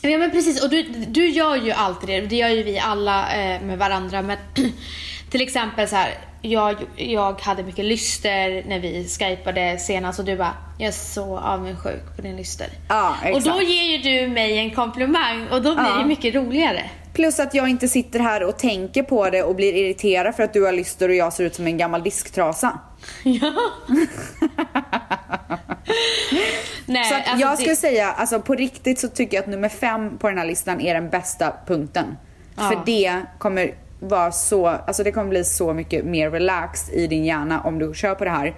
Ja 0.02 0.18
men 0.18 0.30
precis, 0.30 0.62
och 0.64 0.70
du, 0.70 0.82
du 1.08 1.28
gör 1.28 1.56
ju 1.56 1.70
alltid 1.72 2.08
det. 2.08 2.20
Det 2.20 2.36
gör 2.36 2.48
ju 2.48 2.62
vi 2.62 2.78
alla 2.78 3.32
eh, 3.34 3.62
med 3.62 3.78
varandra. 3.78 4.22
Men 4.22 4.36
till 5.30 5.40
exempel 5.42 5.88
så 5.88 5.96
här, 5.96 6.14
jag, 6.42 6.76
jag 6.96 7.40
hade 7.40 7.62
mycket 7.62 7.84
lyster 7.84 8.64
när 8.68 8.78
vi 8.80 9.08
skypade 9.08 9.78
senast 9.78 10.18
och 10.18 10.24
du 10.24 10.36
bara, 10.36 10.54
jag 10.78 10.88
är 10.88 10.92
så 10.92 11.38
avundsjuk 11.38 12.16
på 12.16 12.22
din 12.22 12.36
lyster. 12.36 12.66
Ja, 12.88 13.14
och 13.22 13.26
exakt. 13.26 13.46
då 13.46 13.62
ger 13.62 13.82
ju 13.82 13.98
du 13.98 14.28
mig 14.28 14.58
en 14.58 14.70
komplimang 14.70 15.48
och 15.48 15.62
då 15.62 15.74
blir 15.74 15.84
Ja. 15.84 15.98
det 15.98 16.04
mycket 16.04 16.34
roligare. 16.34 16.90
Plus 17.14 17.40
att 17.40 17.54
jag 17.54 17.68
inte 17.68 17.88
sitter 17.88 18.18
här 18.20 18.42
och 18.42 18.58
tänker 18.58 19.02
på 19.02 19.30
det 19.30 19.42
och 19.42 19.54
blir 19.56 19.74
irriterad 19.74 20.34
för 20.34 20.42
att 20.42 20.52
du 20.52 20.64
har 20.64 20.72
lyster 20.72 21.08
och 21.08 21.14
jag 21.14 21.32
ser 21.32 21.44
ut 21.44 21.54
som 21.54 21.66
en 21.66 21.78
gammal 21.78 22.02
disktrasa. 22.02 22.78
Ja. 23.22 23.52
Nej, 26.86 27.04
Så 27.04 27.14
alltså 27.14 27.30
jag 27.36 27.52
det- 27.52 27.56
skulle 27.56 27.76
säga, 27.76 28.12
alltså 28.12 28.40
på 28.40 28.54
riktigt 28.54 29.00
så 29.00 29.08
tycker 29.08 29.36
jag 29.36 29.42
att 29.42 29.50
nummer 29.50 29.68
fem 29.68 30.18
på 30.18 30.28
den 30.28 30.38
här 30.38 30.46
listan 30.46 30.80
är 30.80 30.94
den 30.94 31.10
bästa 31.10 31.52
punkten. 31.66 32.16
Ja. 32.56 32.62
För 32.62 32.82
det 32.86 33.22
kommer 33.38 33.74
vara 34.00 34.32
så, 34.32 34.66
alltså 34.66 35.02
det 35.04 35.12
kommer 35.12 35.28
bli 35.28 35.44
så 35.44 35.72
mycket 35.72 36.04
mer 36.04 36.30
relaxed 36.30 36.94
i 36.94 37.06
din 37.06 37.24
hjärna 37.24 37.60
om 37.60 37.78
du 37.78 37.94
kör 37.94 38.14
på 38.14 38.24
det 38.24 38.30
här. 38.30 38.54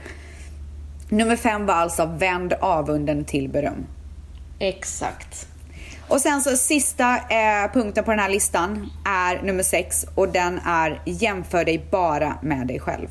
Nummer 1.08 1.36
fem 1.36 1.66
var 1.66 1.74
alltså 1.74 2.06
vänd 2.06 2.52
avunden 2.60 3.24
till 3.24 3.48
beröm. 3.48 3.86
Exakt. 4.58 5.46
Och 6.08 6.20
sen 6.20 6.40
så 6.40 6.56
sista 6.56 7.16
eh, 7.16 7.72
punkten 7.72 8.04
på 8.04 8.10
den 8.10 8.20
här 8.20 8.28
listan 8.28 8.90
är 9.06 9.42
nummer 9.42 9.62
sex 9.62 10.06
och 10.14 10.28
den 10.28 10.60
är 10.66 11.00
jämför 11.04 11.64
dig 11.64 11.86
bara 11.90 12.38
med 12.42 12.66
dig 12.66 12.80
själv. 12.80 13.08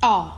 Ja. 0.00 0.32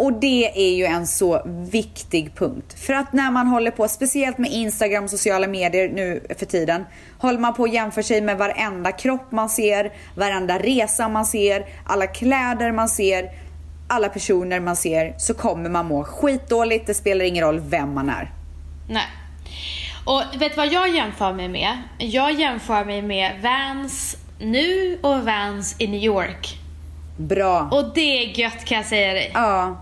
Och 0.00 0.12
det 0.12 0.70
är 0.70 0.76
ju 0.76 0.84
en 0.84 1.06
så 1.06 1.42
viktig 1.46 2.34
punkt. 2.34 2.78
För 2.78 2.92
att 2.92 3.12
när 3.12 3.30
man 3.30 3.46
håller 3.46 3.70
på, 3.70 3.88
speciellt 3.88 4.38
med 4.38 4.50
Instagram 4.52 5.04
och 5.04 5.10
sociala 5.10 5.46
medier 5.46 5.88
nu 5.88 6.26
för 6.38 6.46
tiden, 6.46 6.84
håller 7.18 7.38
man 7.38 7.54
på 7.54 7.64
att 7.64 7.72
jämföra 7.72 8.02
sig 8.02 8.20
med 8.20 8.38
varenda 8.38 8.92
kropp 8.92 9.32
man 9.32 9.48
ser, 9.48 9.92
varenda 10.14 10.58
resa 10.58 11.08
man 11.08 11.26
ser, 11.26 11.66
alla 11.86 12.06
kläder 12.06 12.72
man 12.72 12.88
ser, 12.88 13.30
alla 13.88 14.08
personer 14.08 14.60
man 14.60 14.76
ser, 14.76 15.14
så 15.18 15.34
kommer 15.34 15.70
man 15.70 15.86
må 15.86 16.04
skitdåligt. 16.04 16.86
Det 16.86 16.94
spelar 16.94 17.24
ingen 17.24 17.44
roll 17.44 17.60
vem 17.60 17.94
man 17.94 18.08
är. 18.08 18.30
Nej. 18.88 19.06
Och 20.04 20.22
vet 20.40 20.52
du 20.52 20.56
vad 20.56 20.72
jag 20.72 20.94
jämför 20.94 21.32
mig 21.32 21.48
med? 21.48 21.78
Jag 21.98 22.32
jämför 22.32 22.84
mig 22.84 23.02
med 23.02 23.32
Vans 23.42 24.16
nu 24.38 24.98
och 25.02 25.24
Vans 25.24 25.76
i 25.78 25.86
New 25.86 26.02
York. 26.02 26.58
Bra. 27.16 27.68
Och 27.72 27.94
det 27.94 28.24
är 28.24 28.38
gött 28.38 28.64
kan 28.64 28.76
jag 28.76 28.86
säga 28.86 29.12
dig. 29.12 29.30
Ja, 29.34 29.76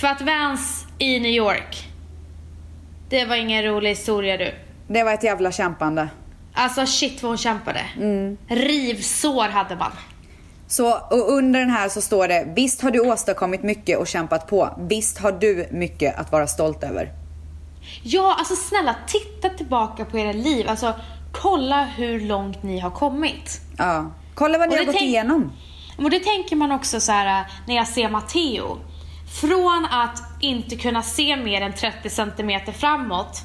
För 0.00 0.06
att 0.06 0.20
Vans 0.20 0.86
i 0.98 1.20
New 1.20 1.32
York. 1.32 1.88
Det 3.08 3.24
var 3.24 3.36
ingen 3.36 3.62
rolig 3.62 3.90
historia 3.90 4.36
du. 4.36 4.54
Det 4.88 5.02
var 5.02 5.12
ett 5.12 5.24
jävla 5.24 5.52
kämpande. 5.52 6.08
Alltså 6.54 6.86
shit 6.86 7.22
vad 7.22 7.30
hon 7.30 7.38
kämpade. 7.38 7.80
Rivsår 8.48 9.48
hade 9.48 9.76
man. 9.76 9.92
Så, 10.66 10.98
och 11.10 11.32
under 11.32 11.60
den 11.60 11.70
här 11.70 11.88
så 11.88 12.00
står 12.00 12.28
det, 12.28 12.52
visst 12.56 12.82
har 12.82 12.90
du 12.90 13.00
åstadkommit 13.00 13.62
mycket 13.62 13.98
och 13.98 14.06
kämpat 14.06 14.48
på. 14.48 14.70
Visst 14.78 15.18
har 15.18 15.32
du 15.32 15.68
mycket 15.70 16.18
att 16.18 16.32
vara 16.32 16.46
stolt 16.46 16.84
över. 16.84 17.12
Ja, 18.02 18.36
alltså 18.38 18.56
snälla 18.56 18.96
titta 19.06 19.48
tillbaka 19.48 20.04
på 20.04 20.18
era 20.18 20.32
liv. 20.32 20.68
Alltså 20.68 20.94
kolla 21.32 21.84
hur 21.84 22.20
långt 22.20 22.62
ni 22.62 22.78
har 22.78 22.90
kommit. 22.90 23.60
Ja. 23.78 24.10
Kolla 24.34 24.58
vad 24.58 24.68
ni 24.68 24.76
har 24.76 24.84
gått 24.84 24.94
tänk- 24.94 25.08
igenom. 25.08 25.52
Och 25.98 26.10
det 26.10 26.20
tänker 26.20 26.56
man 26.56 26.72
också 26.72 27.00
så 27.00 27.12
här 27.12 27.40
äh, 27.40 27.46
när 27.66 27.76
jag 27.76 27.88
ser 27.88 28.08
Matteo. 28.08 28.78
Från 29.40 29.86
att 29.90 30.22
inte 30.40 30.76
kunna 30.76 31.02
se 31.02 31.36
mer 31.36 31.60
än 31.60 31.72
30 31.72 32.10
centimeter 32.10 32.72
framåt 32.72 33.42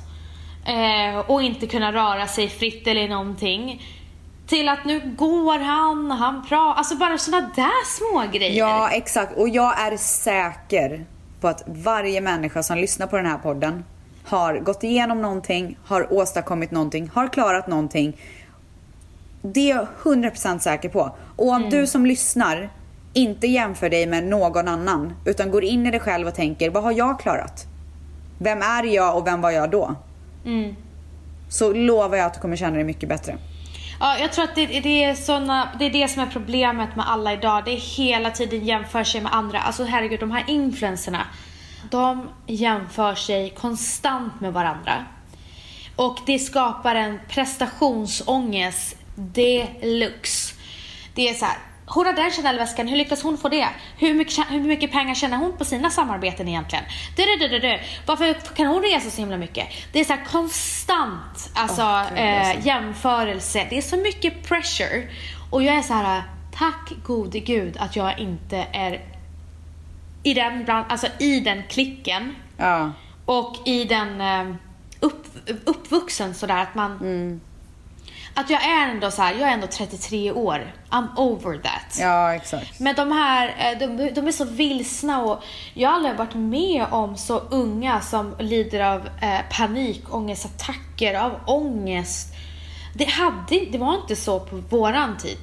eh, 0.65 1.19
och 1.31 1.41
inte 1.41 1.67
kunna 1.67 1.93
röra 1.93 2.27
sig 2.27 2.49
fritt 2.49 2.87
eller 2.87 3.09
någonting. 3.09 3.81
Till 4.47 4.69
att 4.69 4.85
nu 4.85 5.13
går 5.17 5.59
han, 5.59 6.11
han 6.11 6.47
pratar, 6.47 6.77
alltså 6.77 6.95
bara 6.95 7.17
sådana 7.17 7.51
där 7.55 7.85
små 7.85 8.31
grejer. 8.31 8.59
Ja, 8.59 8.89
exakt. 8.89 9.37
Och 9.37 9.49
jag 9.49 9.79
är 9.79 9.97
säker 9.97 11.05
på 11.41 11.47
att 11.47 11.63
varje 11.67 12.21
människa 12.21 12.63
som 12.63 12.77
lyssnar 12.77 13.07
på 13.07 13.17
den 13.17 13.25
här 13.25 13.37
podden 13.37 13.83
har 14.25 14.59
gått 14.59 14.83
igenom 14.83 15.21
någonting, 15.21 15.77
har 15.85 16.13
åstadkommit 16.13 16.71
någonting, 16.71 17.09
har 17.13 17.27
klarat 17.27 17.67
någonting. 17.67 18.17
Det 19.41 19.71
är 19.71 19.75
jag 19.75 19.87
100% 20.03 20.59
säker 20.59 20.89
på. 20.89 21.15
Och 21.35 21.47
om 21.47 21.69
du 21.69 21.87
som 21.87 22.05
lyssnar 22.05 22.69
inte 23.13 23.47
jämför 23.47 23.89
dig 23.89 24.07
med 24.07 24.23
någon 24.23 24.67
annan 24.67 25.13
utan 25.25 25.51
går 25.51 25.63
in 25.63 25.87
i 25.87 25.91
dig 25.91 25.99
själv 25.99 26.27
och 26.27 26.35
tänker, 26.35 26.69
vad 26.69 26.83
har 26.83 26.91
jag 26.91 27.19
klarat? 27.19 27.65
Vem 28.37 28.61
är 28.61 28.83
jag 28.83 29.17
och 29.17 29.27
vem 29.27 29.41
var 29.41 29.51
jag 29.51 29.71
då? 29.71 29.95
Så 31.49 31.73
lovar 31.73 32.17
jag 32.17 32.25
att 32.25 32.33
du 32.33 32.39
kommer 32.39 32.55
känna 32.55 32.75
dig 32.75 32.83
mycket 32.83 33.09
bättre. 33.09 33.37
Ja, 33.99 34.17
jag 34.17 34.31
tror 34.31 34.43
att 34.43 34.55
det, 34.55 34.65
det, 34.65 35.03
är 35.03 35.15
såna, 35.15 35.69
det 35.79 35.85
är 35.85 35.89
det 35.89 36.07
som 36.07 36.21
är 36.21 36.27
problemet 36.27 36.95
med 36.95 37.09
alla 37.09 37.33
idag. 37.33 37.65
Det 37.65 37.71
är 37.71 37.97
hela 37.97 38.31
tiden 38.31 38.65
jämför 38.65 39.03
sig 39.03 39.21
med 39.21 39.33
andra. 39.35 39.59
Alltså 39.59 39.83
herregud, 39.83 40.19
de 40.19 40.31
här 40.31 40.43
influencerna. 40.47 41.27
De 41.89 42.29
jämför 42.47 43.15
sig 43.15 43.49
konstant 43.49 44.41
med 44.41 44.53
varandra. 44.53 45.05
Och 45.95 46.17
det 46.25 46.39
skapar 46.39 46.95
en 46.95 47.19
prestationsångest 47.29 48.95
deluxe. 49.15 50.55
Det 51.15 51.29
är 51.29 51.33
så 51.33 51.45
här. 51.45 51.57
Hon 51.93 52.05
har 52.05 52.13
den 52.13 52.31
Chanel-väskan, 52.31 52.87
hur 52.87 52.97
lyckas 52.97 53.23
hon 53.23 53.37
få 53.37 53.49
det? 53.49 53.67
Hur 53.97 54.13
mycket, 54.13 54.51
hur 54.51 54.59
mycket 54.59 54.91
pengar 54.91 55.15
tjänar 55.15 55.37
hon 55.37 55.57
på 55.57 55.65
sina 55.65 55.89
samarbeten 55.89 56.47
egentligen? 56.47 56.85
Du, 57.15 57.23
du, 57.23 57.47
du, 57.47 57.59
du. 57.59 57.79
Varför 58.05 58.33
kan 58.33 58.67
hon 58.67 58.81
resa 58.81 59.09
så 59.09 59.21
himla 59.21 59.37
mycket? 59.37 59.67
Det 59.91 59.99
är 59.99 60.05
så 60.05 60.13
här 60.13 60.25
konstant 60.25 61.51
alltså, 61.53 61.81
är 62.15 62.55
eh, 62.55 62.67
jämförelse. 62.67 63.67
Det 63.69 63.77
är 63.77 63.81
så 63.81 63.97
mycket 63.97 64.43
pressure. 64.43 65.07
Och 65.49 65.63
jag 65.63 65.75
är 65.75 65.81
så 65.81 65.93
här, 65.93 66.23
tack 66.57 66.91
gode 67.03 67.39
gud 67.39 67.77
att 67.79 67.95
jag 67.95 68.19
inte 68.19 68.67
är 68.73 69.01
i 70.23 70.33
den, 70.33 70.63
bland, 70.65 70.85
alltså 70.89 71.07
i 71.19 71.39
den 71.39 71.63
klicken 71.69 72.35
Ja. 72.57 72.91
och 73.25 73.67
i 73.67 73.85
den 73.85 74.21
eh, 74.21 74.55
upp, 74.99 75.25
uppvuxen 75.65 76.33
sådär 76.35 76.57
att 76.57 76.75
man 76.75 76.99
att 78.33 78.49
jag 78.49 78.63
är 78.63 78.89
ändå 78.89 79.11
så 79.11 79.21
här, 79.21 79.33
jag 79.33 79.49
är 79.49 79.53
ändå 79.53 79.67
33 79.67 80.31
år. 80.31 80.73
I'm 80.89 81.07
over 81.17 81.57
that. 81.57 81.99
Ja, 81.99 82.35
exakt. 82.35 82.79
Men 82.79 82.95
de 82.95 83.11
här, 83.11 83.47
eh, 83.47 83.79
de, 83.79 84.09
de 84.13 84.27
är 84.27 84.31
så 84.31 84.45
vilsna 84.45 85.23
och 85.23 85.43
jag 85.73 85.89
har 85.89 85.95
aldrig 85.95 86.15
varit 86.15 86.35
med 86.35 86.85
om 86.91 87.17
så 87.17 87.39
unga 87.39 88.01
som 88.01 88.35
lider 88.39 88.79
av 88.79 89.09
eh, 89.21 89.39
panikångestattacker, 89.57 91.13
av 91.13 91.31
ångest. 91.45 92.27
Det, 92.95 93.05
hade, 93.05 93.65
det 93.71 93.77
var 93.77 93.95
inte 93.95 94.15
så 94.15 94.39
på 94.39 94.55
våran 94.55 95.17
tid 95.17 95.37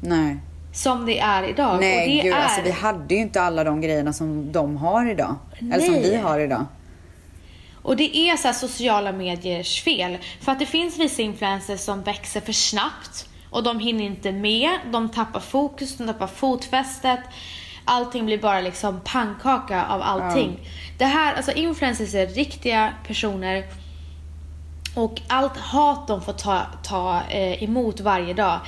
Nej. 0.00 0.36
som 0.72 1.06
det 1.06 1.18
är 1.18 1.42
idag. 1.42 1.80
Nej 1.80 2.02
och 2.02 2.08
det 2.08 2.22
gud, 2.22 2.32
är... 2.32 2.36
alltså 2.36 2.60
vi 2.62 2.70
hade 2.70 3.14
ju 3.14 3.20
inte 3.20 3.42
alla 3.42 3.64
de 3.64 3.80
grejerna 3.80 4.12
som 4.12 4.52
de 4.52 4.76
har 4.76 5.10
idag. 5.10 5.36
Eller 5.58 5.80
som 5.80 5.94
Nej. 5.94 6.10
vi 6.10 6.16
har 6.16 6.38
idag. 6.38 6.66
Och 7.84 7.96
det 7.96 8.16
är 8.16 8.36
så 8.36 8.52
sociala 8.52 9.12
mediers 9.12 9.82
fel. 9.82 10.18
För 10.40 10.52
att 10.52 10.58
det 10.58 10.66
finns 10.66 10.98
vissa 10.98 11.22
influencers 11.22 11.80
som 11.80 12.02
växer 12.02 12.40
för 12.40 12.52
snabbt 12.52 13.28
och 13.50 13.62
de 13.62 13.78
hinner 13.80 14.04
inte 14.04 14.32
med, 14.32 14.70
de 14.92 15.08
tappar 15.08 15.40
fokus, 15.40 15.96
de 15.96 16.06
tappar 16.06 16.26
fotfästet. 16.26 17.20
Allting 17.84 18.26
blir 18.26 18.38
bara 18.38 18.60
liksom 18.60 19.00
pannkaka 19.04 19.86
av 19.86 20.02
allting. 20.02 20.60
Det 20.98 21.04
här, 21.04 21.34
alltså 21.34 21.52
influencers 21.52 22.14
är 22.14 22.26
riktiga 22.26 22.94
personer 23.06 23.64
och 24.94 25.20
allt 25.28 25.56
hat 25.56 26.08
de 26.08 26.22
får 26.22 26.32
ta, 26.32 26.62
ta 26.82 27.22
eh, 27.30 27.62
emot 27.62 28.00
varje 28.00 28.34
dag. 28.34 28.60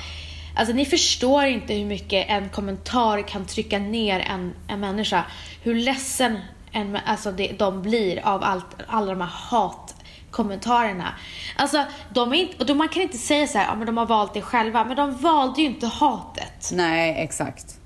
Alltså 0.55 0.73
ni 0.73 0.85
förstår 0.85 1.45
inte 1.45 1.73
hur 1.73 1.85
mycket 1.85 2.29
en 2.29 2.49
kommentar 2.49 3.27
kan 3.27 3.45
trycka 3.45 3.79
ner 3.79 4.19
en, 4.19 4.53
en 4.67 4.79
människa. 4.79 5.25
Hur 5.61 5.75
ledsen 5.75 6.39
en, 6.71 6.97
alltså 7.05 7.31
det, 7.31 7.51
de 7.59 7.81
blir 7.81 8.27
av 8.27 8.43
allt, 8.43 8.65
alla 8.87 9.13
de 9.13 9.21
här 9.21 9.29
hatkommentarerna. 9.31 11.13
Alltså, 11.55 11.83
de 12.13 12.33
är 12.33 12.37
inte, 12.37 12.57
och 12.59 12.65
då 12.65 12.73
man 12.73 12.89
kan 12.89 13.01
inte 13.01 13.17
säga 13.17 13.47
så 13.47 13.57
här, 13.57 13.65
ja, 13.65 13.75
men 13.75 13.85
de 13.85 13.97
har 13.97 14.05
valt 14.05 14.33
det 14.33 14.41
själva. 14.41 14.85
Men 14.85 14.95
de 14.95 15.17
valde 15.17 15.61
ju 15.61 15.67
inte 15.67 15.87
hatet. 15.87 16.69
Nej, 16.73 17.23
exakt. 17.23 17.79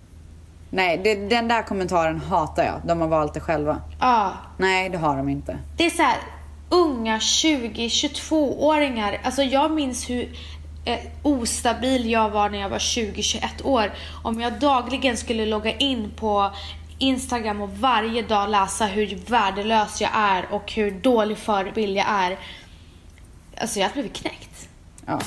Nej, 0.69 1.01
det, 1.03 1.15
den 1.15 1.47
där 1.47 1.63
kommentaren 1.63 2.19
hatar 2.19 2.63
jag. 2.63 2.81
De 2.85 3.01
har 3.01 3.07
valt 3.07 3.33
det 3.33 3.39
själva. 3.39 3.81
Ja, 3.99 4.33
Nej, 4.57 4.89
det 4.89 4.97
har 4.97 5.17
de 5.17 5.29
inte. 5.29 5.57
Det 5.77 5.85
är 5.85 5.89
så 5.89 6.03
här, 6.03 6.17
unga 6.69 7.17
20-22-åringar. 7.17 9.21
Alltså 9.23 9.43
jag 9.43 9.71
minns 9.71 10.09
hur 10.09 10.29
eh, 10.85 10.99
ostabil 11.23 12.09
jag 12.09 12.29
var 12.29 12.49
när 12.49 12.59
jag 12.59 12.69
var 12.69 12.77
20-21 12.77 13.41
år. 13.63 13.91
Om 14.23 14.41
jag 14.41 14.59
dagligen 14.59 15.17
skulle 15.17 15.45
logga 15.45 15.71
in 15.71 16.11
på 16.15 16.51
Instagram 17.01 17.61
och 17.61 17.69
varje 17.77 18.21
dag 18.21 18.49
läsa 18.49 18.85
hur 18.85 19.15
värdelös 19.27 20.01
jag 20.01 20.11
är 20.13 20.45
och 20.51 20.71
hur 20.71 20.91
dålig 20.91 21.37
förebild 21.37 21.97
jag 21.97 22.09
är. 22.09 22.37
Alltså 23.57 23.79
jag 23.79 23.83
hade 23.83 23.93
blivit 23.93 24.17
knäckt. 24.17 24.69
Ja. 25.05 25.19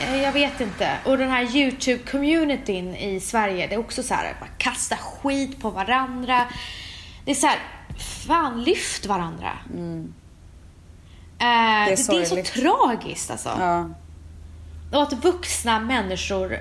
Eh, 0.00 0.22
Jag 0.22 0.32
vet 0.32 0.60
inte. 0.60 0.98
Och 1.04 1.18
den 1.18 1.30
här 1.30 1.44
YouTube-communityn 1.44 2.96
i 2.96 3.20
Sverige, 3.20 3.66
det 3.66 3.74
är 3.74 3.78
också 3.78 4.02
så 4.02 4.14
här, 4.14 4.34
bara 4.40 4.50
kasta 4.58 4.96
skit 4.96 5.60
på 5.60 5.70
varandra. 5.70 6.46
Det 7.24 7.30
är 7.30 7.34
så 7.34 7.46
här, 7.46 7.58
fan 8.26 8.62
lyft 8.64 9.06
varandra. 9.06 9.52
Eh, 11.38 11.86
det, 11.88 12.08
det, 12.08 12.20
är 12.20 12.24
så 12.24 12.42
tragiskt 12.42 13.30
alltså. 13.30 13.48
ja. 13.58 13.88
Och 14.92 15.02
att 15.02 15.12
vuxna 15.24 15.80
människor 15.80 16.58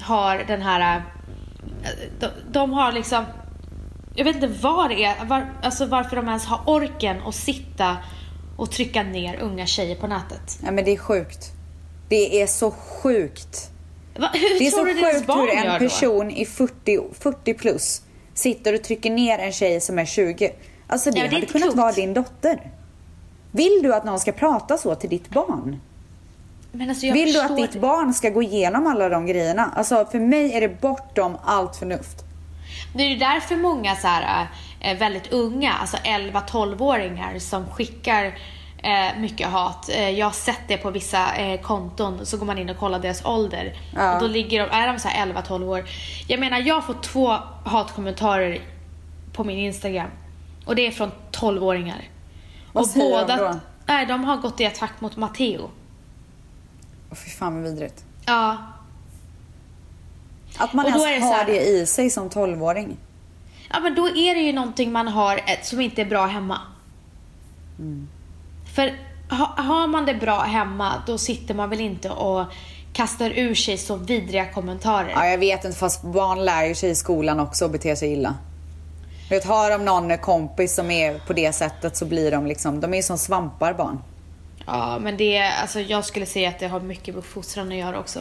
har 0.00 0.38
den 0.38 0.62
här, 0.62 0.96
eh, 0.96 1.90
de, 2.20 2.26
de 2.50 2.72
har 2.72 2.92
liksom, 2.92 3.24
jag 4.14 4.24
vet 4.24 4.34
inte 4.34 4.48
vad 4.62 4.90
det 4.90 5.04
är, 5.04 5.24
var, 5.24 5.52
alltså 5.62 5.86
varför 5.86 6.16
de 6.16 6.28
ens 6.28 6.46
har 6.46 6.60
orken 6.66 7.16
att 7.26 7.34
sitta 7.34 7.96
och 8.56 8.70
trycka 8.70 9.02
ner 9.02 9.40
unga 9.40 9.66
tjejer 9.66 9.96
på 9.96 10.06
nätet. 10.06 10.58
ja, 10.64 10.70
men 10.70 10.84
det 10.84 10.90
är 10.90 10.96
sjukt. 10.96 11.52
Det 12.08 12.42
är 12.42 12.46
så 12.46 12.70
sjukt. 12.70 13.70
Va, 14.18 14.30
hur 14.34 14.58
Det 14.58 14.66
är 14.66 14.70
så 14.70 14.84
sjukt 14.84 15.28
hur 15.28 15.50
en 15.66 15.72
då? 15.72 15.78
person 15.78 16.30
i 16.30 16.44
40, 16.44 17.00
40 17.20 17.54
plus 17.54 18.02
sitter 18.34 18.74
och 18.74 18.82
trycker 18.84 19.10
ner 19.10 19.38
en 19.38 19.52
tjej 19.52 19.80
som 19.80 19.98
är 19.98 20.04
20. 20.04 20.50
Alltså 20.86 21.10
det 21.10 21.18
Ja, 21.18 21.24
det 21.28 21.34
hade 21.34 21.46
kunnat 21.46 21.62
klokt. 21.62 21.78
vara 21.78 21.92
din 21.92 22.14
dotter. 22.14 22.70
Vill 23.52 23.80
du 23.82 23.94
att 23.94 24.04
någon 24.04 24.20
ska 24.20 24.32
prata 24.32 24.78
så 24.78 24.94
till 24.94 25.10
ditt 25.10 25.28
barn? 25.30 25.80
Alltså 26.80 27.12
Vill 27.12 27.32
du 27.32 27.40
att 27.40 27.56
ditt 27.56 27.80
barn 27.80 28.14
ska 28.14 28.30
gå 28.30 28.42
igenom 28.42 28.86
alla 28.86 29.08
de 29.08 29.26
grejerna? 29.26 29.72
Alltså 29.76 30.06
för 30.10 30.18
mig 30.18 30.52
är 30.52 30.60
det 30.60 30.80
bortom 30.80 31.36
allt 31.44 31.76
förnuft. 31.76 32.24
Det 32.94 33.02
är 33.02 33.16
därför 33.16 33.56
många 33.56 33.96
så 33.96 34.06
här, 34.06 34.46
eh, 34.80 34.98
väldigt 34.98 35.32
unga, 35.32 35.72
alltså 35.72 35.96
11-12-åringar 35.96 37.38
som 37.38 37.66
skickar 37.66 38.38
eh, 38.82 39.20
mycket 39.20 39.48
hat. 39.48 39.88
Eh, 39.88 40.10
jag 40.10 40.26
har 40.26 40.32
sett 40.32 40.60
det 40.68 40.76
på 40.76 40.90
vissa 40.90 41.36
eh, 41.36 41.60
konton, 41.60 42.26
så 42.26 42.36
går 42.36 42.46
man 42.46 42.58
in 42.58 42.70
och 42.70 42.78
kollar 42.78 42.98
deras 42.98 43.24
ålder. 43.24 43.76
Ja. 43.94 44.14
Och 44.14 44.20
då 44.20 44.26
ligger 44.26 44.60
de, 44.60 44.70
är 44.70 44.86
de 44.86 44.98
så 44.98 45.08
här 45.08 45.26
11-12 45.26 45.68
år. 45.68 45.84
Jag 46.26 46.40
menar, 46.40 46.58
jag 46.58 46.84
får 46.84 46.94
två 46.94 47.36
hatkommentarer 47.64 48.60
på 49.32 49.44
min 49.44 49.58
Instagram. 49.58 50.10
Och 50.66 50.74
det 50.74 50.86
är 50.86 50.90
från 50.90 51.10
12-åringar. 51.32 52.08
Vad 52.72 52.84
och 52.84 52.90
säger 52.90 53.10
de 53.10 53.20
båda, 53.20 53.36
då? 53.36 53.58
Nej, 53.86 54.06
de 54.06 54.24
har 54.24 54.36
gått 54.36 54.60
i 54.60 54.66
attack 54.66 55.00
mot 55.00 55.16
Matteo. 55.16 55.70
Åh 57.10 57.16
fy 57.16 57.30
fan 57.30 57.54
vad 57.54 57.62
vidrigt. 57.62 58.04
Ja, 58.26 58.56
Att 60.58 60.72
man 60.72 60.84
Och 60.84 60.90
ens 60.90 61.30
det 61.30 61.34
har 61.34 61.44
det 61.44 61.66
i 61.66 61.86
sig 61.86 62.10
som 62.10 62.30
12-åring. 62.30 62.96
Ja 63.70 63.80
men 63.80 63.94
då 63.94 64.08
är 64.08 64.34
det 64.34 64.40
ju 64.40 64.52
någonting 64.52 64.92
man 64.92 65.08
har 65.08 65.36
eh, 65.36 65.62
som 65.62 65.80
inte 65.80 66.02
är 66.02 66.06
bra 66.06 66.26
hemma. 66.26 66.60
För 68.74 68.92
ha, 69.30 69.46
har 69.56 69.86
man 69.86 70.06
det 70.06 70.14
bra 70.14 70.40
hemma 70.40 71.02
då 71.06 71.18
sitter 71.18 71.54
man 71.54 71.70
väl 71.70 71.80
inte 71.80 72.10
och 72.10 72.46
kastar 72.92 73.30
ur 73.30 73.54
sig 73.54 73.78
så 73.78 73.96
vidriga 73.96 74.52
kommentarer. 74.52 75.10
Ja, 75.10 75.26
jag 75.26 75.38
vet 75.38 75.64
inte 75.64 75.78
fast 75.78 76.02
barn 76.02 76.44
lär 76.44 76.74
sig 76.74 76.90
i 76.90 76.94
skolan 76.94 77.40
också 77.40 77.64
att 77.64 77.72
bete 77.72 77.96
sig 77.96 78.12
illa. 78.12 78.34
Du 79.28 79.34
vet, 79.34 79.44
har 79.44 79.70
de 79.70 79.84
någon 79.84 80.18
kompis 80.18 80.74
som 80.74 80.90
är 80.90 81.18
på 81.26 81.32
det 81.32 81.52
sättet 81.52 81.96
så 81.96 82.04
blir 82.04 82.30
de 82.30 82.46
liksom, 82.46 82.80
de 82.80 82.94
är 82.94 83.02
som 83.02 83.18
svampar 83.18 83.74
barn. 83.74 83.98
Ja, 84.70 84.98
men 84.98 85.16
det, 85.16 85.38
alltså 85.38 85.80
jag 85.80 86.04
skulle 86.04 86.26
säga 86.26 86.48
att 86.48 86.58
det 86.58 86.68
har 86.68 86.80
mycket 86.80 87.14
med 87.14 87.18
uppfostran 87.18 87.68
att 87.68 87.74
göra 87.74 87.98
också. 87.98 88.20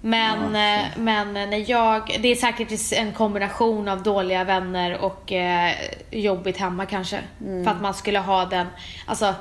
Men, 0.00 0.44
eh, 0.44 0.86
men 0.96 1.32
när 1.32 1.70
jag, 1.70 2.18
det 2.20 2.28
är 2.28 2.34
säkert 2.34 2.92
en 2.92 3.12
kombination 3.12 3.88
av 3.88 4.02
dåliga 4.02 4.44
vänner 4.44 4.98
och 4.98 5.32
eh, 5.32 5.74
jobbigt 6.10 6.56
hemma 6.56 6.86
kanske. 6.86 7.20
För 7.38 7.70
att 7.70 7.82
man 7.82 7.94
skulle 7.94 8.18
ha 8.18 8.44
den, 8.44 8.66
alltså 9.06 9.34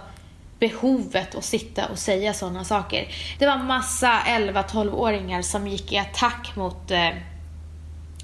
behovet 0.59 1.36
att 1.36 1.43
sitta 1.43 1.86
och 1.86 1.99
säga 1.99 2.34
sådana 2.34 2.64
saker. 2.64 3.07
Det 3.39 3.45
var 3.45 3.57
massa 3.57 4.20
11-12-åringar 4.28 5.41
som 5.41 5.68
gick 5.68 5.91
i 5.91 5.97
attack 5.97 6.55
mot 6.55 6.91
eh, 6.91 7.09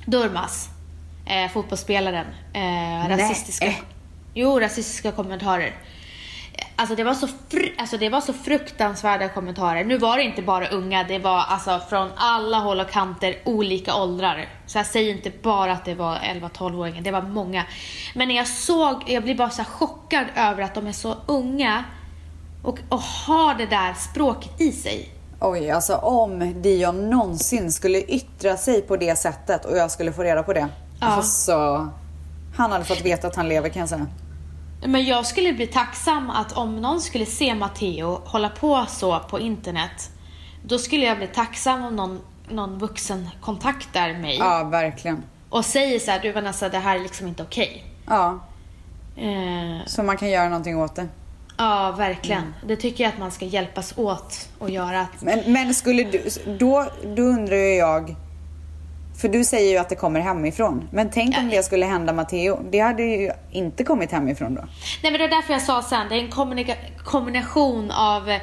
Durmas, 0.06 0.70
eh, 1.26 1.52
fotbollsspelaren. 1.52 2.26
Eh, 2.54 3.10
rasistiska, 3.10 3.74
jo, 4.34 4.60
rasistiska 4.60 5.12
kommentarer. 5.12 5.74
Alltså 6.80 6.96
det, 6.96 7.04
var 7.04 7.14
så 7.14 7.28
fr- 7.28 7.72
alltså 7.78 7.98
det 7.98 8.10
var 8.10 8.22
så 8.22 8.34
fruktansvärda 8.34 9.30
kommentarer. 9.30 9.84
Nu 9.84 9.98
var 9.98 10.18
det 10.18 10.24
inte 10.24 10.42
bara 10.42 10.68
unga, 10.70 11.04
det 11.04 11.20
var 11.20 11.44
alltså 11.48 11.80
från 11.90 12.10
alla 12.16 12.58
håll 12.58 12.80
och 12.80 12.90
kanter, 12.90 13.38
olika 13.46 13.96
åldrar. 13.96 14.50
Så 14.66 14.78
jag 14.78 14.86
säger 14.86 15.12
inte 15.16 15.32
bara 15.42 15.72
att 15.72 15.86
det 15.86 15.96
var 15.96 16.16
11-12-åringar, 16.16 17.02
det 17.02 17.12
var 17.12 17.22
många. 17.22 17.64
Men 18.16 18.28
när 18.28 18.36
jag 18.36 18.48
såg, 18.48 19.04
jag 19.08 19.24
blev 19.24 19.38
bara 19.38 19.50
så 19.50 19.64
chockad 19.64 20.26
över 20.36 20.64
att 20.64 20.74
de 20.76 20.88
är 20.88 20.92
så 20.92 21.16
unga 21.26 21.84
och, 22.64 22.80
och 22.90 23.00
har 23.02 23.56
det 23.56 23.66
där 23.66 23.94
språket 23.94 24.62
i 24.62 24.72
sig. 24.72 25.10
Oj, 25.40 25.72
alltså 25.72 25.96
om 25.96 26.62
Dion 26.62 27.10
någonsin 27.10 27.72
skulle 27.72 28.02
yttra 28.02 28.58
sig 28.58 28.82
på 28.82 28.98
det 28.98 29.16
sättet 29.16 29.66
och 29.66 29.78
jag 29.78 29.92
skulle 29.92 30.14
få 30.14 30.24
reda 30.24 30.44
på 30.44 30.54
det. 30.54 30.68
Ja. 31.00 31.08
Alltså, 31.08 31.88
han 32.56 32.72
hade 32.72 32.86
fått 32.86 33.02
veta 33.06 33.28
att 33.28 33.36
han 33.36 33.50
lever 33.50 33.70
kan 33.70 33.80
jag 33.80 33.90
säga. 33.90 34.08
Men 34.86 35.06
jag 35.06 35.26
skulle 35.26 35.54
bli 35.54 35.68
tacksam 35.68 36.30
att 36.30 36.52
om 36.52 36.76
någon 36.82 37.02
skulle 37.02 37.26
se 37.26 37.56
Matteo 37.56 38.22
hålla 38.26 38.50
på 38.50 38.86
så 38.90 39.20
på 39.20 39.40
internet, 39.40 40.12
då 40.66 40.78
skulle 40.78 41.06
jag 41.06 41.18
bli 41.18 41.28
tacksam 41.28 41.84
om 41.84 41.96
någon, 41.96 42.20
någon 42.50 42.78
vuxen 42.80 43.30
kontaktar 43.42 44.14
mig 44.14 44.38
Ja, 44.38 44.64
verkligen. 44.64 45.24
och 45.50 45.66
säger 45.66 46.00
så 46.00 46.12
här, 46.12 46.20
du 46.20 46.32
Vanessa, 46.32 46.70
det 46.70 46.78
här 46.78 46.96
är 46.96 47.00
liksom 47.00 47.28
inte 47.28 47.44
okej. 47.44 47.84
Ja, 48.08 48.40
Eh, 49.18 49.86
så 49.86 50.04
man 50.04 50.18
kan 50.18 50.30
göra 50.30 50.50
någonting 50.50 50.78
åt 50.82 50.96
det. 50.96 51.08
ja, 51.58 51.92
verkligen. 51.98 52.54
Det 52.68 52.76
tycker 52.76 53.04
jag 53.04 53.14
att 53.14 53.20
man 53.20 53.32
ska 53.32 53.46
hjälpas 53.46 53.94
åt 53.98 54.50
att 54.60 54.72
göra. 54.72 55.02
Att, 55.02 55.22
Men, 55.22 55.40
men 55.54 55.74
skulle 55.74 56.04
du, 56.04 56.24
då, 56.60 56.90
då 57.16 57.22
undrar 57.22 57.56
ju 57.56 57.76
jag, 57.76 58.16
för 59.20 59.30
du 59.30 59.44
säger 59.44 59.72
ju 59.72 59.78
att 59.78 59.90
det 59.90 59.96
kommer 59.96 60.20
hemifrån. 60.20 60.90
Men 60.92 61.10
tänk 61.12 61.38
om 61.38 61.50
det 61.50 61.64
skulle 61.64 61.86
hända 61.86 62.14
Matteo. 62.14 62.60
Det 62.72 62.80
hade 62.80 63.04
ju 63.04 63.32
inte 63.52 63.84
kommit 63.84 64.12
hemifrån 64.12 64.56
då. 64.56 64.62
Nej 64.62 65.12
men 65.12 65.14
det 65.14 65.20
var 65.20 65.28
därför 65.28 65.54
jag 65.54 65.62
sa 65.62 65.82
sen, 65.82 66.10
det 66.10 66.16
är 66.16 66.20
en 66.20 66.32
kombination 67.04 67.92
av, 67.92 68.30
eh, 68.30 68.42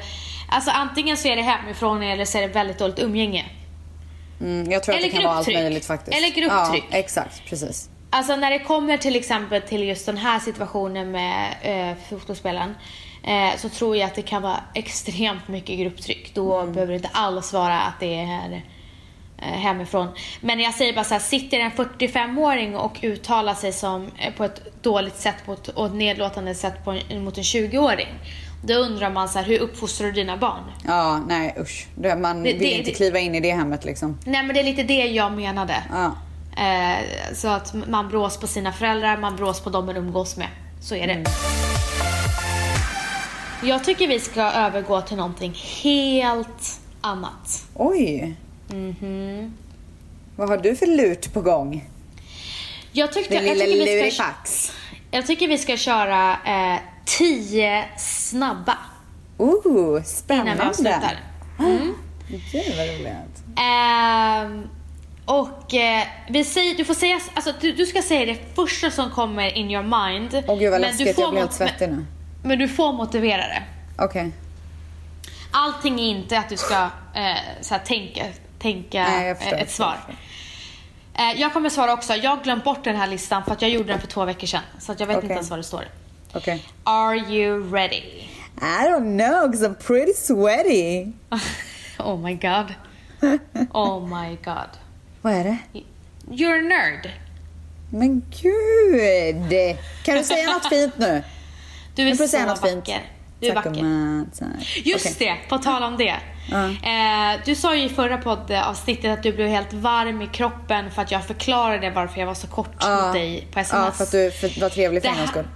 alltså 0.49 0.71
antingen 0.71 1.17
så 1.17 1.27
är 1.27 1.35
det 1.35 1.41
hemifrån 1.41 2.03
eller 2.03 2.25
så 2.25 2.37
är 2.37 2.41
det 2.41 2.47
väldigt 2.47 2.77
dåligt 2.77 2.99
umgänge. 2.99 3.45
Mm, 4.41 4.71
jag 4.71 4.83
tror 4.83 4.95
Eller 4.95 5.07
att 5.07 5.11
det 5.11 5.17
kan 5.17 5.25
vara 5.25 5.37
allt 5.37 5.47
möjligt 5.47 5.85
faktiskt. 5.85 6.17
Eller 6.17 6.27
grupptryck. 6.27 6.83
Ja, 6.91 6.97
exakt, 6.97 7.49
precis. 7.49 7.89
Alltså 8.09 8.35
när 8.35 8.51
det 8.51 8.59
kommer 8.59 8.97
till 8.97 9.15
exempel 9.15 9.61
till 9.61 9.83
just 9.83 10.05
den 10.05 10.17
här 10.17 10.39
situationen 10.39 11.11
med 11.11 11.55
eh, 11.61 11.97
fotbollsspelaren 12.09 12.75
eh, 13.23 13.57
så 13.57 13.69
tror 13.69 13.97
jag 13.97 14.07
att 14.07 14.15
det 14.15 14.21
kan 14.21 14.41
vara 14.41 14.59
extremt 14.73 15.47
mycket 15.47 15.79
grupptryck. 15.79 16.31
Då 16.33 16.65
behöver 16.65 16.91
det 16.91 16.95
inte 16.95 17.09
alls 17.13 17.53
vara 17.53 17.79
att 17.79 17.99
det 17.99 18.19
är 18.19 18.61
hemifrån. 19.37 20.07
Men 20.41 20.59
jag 20.59 20.73
säger 20.73 20.93
bara 20.93 21.03
så 21.05 21.13
här, 21.13 21.21
sitter 21.21 21.59
en 21.59 21.71
45-åring 21.71 22.75
och 22.75 22.99
uttalar 23.01 23.53
sig 23.53 23.73
som, 23.73 24.11
eh, 24.19 24.33
på 24.33 24.43
ett 24.43 24.83
dåligt 24.83 25.17
sätt 25.17 25.35
ett, 25.53 25.67
och 25.67 25.85
ett 25.85 25.93
nedlåtande 25.93 26.55
sätt 26.55 26.85
på, 26.85 26.91
mot 27.15 27.37
en 27.37 27.43
20-åring. 27.43 28.07
Då 28.63 28.73
undrar 28.73 29.09
man 29.11 29.29
så 29.29 29.39
här, 29.39 29.45
hur 29.45 29.59
uppfostrar 29.59 30.07
du 30.07 30.13
dina 30.13 30.37
barn? 30.37 30.63
Ja, 30.87 31.17
nej 31.27 31.55
usch. 31.59 31.87
Man 32.17 32.43
Det- 32.43 32.49
vill 32.53 32.59
det- 32.59 32.65
inte 32.71 32.89
det- 32.91 32.95
kliva 32.95 33.19
in 33.19 33.35
i 33.35 33.39
det 33.39 33.51
hemmet 33.51 33.85
liksom. 33.85 34.17
Nej 34.25 34.43
men 34.43 34.53
det 34.55 34.59
är 34.61 34.63
lite 34.63 34.83
det 34.83 35.05
jag 35.05 35.31
menade. 35.31 35.83
Ja. 35.91 36.15
Eh, 36.63 37.03
så 37.35 37.47
att 37.47 37.73
man 37.87 38.09
brås 38.09 38.37
på 38.39 38.47
sina 38.47 38.73
föräldrar, 38.73 39.17
man 39.17 39.35
brås 39.35 39.61
på 39.61 39.69
dem 39.69 39.85
man 39.85 39.97
umgås 39.97 40.37
med. 40.37 40.47
Så 40.81 40.95
är 40.95 41.07
det. 41.07 41.23
Jag 43.63 43.83
tycker 43.83 44.07
vi 44.07 44.19
ska 44.19 44.41
övergå 44.41 45.01
till 45.01 45.17
någonting 45.17 45.53
helt 45.83 46.79
annat. 47.01 47.65
Oj. 47.75 48.35
Mhm. 48.69 49.53
Vad 50.35 50.49
har 50.49 50.57
du 50.57 50.75
för 50.75 50.85
lut 50.87 51.33
på 51.33 51.41
gång? 51.41 51.89
Jag, 52.91 53.13
tyckte, 53.13 53.39
Din 53.39 53.47
jag, 53.47 53.57
lilla 53.57 53.65
tycker, 53.65 53.85
vi 53.85 54.11
ska, 54.11 54.23
lurifax. 54.23 54.71
jag 55.11 55.25
tycker 55.27 55.47
vi 55.47 55.57
ska 55.57 55.77
köra 55.77 56.31
eh, 56.45 56.79
tio 57.05 57.85
snabba 57.97 58.77
Oh, 59.37 60.03
spännande. 60.03 60.51
innan 60.51 60.63
vi 60.63 60.69
avslutar. 60.69 61.19
Gud 62.29 62.75
vad 62.77 62.87
roligt. 62.87 63.43
Ehm, 63.59 64.69
och 65.25 65.73
eh, 65.73 66.07
vi 66.29 66.43
säger, 66.43 66.75
du 66.75 66.85
får 66.85 66.93
säga, 66.93 67.19
alltså 67.33 67.53
du, 67.61 67.71
du 67.73 67.85
ska 67.85 68.01
säga 68.01 68.25
det 68.25 68.55
första 68.55 68.91
som 68.91 69.09
kommer 69.11 69.57
in 69.57 69.71
your 69.71 69.83
mind. 69.83 70.43
Åh 70.47 70.59
gud 70.59 70.71
vad 70.71 70.81
men 70.81 70.91
du 70.97 70.97
läskigt, 70.97 71.15
får 71.15 71.23
jag 71.23 71.31
blir 71.31 71.39
helt 71.41 71.53
svettig 71.53 71.89
nu. 71.89 72.05
Men, 72.43 72.59
du 72.59 72.67
får 72.67 72.93
motivera 72.93 73.37
det. 73.41 73.63
Okej. 73.97 74.31
Allting 75.51 75.99
är 75.99 76.03
inte 76.09 76.37
att 76.39 76.49
du 76.49 76.57
ska 76.57 76.83
eh, 77.13 77.37
så 77.61 77.73
här, 77.73 77.81
tänka, 77.85 78.25
tänka 78.59 79.03
Nej, 79.03 79.27
jag 79.27 79.37
förstår, 79.37 79.53
jag 79.57 79.61
ett 79.61 79.71
svar. 79.71 79.97
Eh, 81.13 81.41
jag 81.41 81.53
kommer 81.53 81.69
svara 81.69 81.93
också. 81.93 82.13
Jag 82.15 82.29
har 82.35 82.43
glömt 82.43 82.63
bort 82.63 82.83
den 82.83 82.95
här 82.95 83.07
listan 83.07 83.43
för 83.43 83.51
att 83.51 83.61
jag 83.61 83.71
gjorde 83.71 83.87
den 83.87 83.99
för 83.99 84.07
två 84.07 84.25
veckor 84.25 84.47
sedan. 84.47 84.61
Så 84.79 84.91
att 84.91 84.99
jag 84.99 85.07
vet 85.07 85.17
Okej. 85.17 85.25
inte 85.25 85.33
ens 85.33 85.49
vad 85.49 85.59
det 85.59 85.63
står. 85.63 85.85
Okej. 86.33 86.63
Are 86.83 87.15
you 87.17 87.71
ready? 87.71 88.03
I 88.61 88.87
don't 88.89 89.17
know 89.17 89.51
because 89.51 89.67
I'm 89.67 89.75
pretty 89.87 90.13
sweaty. 90.13 91.11
oh 91.99 92.17
my 92.19 92.33
god. 92.33 92.73
Oh 93.73 94.07
my 94.07 94.35
god. 94.45 94.69
Vad 95.21 95.33
är 95.33 95.43
det? 95.43 95.57
You're 96.29 96.59
a 96.59 96.61
nerd. 96.61 97.11
Men 97.91 98.21
gud! 98.41 99.77
Kan 100.03 100.17
du 100.17 100.23
säga 100.23 100.53
något 100.53 100.69
fint 100.69 100.97
nu? 100.97 101.23
Du 101.95 102.01
är 102.01 102.09
Nu 102.09 102.15
får 102.15 102.23
du 102.23 102.27
så 102.27 102.31
säga 102.31 102.45
något 102.45 102.61
vacker. 102.61 102.73
fint. 102.75 103.03
Du 103.39 103.47
är 103.47 103.53
Tack 103.53 103.65
vacker. 103.65 103.83
Just 104.85 105.05
Okej. 105.05 105.15
det, 105.43 105.49
på 105.49 105.57
tal 105.57 105.83
om 105.83 105.97
det. 105.97 106.15
Ja. 106.51 106.67
Eh, 106.67 107.39
du 107.45 107.55
sa 107.55 107.75
ju 107.75 107.83
i 107.83 107.89
förra 107.89 108.17
poddavsnittet 108.17 109.17
att 109.17 109.23
du 109.23 109.33
blev 109.33 109.47
helt 109.47 109.73
varm 109.73 110.21
i 110.21 110.27
kroppen 110.27 110.91
för 110.91 111.01
att 111.01 111.11
jag 111.11 111.25
förklarade 111.25 111.89
varför 111.89 112.19
jag 112.19 112.27
var 112.27 112.33
så 112.33 112.47
kort 112.47 112.73
mot 112.73 113.13
dig 113.13 113.47
på 113.51 113.59
sms. 113.59 113.85
Ja, 113.85 113.91
för 113.91 114.03
att 114.03 114.11
du 114.11 114.31
för, 114.31 114.61
var 114.61 114.69
trevlig 114.69 115.01
för 115.03 115.09
här- 115.09 115.27
skull. 115.27 115.47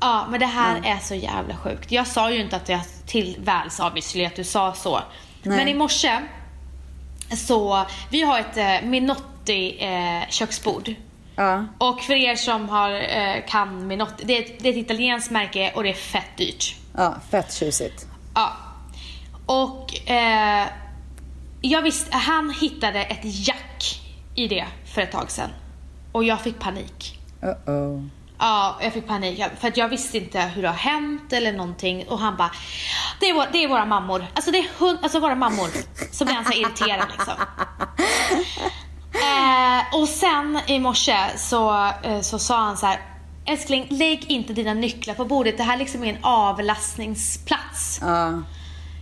Ja, 0.00 0.26
men 0.30 0.40
det 0.40 0.46
här 0.46 0.80
är 0.84 0.98
så 0.98 1.14
jävla 1.14 1.56
sjukt. 1.56 1.92
Jag 1.92 2.06
sa 2.06 2.30
ju 2.30 2.40
inte 2.40 2.56
att 2.56 2.68
jag 2.68 2.80
till 3.06 3.36
väls 3.38 3.80
obviously 3.80 4.24
att 4.24 4.36
du 4.36 4.44
sa 4.44 4.72
så. 4.74 5.00
Nej. 5.42 5.56
Men 5.56 5.68
i 5.68 5.74
morse 5.74 6.18
så, 7.36 7.86
vi 8.10 8.22
har 8.22 8.38
ett 8.40 8.56
eh, 8.56 8.88
Minotti 8.88 9.76
eh, 9.80 10.28
köksbord. 10.28 10.94
Ja. 11.36 11.64
Och 11.78 12.00
för 12.00 12.14
er 12.14 12.36
som 12.36 12.68
har, 12.68 12.90
eh, 12.90 13.34
kan 13.48 13.86
Minotti, 13.86 14.24
det 14.24 14.36
är, 14.38 14.42
ett, 14.42 14.58
det 14.62 14.68
är 14.68 14.72
ett 14.72 14.78
italienskt 14.78 15.30
märke 15.30 15.72
och 15.74 15.82
det 15.82 15.88
är 15.90 15.94
fett 15.94 16.36
dyrt. 16.36 16.76
ja, 16.96 17.14
fett 17.30 17.52
tjusigt. 17.52 18.06
Ja. 18.34 18.52
Och 19.46 19.83
eh, 20.06 20.68
jag 21.60 21.82
visste, 21.82 22.16
han 22.16 22.50
hittade 22.50 23.02
ett 23.02 23.46
jack 23.46 24.00
i 24.34 24.48
det 24.48 24.66
för 24.94 25.02
ett 25.02 25.12
tag 25.12 25.30
sedan. 25.30 25.50
Och 26.12 26.24
jag 26.24 26.40
fick 26.40 26.58
panik. 26.58 27.18
Uh-oh. 27.42 28.08
Ja, 28.38 28.78
jag 28.82 28.92
fick 28.92 29.06
panik. 29.06 29.42
För 29.60 29.68
att 29.68 29.76
jag 29.76 29.88
visste 29.88 30.18
inte 30.18 30.40
hur 30.40 30.62
det 30.62 30.68
har 30.68 30.74
hänt 30.74 31.32
eller 31.32 31.52
någonting. 31.52 32.08
Och 32.08 32.18
han 32.18 32.36
bara, 32.36 32.50
det 33.20 33.26
är, 33.26 33.34
vår, 33.34 33.46
det 33.52 33.64
är 33.64 33.68
våra 33.68 33.84
mammor. 33.84 34.26
Alltså 34.34 34.50
det 34.50 34.58
är 34.58 34.68
hund, 34.78 34.98
alltså 35.02 35.20
våra 35.20 35.34
mammor. 35.34 35.68
Blir 36.24 36.34
han 36.34 36.44
så 36.44 36.50
här 36.50 36.60
irriterad 36.60 37.08
liksom. 37.10 37.34
Eh, 39.14 40.00
och 40.00 40.08
sen 40.08 40.60
i 40.66 40.78
morse 40.78 41.16
så, 41.36 41.90
eh, 42.02 42.20
så 42.20 42.38
sa 42.38 42.56
han 42.56 42.76
så 42.76 42.86
här. 42.86 43.00
Älskling, 43.46 43.86
lägg 43.90 44.24
inte 44.30 44.52
dina 44.52 44.74
nycklar 44.74 45.14
på 45.14 45.24
bordet. 45.24 45.56
Det 45.56 45.62
här 45.62 45.76
liksom 45.76 46.04
är 46.04 46.14
en 46.14 46.24
avlastningsplats. 46.24 47.98
Ja. 48.02 48.42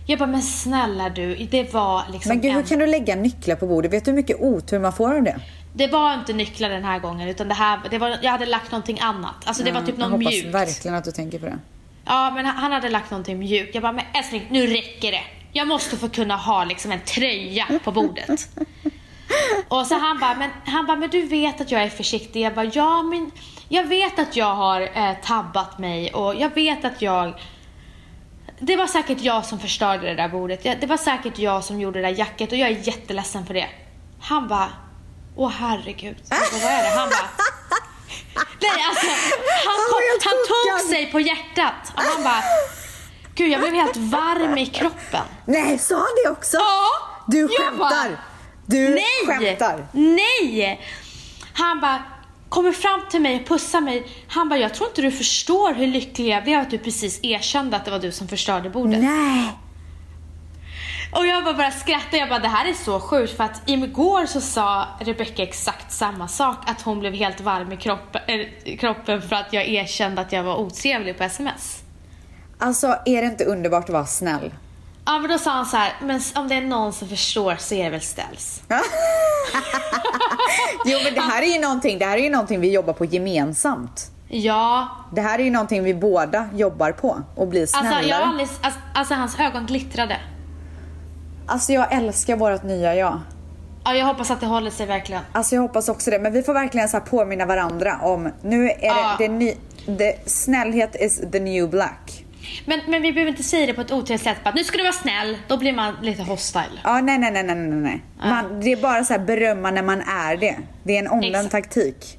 Jag 0.05 0.19
bara, 0.19 0.27
men 0.27 0.41
snälla 0.41 1.09
du, 1.09 1.35
det 1.35 1.73
var 1.73 2.03
liksom 2.11 2.29
Men 2.29 2.41
gud, 2.41 2.51
en... 2.51 2.57
hur 2.57 2.63
kan 2.63 2.79
du 2.79 2.87
lägga 2.87 3.15
nycklar 3.15 3.55
på 3.55 3.67
bordet? 3.67 3.93
Vet 3.93 4.05
du 4.05 4.11
hur 4.11 4.15
mycket 4.15 4.41
otur 4.41 4.79
man 4.79 4.93
får 4.93 5.15
av 5.15 5.23
det? 5.23 5.39
Det 5.73 5.87
var 5.87 6.13
inte 6.13 6.33
nycklar 6.33 6.69
den 6.69 6.83
här 6.83 6.99
gången 6.99 7.27
utan 7.29 7.47
det 7.47 7.53
här, 7.53 7.79
det 7.91 7.97
var, 7.97 8.17
jag 8.21 8.31
hade 8.31 8.45
lagt 8.45 8.71
någonting 8.71 8.99
annat. 9.01 9.35
Alltså 9.45 9.63
det 9.63 9.71
var 9.71 9.81
typ 9.81 9.89
jag 9.89 9.99
något 9.99 10.11
hoppas 10.11 10.33
mjukt. 10.33 10.53
verkligen 10.55 10.95
att 10.97 11.03
du 11.03 11.11
tänker 11.11 11.39
på 11.39 11.45
det. 11.45 11.57
Ja, 12.05 12.31
men 12.35 12.45
han 12.45 12.55
han 12.57 12.71
hade 12.71 12.89
lagt 12.89 13.11
någonting 13.11 13.39
mjukt. 13.39 13.75
Jag 13.75 13.81
bara, 13.81 13.91
men 13.91 14.05
älskling, 14.13 14.47
nu 14.49 14.67
räcker 14.67 15.11
det. 15.11 15.23
Jag 15.51 15.67
måste 15.67 15.97
få 15.97 16.09
kunna 16.09 16.35
ha 16.35 16.63
liksom 16.63 16.91
en 16.91 16.99
tröja 16.99 17.65
på 17.83 17.91
bordet. 17.91 18.49
Och 19.67 19.87
så 19.87 19.95
han 19.95 20.19
bara, 20.19 20.35
men, 20.35 20.49
han 20.65 20.85
bara, 20.85 20.97
men 20.97 21.09
du 21.09 21.21
vet 21.21 21.61
att 21.61 21.71
jag 21.71 21.83
är 21.83 21.89
försiktig. 21.89 22.41
Jag 22.41 22.53
bara, 22.53 22.65
ja 22.65 23.03
men 23.03 23.31
jag 23.69 23.83
vet 23.83 24.19
att 24.19 24.35
jag 24.35 24.55
har 24.55 24.81
eh, 24.81 25.13
tabbat 25.23 25.79
mig 25.79 26.13
och 26.13 26.35
jag 26.35 26.55
vet 26.55 26.85
att 26.85 27.01
jag 27.01 27.33
det 28.65 28.75
var 28.75 28.87
säkert 28.87 29.21
jag 29.21 29.45
som 29.45 29.59
förstörde 29.59 30.07
det 30.07 30.15
där 30.15 30.29
bordet. 30.29 30.63
Det 30.63 30.87
var 30.87 30.97
säkert 30.97 31.37
jag 31.39 31.63
som 31.63 31.81
gjorde 31.81 32.01
det 32.01 32.07
där 32.07 32.15
jacket 32.19 32.51
och 32.51 32.57
jag 32.57 32.69
är 32.69 32.87
jätteledsen 32.87 33.45
för 33.45 33.53
det. 33.53 33.67
Han 34.21 34.47
bara, 34.47 34.69
åh 35.35 35.49
herregud. 35.59 36.17
Bara, 36.29 36.39
vad 36.51 36.71
är 36.71 36.83
det? 36.83 36.89
Han 36.99 37.09
bara, 37.09 37.29
Nej, 38.61 38.85
alltså, 38.89 39.07
han, 39.65 39.75
kom, 39.91 40.01
han 40.23 40.33
tog 40.79 40.89
sig 40.89 41.11
på 41.11 41.19
hjärtat 41.19 41.93
och 41.95 42.01
han 42.01 42.23
bara, 42.23 42.43
gud 43.35 43.51
jag 43.51 43.61
blev 43.61 43.73
helt 43.73 43.97
varm 43.97 44.57
i 44.57 44.65
kroppen. 44.65 45.21
Nej, 45.45 45.77
sa 45.79 45.95
han 45.95 46.05
det 46.25 46.29
också? 46.31 46.57
Ja, 46.57 46.89
Du 47.27 47.47
skämtar! 47.47 47.77
bara, 47.77 48.17
Du 48.65 48.89
Nej! 48.89 49.03
skämtar! 49.39 49.87
Nej! 49.91 50.81
Han 51.53 51.79
bara 51.79 52.03
kommer 52.53 52.71
fram 52.71 53.01
till 53.09 53.21
mig 53.21 53.35
och 53.41 53.47
pussar 53.47 53.81
mig. 53.81 54.07
Han 54.27 54.49
bara, 54.49 54.59
jag 54.59 54.73
tror 54.73 54.89
inte 54.89 55.01
du 55.01 55.11
förstår 55.11 55.73
hur 55.73 55.87
lycklig 55.87 56.27
jag 56.27 56.43
blev 56.43 56.59
att 56.59 56.69
du 56.69 56.77
precis 56.77 57.19
erkände 57.23 57.77
att 57.77 57.85
det 57.85 57.91
var 57.91 57.99
du 57.99 58.11
som 58.11 58.27
förstörde 58.27 58.69
bordet. 58.69 59.03
Nej! 59.03 59.51
Och 61.11 61.27
jag 61.27 61.43
bara 61.43 61.53
började 61.53 61.75
skratta. 61.75 62.17
Jag 62.17 62.29
bara, 62.29 62.39
det 62.39 62.47
här 62.47 62.69
är 62.69 62.73
så 62.73 62.99
sjukt 62.99 63.37
för 63.37 63.43
att 63.43 63.61
igår 63.65 64.25
så 64.25 64.41
sa 64.41 64.87
Rebecca 64.99 65.43
exakt 65.43 65.91
samma 65.91 66.27
sak. 66.27 66.57
Att 66.65 66.81
hon 66.81 66.99
blev 66.99 67.13
helt 67.13 67.41
varm 67.41 67.71
i 67.71 67.77
kroppen, 67.77 68.21
äh, 68.27 68.77
kroppen 68.77 69.21
för 69.21 69.35
att 69.35 69.53
jag 69.53 69.67
erkände 69.67 70.21
att 70.21 70.31
jag 70.31 70.43
var 70.43 70.55
otrevlig 70.55 71.17
på 71.17 71.23
sms. 71.23 71.83
Alltså, 72.57 72.87
är 73.05 73.21
det 73.21 73.27
inte 73.27 73.45
underbart 73.45 73.83
att 73.83 73.89
vara 73.89 74.05
snäll? 74.05 74.51
Ja 75.05 75.19
men 75.19 75.29
då 75.31 75.37
sa 75.37 75.51
han 75.51 75.65
så 75.65 75.77
här, 75.77 75.93
men 76.01 76.21
om 76.35 76.47
det 76.47 76.55
är 76.55 76.61
någon 76.61 76.93
som 76.93 77.07
förstår 77.07 77.55
så 77.59 77.75
är 77.75 77.83
det 77.83 77.89
väl 77.89 78.01
ställs. 78.01 78.61
Jo, 80.85 80.99
men 81.03 81.13
det 81.13 81.21
här 81.21 81.41
är 81.41 81.53
ju 81.55 81.61
någonting, 81.61 81.99
det 81.99 82.05
här 82.05 82.17
är 82.17 82.21
ju 82.21 82.29
någonting 82.29 82.59
vi 82.59 82.71
jobbar 82.71 82.93
på 82.93 83.05
gemensamt. 83.05 84.09
Ja, 84.27 84.87
Det 85.15 85.21
här 85.21 85.39
är 85.39 85.43
ju 85.43 85.49
någonting 85.51 85.83
vi 85.83 85.93
båda 85.93 86.49
jobbar 86.53 86.91
på 86.91 87.21
och 87.35 87.47
blir 87.47 87.65
snällare. 87.65 87.95
alltså, 87.95 88.09
jag 88.09 88.21
aldrig, 88.21 88.47
alltså, 88.61 88.79
alltså 88.95 89.13
hans 89.13 89.39
ögon 89.39 89.65
glittrade. 89.65 90.17
Alltså 91.47 91.73
jag 91.73 91.93
älskar 91.93 92.35
vårt 92.35 92.63
nya 92.63 92.95
jag. 92.95 93.19
Ja, 93.85 93.93
jag 93.95 94.05
hoppas 94.05 94.31
att 94.31 94.39
det 94.39 94.45
håller 94.45 94.71
sig 94.71 94.85
verkligen. 94.85 95.21
Alltså 95.31 95.55
jag 95.55 95.61
hoppas 95.61 95.89
också 95.89 96.11
det. 96.11 96.19
Men 96.19 96.33
vi 96.33 96.43
får 96.43 96.53
verkligen 96.53 96.89
så 96.89 96.99
påminna 96.99 97.45
varandra 97.45 97.99
om, 98.01 98.29
nu 98.41 98.63
är 98.69 98.79
det, 98.79 98.85
Ja. 98.85 99.15
det, 99.19 99.27
ny, 99.27 99.53
det 99.85 100.29
snällhet 100.29 100.95
is 100.99 101.21
the 101.31 101.39
new 101.39 101.69
black. 101.69 102.22
Men, 102.65 102.81
men 102.87 103.01
vi 103.01 103.13
behöver 103.13 103.31
inte 103.31 103.43
säga 103.43 103.65
det 103.65 103.73
på 103.73 103.81
ett 103.81 103.91
otrevligt 103.91 104.23
sätt. 104.23 104.37
Bara, 104.43 104.53
nu 104.53 104.63
ska 104.63 104.77
du 104.77 104.83
vara 104.83 104.93
snäll. 104.93 105.37
Då 105.47 105.57
blir 105.57 105.73
man 105.73 105.95
lite 106.01 106.23
hostile. 106.23 106.79
Ja, 106.83 107.01
nej, 107.01 107.17
nej, 107.17 107.31
nej, 107.31 107.43
nej, 107.43 107.55
nej. 107.55 108.03
Man, 108.19 108.59
det 108.59 108.71
är 108.71 108.75
bara 108.77 109.03
så 109.03 109.13
här 109.13 109.19
berömma 109.19 109.71
när 109.71 109.83
man 109.83 110.01
är 110.01 110.37
det. 110.37 110.57
Det 110.83 110.95
är 110.95 110.99
en 110.99 111.07
omvänd 111.07 111.51
taktik. 111.51 112.17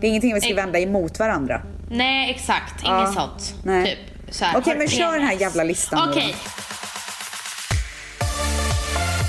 Det 0.00 0.06
är 0.06 0.08
ingenting 0.08 0.34
vi 0.34 0.40
ska 0.40 0.54
vända 0.54 0.78
emot 0.78 1.18
varandra. 1.18 1.62
Nej, 1.90 2.30
exakt. 2.30 2.72
Inget 2.82 2.86
Ja. 2.92 3.12
sånt. 3.14 3.54
Nej. 3.64 3.84
Typ, 3.86 4.34
så 4.34 4.44
här, 4.44 4.58
Okej, 4.58 4.74
men 4.78 4.88
kör 4.88 5.12
den 5.12 5.22
här 5.26 5.34
jävla 5.34 5.64
listan 5.64 6.08
Okej. 6.10 6.34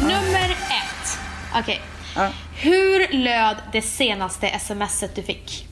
Nummer 0.02 0.50
ett. 0.52 1.20
Okej. 1.60 1.82
Ja. 2.16 2.30
Hur 2.58 3.14
löd 3.14 3.56
det 3.72 3.82
senaste 3.82 4.60
smset 4.60 5.16
du 5.16 5.24
fick? 5.24 5.68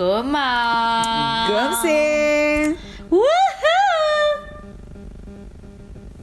Gumman! 0.00 1.48
Gumsi! 1.48 2.76
Woho! 3.08 3.22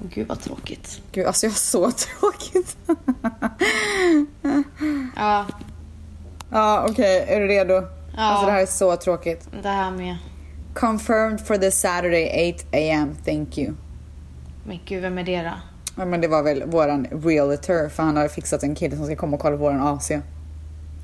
Gud 0.10 0.28
vad 0.28 0.40
tråkigt. 0.42 1.02
Gud, 1.12 1.26
alltså 1.26 1.46
jag 1.46 1.52
har 1.52 1.56
så 1.58 1.92
tråkigt. 1.92 2.78
Ja, 5.16 5.46
ja, 6.52 6.86
okej. 6.90 7.26
Är 7.28 7.40
du 7.40 7.48
redo? 7.48 7.74
Ja. 7.74 7.84
Alltså 8.18 8.46
det 8.46 8.52
här 8.52 8.62
är 8.62 8.66
så 8.66 8.96
tråkigt. 8.96 9.48
det 9.62 9.70
här 9.70 9.92
med. 9.92 10.18
Confirmed 10.74 11.42
for 11.48 11.58
this 11.58 11.80
Saturday 11.80 12.54
8 12.72 12.78
am, 12.78 13.16
thank 13.26 13.58
you. 13.58 13.74
Men 14.64 14.80
gud, 14.86 15.02
vem 15.02 15.18
är 15.18 15.24
det 15.24 15.44
då? 15.44 15.54
Ja, 15.98 16.06
men 16.06 16.22
det 16.22 16.28
var 16.28 16.44
väl 16.44 16.64
våran 16.66 17.08
realtor 17.12 17.90
för 17.90 18.04
han 18.04 18.18
har 18.18 18.28
fixat 18.28 18.64
en 18.64 18.76
kille 18.76 18.96
som 18.96 19.06
ska 19.06 19.16
komma 19.16 19.36
och 19.36 19.42
kolla 19.42 19.58
på 19.58 19.64
våran 19.64 19.88
AC. 19.88 20.12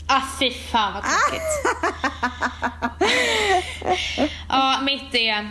Ah 0.08 0.22
fy 0.40 0.52
fan 0.52 0.94
vad 0.94 1.04
tråkigt. 1.04 1.42
ja, 4.50 4.80
mitt 4.82 5.16
är. 5.16 5.50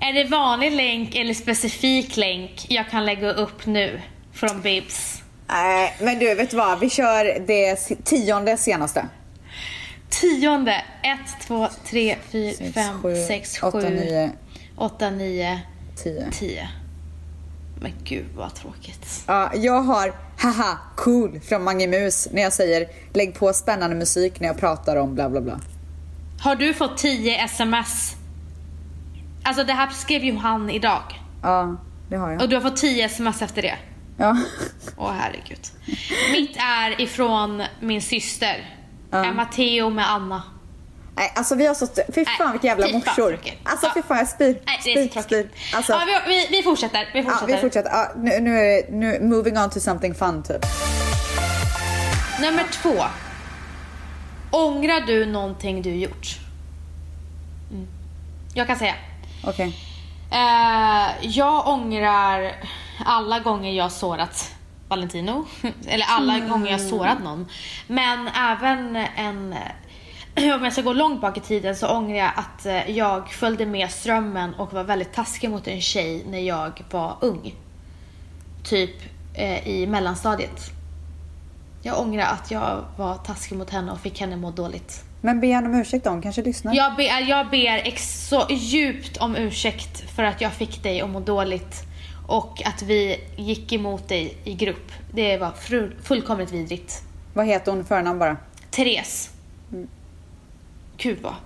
Är 0.00 0.12
det 0.12 0.24
vanlig 0.24 0.72
länk 0.72 1.14
eller 1.14 1.34
specifik 1.34 2.16
länk 2.16 2.66
jag 2.68 2.90
kan 2.90 3.06
lägga 3.06 3.32
upp 3.32 3.66
nu 3.66 4.00
från 4.32 4.60
Bibs? 4.60 5.22
Nej, 5.48 5.96
men 6.00 6.18
du 6.18 6.34
vet 6.34 6.52
vad? 6.52 6.80
Vi 6.80 6.90
kör 6.90 7.46
det 7.46 7.76
tionde 8.04 8.56
senaste. 8.56 9.08
Tionde. 10.08 10.84
ett, 11.02 11.46
två, 11.46 11.68
tre, 11.90 12.16
fyra, 12.30 12.72
fem, 12.74 13.02
sex, 13.28 13.58
sju, 13.58 13.68
åtta, 14.76 15.10
nio, 15.10 15.60
Tio. 15.96 16.30
tio. 16.32 16.68
Men 17.80 17.92
gud 18.04 18.26
vad 18.36 18.54
tråkigt. 18.54 19.24
Ja, 19.26 19.50
jag 19.54 19.82
har 19.82 20.14
haha 20.38 20.78
cool 20.96 21.40
från 21.40 21.64
Mange 21.64 21.86
Mus 21.86 22.28
när 22.32 22.42
jag 22.42 22.52
säger 22.52 22.88
lägg 23.14 23.34
på 23.34 23.52
spännande 23.52 23.96
musik 23.96 24.40
när 24.40 24.46
jag 24.48 24.58
pratar 24.58 24.96
om 24.96 25.14
bla 25.14 25.30
bla 25.30 25.40
bla. 25.40 25.60
Har 26.40 26.56
du 26.56 26.74
fått 26.74 26.98
10 26.98 27.44
sms? 27.44 28.16
Alltså 29.42 29.64
det 29.64 29.72
här 29.72 29.90
skrev 29.90 30.24
ju 30.24 30.36
han 30.36 30.70
idag. 30.70 31.02
Ja, 31.42 31.76
det 32.08 32.16
har 32.16 32.30
jag. 32.30 32.42
Och 32.42 32.48
du 32.48 32.56
har 32.56 32.62
fått 32.62 32.76
10 32.76 33.04
sms 33.04 33.42
efter 33.42 33.62
det. 33.62 33.78
Ja. 34.16 34.36
Åh 34.96 35.12
herregud. 35.12 35.60
Mitt 36.32 36.56
är 36.56 37.00
ifrån 37.00 37.62
min 37.80 38.02
syster. 38.02 38.76
Ja. 39.10 39.32
Matteo 39.32 39.90
med 39.90 40.10
Anna. 40.10 40.42
Nej, 41.16 41.32
alltså 41.36 41.54
vi 41.54 41.66
har 41.66 41.74
så... 41.74 41.86
Fy 41.86 42.24
fan 42.24 42.34
Nej, 42.38 42.52
vilka 42.52 42.66
jävla 42.66 42.88
morsor. 42.98 43.38
Alltså 43.64 43.86
Ja. 43.86 43.92
fy 43.94 44.02
fan 44.02 44.18
jag 44.18 44.28
spyr. 44.28 44.62
Nej, 44.66 44.80
det 44.84 44.92
är 44.92 45.08
spyr, 45.08 45.22
spyr. 45.22 45.48
Alltså, 45.74 45.92
ja, 45.92 46.00
vi, 46.26 46.34
vi, 46.34 46.56
vi 46.56 46.62
fortsätter. 46.62 47.10
Vi 47.12 47.18
ja, 47.20 47.24
fortsätter. 47.24 47.46
vi 47.54 47.60
fortsätter. 47.60 47.90
Ja, 47.90 48.12
nu, 48.16 48.40
nu 48.40 48.56
är 48.58 48.82
det 48.82 48.86
nu, 48.90 49.20
moving 49.20 49.58
on 49.58 49.70
to 49.70 49.80
something 49.80 50.14
fun 50.14 50.42
typ. 50.42 50.66
Nummer 52.40 52.64
två. 52.72 52.94
Ångrar 54.50 55.00
du 55.00 55.26
någonting 55.26 55.82
du 55.82 55.90
gjort? 55.94 56.26
Mm. 57.70 57.86
Jag 58.54 58.66
kan 58.66 58.76
säga. 58.78 58.94
Okej. 59.44 59.76
Eh, 60.32 61.08
jag 61.22 61.68
ångrar 61.68 62.52
alla 63.04 63.38
gånger 63.38 63.72
jag 63.72 63.92
sårat 63.92 64.54
Valentino. 64.88 65.46
Eller 65.86 66.06
alla 66.08 66.38
gånger 66.38 66.70
jag 66.70 66.80
sårat 66.80 67.22
någon. 67.22 67.48
Men 67.86 68.28
även 68.28 68.96
en... 69.16 69.54
Om 70.56 70.64
jag 70.64 70.72
ska 70.72 70.82
gå 70.82 70.92
långt 70.92 71.20
bak 71.20 71.36
i 71.36 71.40
tiden 71.40 71.76
så 71.76 71.88
ångrar 71.88 72.16
jag 72.16 72.32
att 72.36 72.66
eh, 72.66 72.90
jag 72.90 73.32
följde 73.32 73.66
med 73.66 73.90
strömmen 73.90 74.54
och 74.54 74.72
var 74.72 74.84
väldigt 74.84 75.12
taskig 75.12 75.50
mot 75.50 75.68
en 75.68 75.80
tjej 75.80 76.24
när 76.30 76.38
jag 76.38 76.82
var 76.90 77.16
ung. 77.20 77.54
Typ 78.64 78.90
eh, 79.34 79.68
i 79.68 79.86
mellanstadiet. 79.86 80.60
Jag 81.82 82.00
ångrar 82.00 82.26
att 82.26 82.50
jag 82.50 82.84
var 82.96 83.14
taskig 83.14 83.58
mot 83.58 83.70
henne 83.70 83.92
och 83.92 84.00
fick 84.00 84.20
henne 84.20 84.36
må 84.36 84.50
dåligt. 84.50 85.04
Men 85.20 85.40
be 85.40 85.46
henne 85.46 85.68
om 85.68 85.74
ursäkt 85.74 86.04
då, 86.04 86.10
hon 86.10 86.22
kanske 86.22 86.42
lyssnar. 86.42 86.74
Jag 86.74 86.96
ber, 86.96 87.28
jag 87.28 87.50
ber 87.50 87.76
ex- 87.84 88.28
så 88.28 88.46
djupt 88.50 89.16
om 89.16 89.36
ursäkt 89.36 90.10
för 90.16 90.22
att 90.22 90.40
jag 90.40 90.52
fick 90.52 90.82
dig 90.82 91.00
att 91.00 91.10
må 91.10 91.20
dåligt 91.20 91.82
och 92.26 92.62
att 92.66 92.82
vi 92.82 93.20
gick 93.36 93.72
emot 93.72 94.08
dig 94.08 94.36
i 94.44 94.54
grupp. 94.54 94.92
Det 95.12 95.36
var 95.36 95.52
fullkomligt 96.02 96.52
vidrigt. 96.52 97.02
Vad 97.34 97.46
heter 97.46 97.72
hon 97.72 97.84
förnamn 97.84 98.18
bara? 98.18 98.36
Therese. 98.70 99.30
Gud 101.02 101.18
vad... 101.22 101.32
Vad 101.32 101.42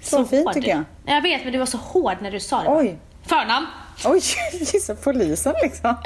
Så 0.00 0.24
fint 0.24 0.44
hård. 0.44 0.54
tycker 0.54 0.68
jag. 0.68 0.84
Jag 1.06 1.22
vet, 1.22 1.44
men 1.44 1.52
du 1.52 1.58
var 1.58 1.66
så 1.66 1.78
hård 1.78 2.16
när 2.20 2.30
du 2.30 2.40
sa 2.40 2.62
det. 2.62 2.68
Oj. 2.68 2.98
Förnamn. 3.26 3.66
Oj, 4.04 4.20
gissa 4.52 4.94
polisen 4.94 5.54
liksom. 5.62 5.96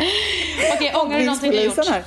Okej, 0.74 0.92
ångrar 0.94 1.18
du 1.18 1.24
någonting 1.24 1.50
du 1.50 1.60
gjort? 1.62 1.74
Polisen 1.74 1.94
här. 1.94 2.04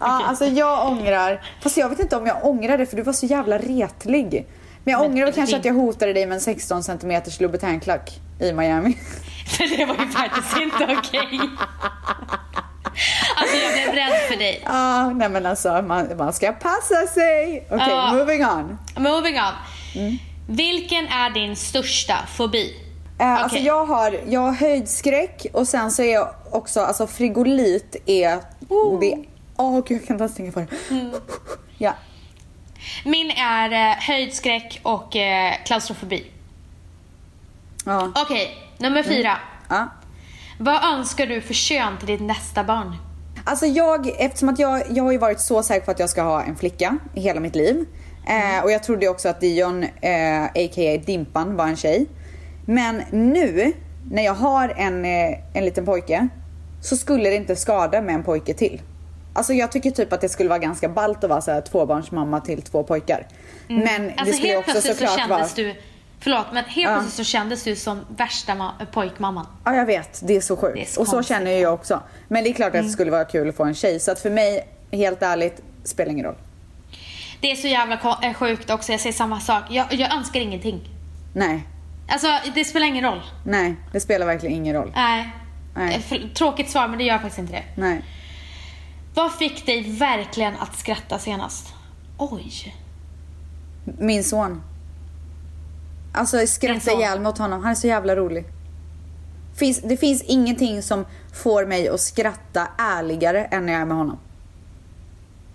Ja, 0.00 0.24
alltså 0.26 0.44
jag 0.44 0.88
ångrar, 0.88 1.42
fast 1.60 1.76
jag 1.76 1.88
vet 1.88 1.98
inte 2.00 2.16
om 2.16 2.26
jag 2.26 2.44
ångrar 2.46 2.78
det 2.78 2.86
för 2.86 2.96
du 2.96 3.02
var 3.02 3.12
så 3.12 3.26
jävla 3.26 3.58
retlig. 3.58 4.46
Men 4.84 4.92
jag 4.92 5.00
Men 5.00 5.10
ångrar 5.10 5.24
väl 5.24 5.34
kanske 5.34 5.54
det- 5.56 5.58
att 5.60 5.64
jag 5.64 5.74
hotade 5.74 6.12
dig 6.12 6.26
med 6.26 6.34
en 6.34 6.40
16 6.40 6.82
cm 6.82 7.22
Louboutin-klack 7.40 8.20
i 8.40 8.52
Miami. 8.52 8.98
För 9.48 9.76
det 9.78 9.84
var 9.86 9.94
ju 10.04 10.10
faktiskt 10.10 10.56
inte 10.56 10.96
okej. 10.98 11.40
Alltså 13.36 13.56
jag 13.56 13.72
blev 13.72 13.94
rädd 13.94 14.28
för 14.30 14.36
dig. 14.36 14.60
Ja, 14.64 15.10
nej 15.10 15.28
men 15.28 15.46
alltså 15.46 15.82
man, 15.82 16.16
man 16.16 16.32
ska 16.32 16.52
passa 16.52 17.06
sig. 17.14 17.66
Okej, 17.70 17.86
Ja. 17.88 18.12
moving 18.12 18.44
on. 18.46 18.78
Moving 18.96 19.36
on. 19.40 19.52
Vilken 20.48 21.06
är 21.08 21.30
din 21.30 21.56
största 21.56 22.14
fobi? 22.36 22.76
Eh, 23.20 23.32
Alltså 23.32 23.56
Okej. 23.56 23.66
jag 23.66 23.84
har, 23.86 24.20
jag 24.28 24.40
har 24.40 24.52
höjdskräck 24.52 25.46
och 25.52 25.68
sen 25.68 25.90
så 25.90 26.02
är 26.02 26.12
jag 26.12 26.28
också, 26.50 26.80
alltså 26.80 27.06
frigolit 27.06 27.96
är 28.06 28.40
det. 29.00 29.24
Åh 29.56 29.80
gud 29.86 29.96
jag 30.00 30.06
kan 30.06 30.14
inte 30.14 30.22
ens 30.24 30.34
tänka 30.34 30.52
på 30.52 30.60
det. 30.60 30.94
Mm. 30.94 31.12
Ja. 31.78 31.94
Min 33.04 33.30
är 33.30 33.72
eh, 33.90 33.96
höjdskräck 33.96 34.80
och 34.82 35.16
eh, 35.16 35.54
klaustrofobi. 35.64 36.26
Ja. 37.84 38.12
Okej, 38.14 38.56
nummer 38.78 39.02
fyra. 39.02 39.36
ja. 39.68 39.88
Vad 40.60 40.84
önskar 40.84 41.26
du 41.26 41.40
för 41.40 41.54
kön 41.54 41.98
till 41.98 42.06
ditt 42.06 42.20
nästa 42.20 42.64
barn? 42.64 42.96
Alltså 43.44 43.66
jag, 43.66 44.08
eftersom 44.18 44.48
att 44.48 44.58
jag, 44.58 44.82
jag 44.90 45.04
har 45.04 45.12
ju 45.12 45.18
varit 45.18 45.40
så 45.40 45.62
säker 45.62 45.84
på 45.84 45.90
att 45.90 45.98
jag 45.98 46.10
ska 46.10 46.22
ha 46.22 46.42
en 46.42 46.56
flicka 46.56 46.98
i 47.14 47.20
hela 47.20 47.40
mitt 47.40 47.56
liv. 47.56 47.84
Eh, 48.26 48.64
och 48.64 48.70
jag 48.70 48.82
trodde 48.82 49.08
också 49.08 49.28
att 49.28 49.40
Dion, 49.40 49.82
eh, 49.82 50.44
a.k.a. 50.44 51.02
Dimpan, 51.06 51.56
var 51.56 51.66
en 51.66 51.76
tjej. 51.76 52.06
Men 52.66 53.02
nu, 53.10 53.72
när 54.10 54.24
jag 54.24 54.34
har 54.34 54.68
en, 54.68 55.04
eh, 55.04 55.38
en 55.54 55.64
liten 55.64 55.84
pojke, 55.84 56.28
så 56.80 56.96
skulle 56.96 57.30
det 57.30 57.36
inte 57.36 57.56
skada 57.56 58.02
med 58.02 58.14
en 58.14 58.22
pojke 58.22 58.54
till. 58.54 58.82
Alltså 59.32 59.52
jag 59.52 59.72
tycker 59.72 59.90
typ 59.90 60.12
att 60.12 60.20
det 60.20 60.28
skulle 60.28 60.48
vara 60.48 60.58
ganska 60.58 60.88
ballt 60.88 61.24
att 61.24 61.30
vara 61.30 61.40
så 61.40 61.50
här 61.50 61.60
tvåbarnsmamma 61.60 62.40
till 62.40 62.62
två 62.62 62.82
pojkar. 62.82 63.26
Men 63.68 64.02
det 64.02 64.14
Alltså 64.16 64.34
skulle 64.34 64.52
helt 64.52 64.68
också 64.68 64.80
såklart 64.80 65.28
vara... 65.28 65.46
du, 65.56 65.74
förlåt 66.20 66.46
men 66.52 66.64
helt 66.64 66.88
plötsligt 66.92 67.14
så 67.14 67.24
kändes 67.24 67.64
du 67.64 67.76
som 67.76 68.00
värsta 68.16 68.52
ma- 68.52 68.86
pojkmamman. 68.92 69.46
Ja 69.64 69.74
jag 69.74 69.86
vet, 69.86 70.20
det 70.26 70.36
är 70.36 70.40
så 70.40 70.56
sjukt. 70.56 70.78
Är 70.78 70.84
så 70.84 71.00
och 71.00 71.06
så. 71.06 71.12
Mm. 71.16 71.24
känner 71.24 71.50
jag 71.50 71.74
också. 71.74 72.02
Men 72.28 72.44
det 72.44 72.50
är 72.50 72.54
klart 72.54 72.74
att 72.74 72.82
det 72.82 72.88
skulle 72.88 73.10
vara 73.10 73.24
kul 73.24 73.48
att 73.48 73.56
få 73.56 73.64
en 73.64 73.74
tjej. 73.74 74.00
Så 74.00 74.10
att 74.10 74.18
för 74.20 74.30
mig, 74.30 74.68
helt 74.92 75.22
ärligt, 75.22 75.62
spelar 75.84 76.12
ingen 76.12 76.26
roll. 76.26 76.34
Det 77.40 77.50
är 77.50 77.56
så 77.56 77.66
jävla 77.66 78.18
eh, 78.22 78.34
sjukt 78.34 78.70
också, 78.70 78.92
jag 78.92 79.00
säger 79.00 79.12
samma 79.12 79.40
sak. 79.40 79.62
Jag, 79.70 79.92
jag 79.92 80.12
önskar 80.14 80.40
ingenting. 80.40 80.80
Nej, 81.34 81.66
Alltså 82.10 82.26
det 82.54 82.64
spelar 82.64 82.86
ingen 82.86 83.04
roll. 83.04 83.20
nej, 83.46 83.76
det 83.92 84.00
spelar 84.00 84.26
verkligen 84.26 84.54
ingen 84.56 84.74
roll. 84.74 84.92
Nej. 84.96 85.30
Nej. 85.74 86.04
Eh, 86.10 86.18
Tråkigt 86.34 86.70
svar 86.70 86.88
men 86.88 86.98
det 86.98 87.04
gör 87.04 87.18
faktiskt 87.18 87.38
inte 87.38 87.52
det. 87.52 87.64
Nej. 87.74 88.02
Vad 89.14 89.32
fick 89.34 89.66
dig 89.66 89.90
verkligen 89.90 90.54
att 90.58 90.78
skratta 90.78 91.18
senast? 91.18 91.74
Oj. 92.18 92.74
Min 93.84 94.24
son. 94.24 94.62
Alltså 96.12 96.46
skrattar 96.46 96.80
son. 96.80 97.00
ihjäl 97.00 97.20
mig 97.20 97.28
åt 97.28 97.38
honom. 97.38 97.62
Han 97.62 97.70
är 97.70 97.74
så 97.74 97.86
jävla 97.86 98.16
rolig. 98.16 98.44
Finns, 99.56 99.80
det 99.82 99.96
finns 99.96 100.22
ingenting 100.22 100.82
som 100.82 101.04
får 101.42 101.66
mig 101.66 101.88
att 101.88 102.00
skratta 102.00 102.68
ärligare 102.78 103.44
än 103.44 103.66
när 103.66 103.72
jag 103.72 103.82
är 103.82 103.86
med 103.86 103.96
honom. 103.96 104.18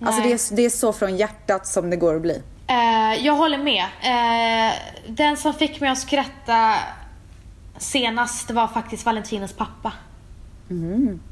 Alltså 0.01 0.21
Nej. 0.21 0.29
det 0.29 0.33
är, 0.33 0.55
det 0.55 0.61
är 0.61 0.69
så 0.69 0.93
från 0.93 1.17
hjärtat 1.17 1.67
som 1.67 1.89
det 1.89 1.95
går 1.95 2.15
att 2.15 2.21
bli. 2.21 2.41
Eh, 2.67 3.25
jag 3.25 3.33
håller 3.33 3.57
med. 3.57 3.83
Eh, 4.01 4.73
den 5.07 5.37
som 5.37 5.53
fick 5.53 5.81
mig 5.81 5.89
att 5.89 5.97
skratta 5.97 6.75
senast 7.77 8.51
var 8.51 8.67
faktiskt 8.67 9.05
Valentinos 9.05 9.53
pappa. 9.53 9.93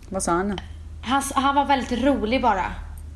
Vad 0.09 0.24
sa 0.24 0.32
han? 0.32 0.59
Han, 1.03 1.24
han 1.34 1.55
var 1.55 1.65
väldigt 1.65 2.03
rolig 2.03 2.41
bara. 2.41 2.65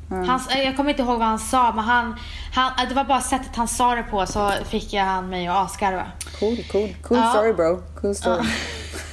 Han, 0.08 0.40
eh, 0.50 0.62
jag 0.62 0.76
kommer 0.76 0.90
inte 0.90 1.02
ihåg 1.02 1.18
vad 1.18 1.28
han 1.28 1.38
sa 1.38 1.72
men 1.72 1.84
han, 1.84 2.16
han, 2.54 2.88
det 2.88 2.94
var 2.94 3.04
bara 3.04 3.20
sättet 3.20 3.56
han 3.56 3.68
sa 3.68 3.94
det 3.94 4.02
på 4.02 4.26
så 4.26 4.50
fick 4.64 4.92
jag 4.92 5.04
han 5.04 5.28
mig 5.28 5.46
att 5.46 5.56
asgarva. 5.56 6.06
Cool, 6.40 6.56
cool. 6.72 6.94
Cool 7.02 7.18
Ja. 7.18 7.30
story 7.30 7.52
bro. 7.52 7.82
Cool 8.00 8.14
story. 8.14 8.44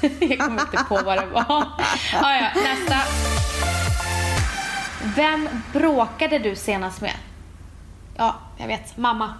jag 0.19 0.39
kommer 0.39 0.61
inte 0.61 0.85
på 0.89 0.99
vad 1.05 1.17
det 1.17 1.25
var. 1.25 1.41
ah, 1.49 2.35
ja, 2.35 2.47
nästa. 2.55 2.95
Vem 5.15 5.49
bråkade 5.73 6.39
du 6.39 6.55
senast 6.55 7.01
med? 7.01 7.13
Ja, 8.17 8.35
jag 8.57 8.67
vet. 8.67 8.97
Mamma. 8.97 9.33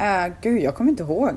Uh, 0.00 0.34
gud, 0.42 0.62
jag 0.62 0.74
kommer 0.74 0.90
inte 0.90 1.02
ihåg. 1.02 1.34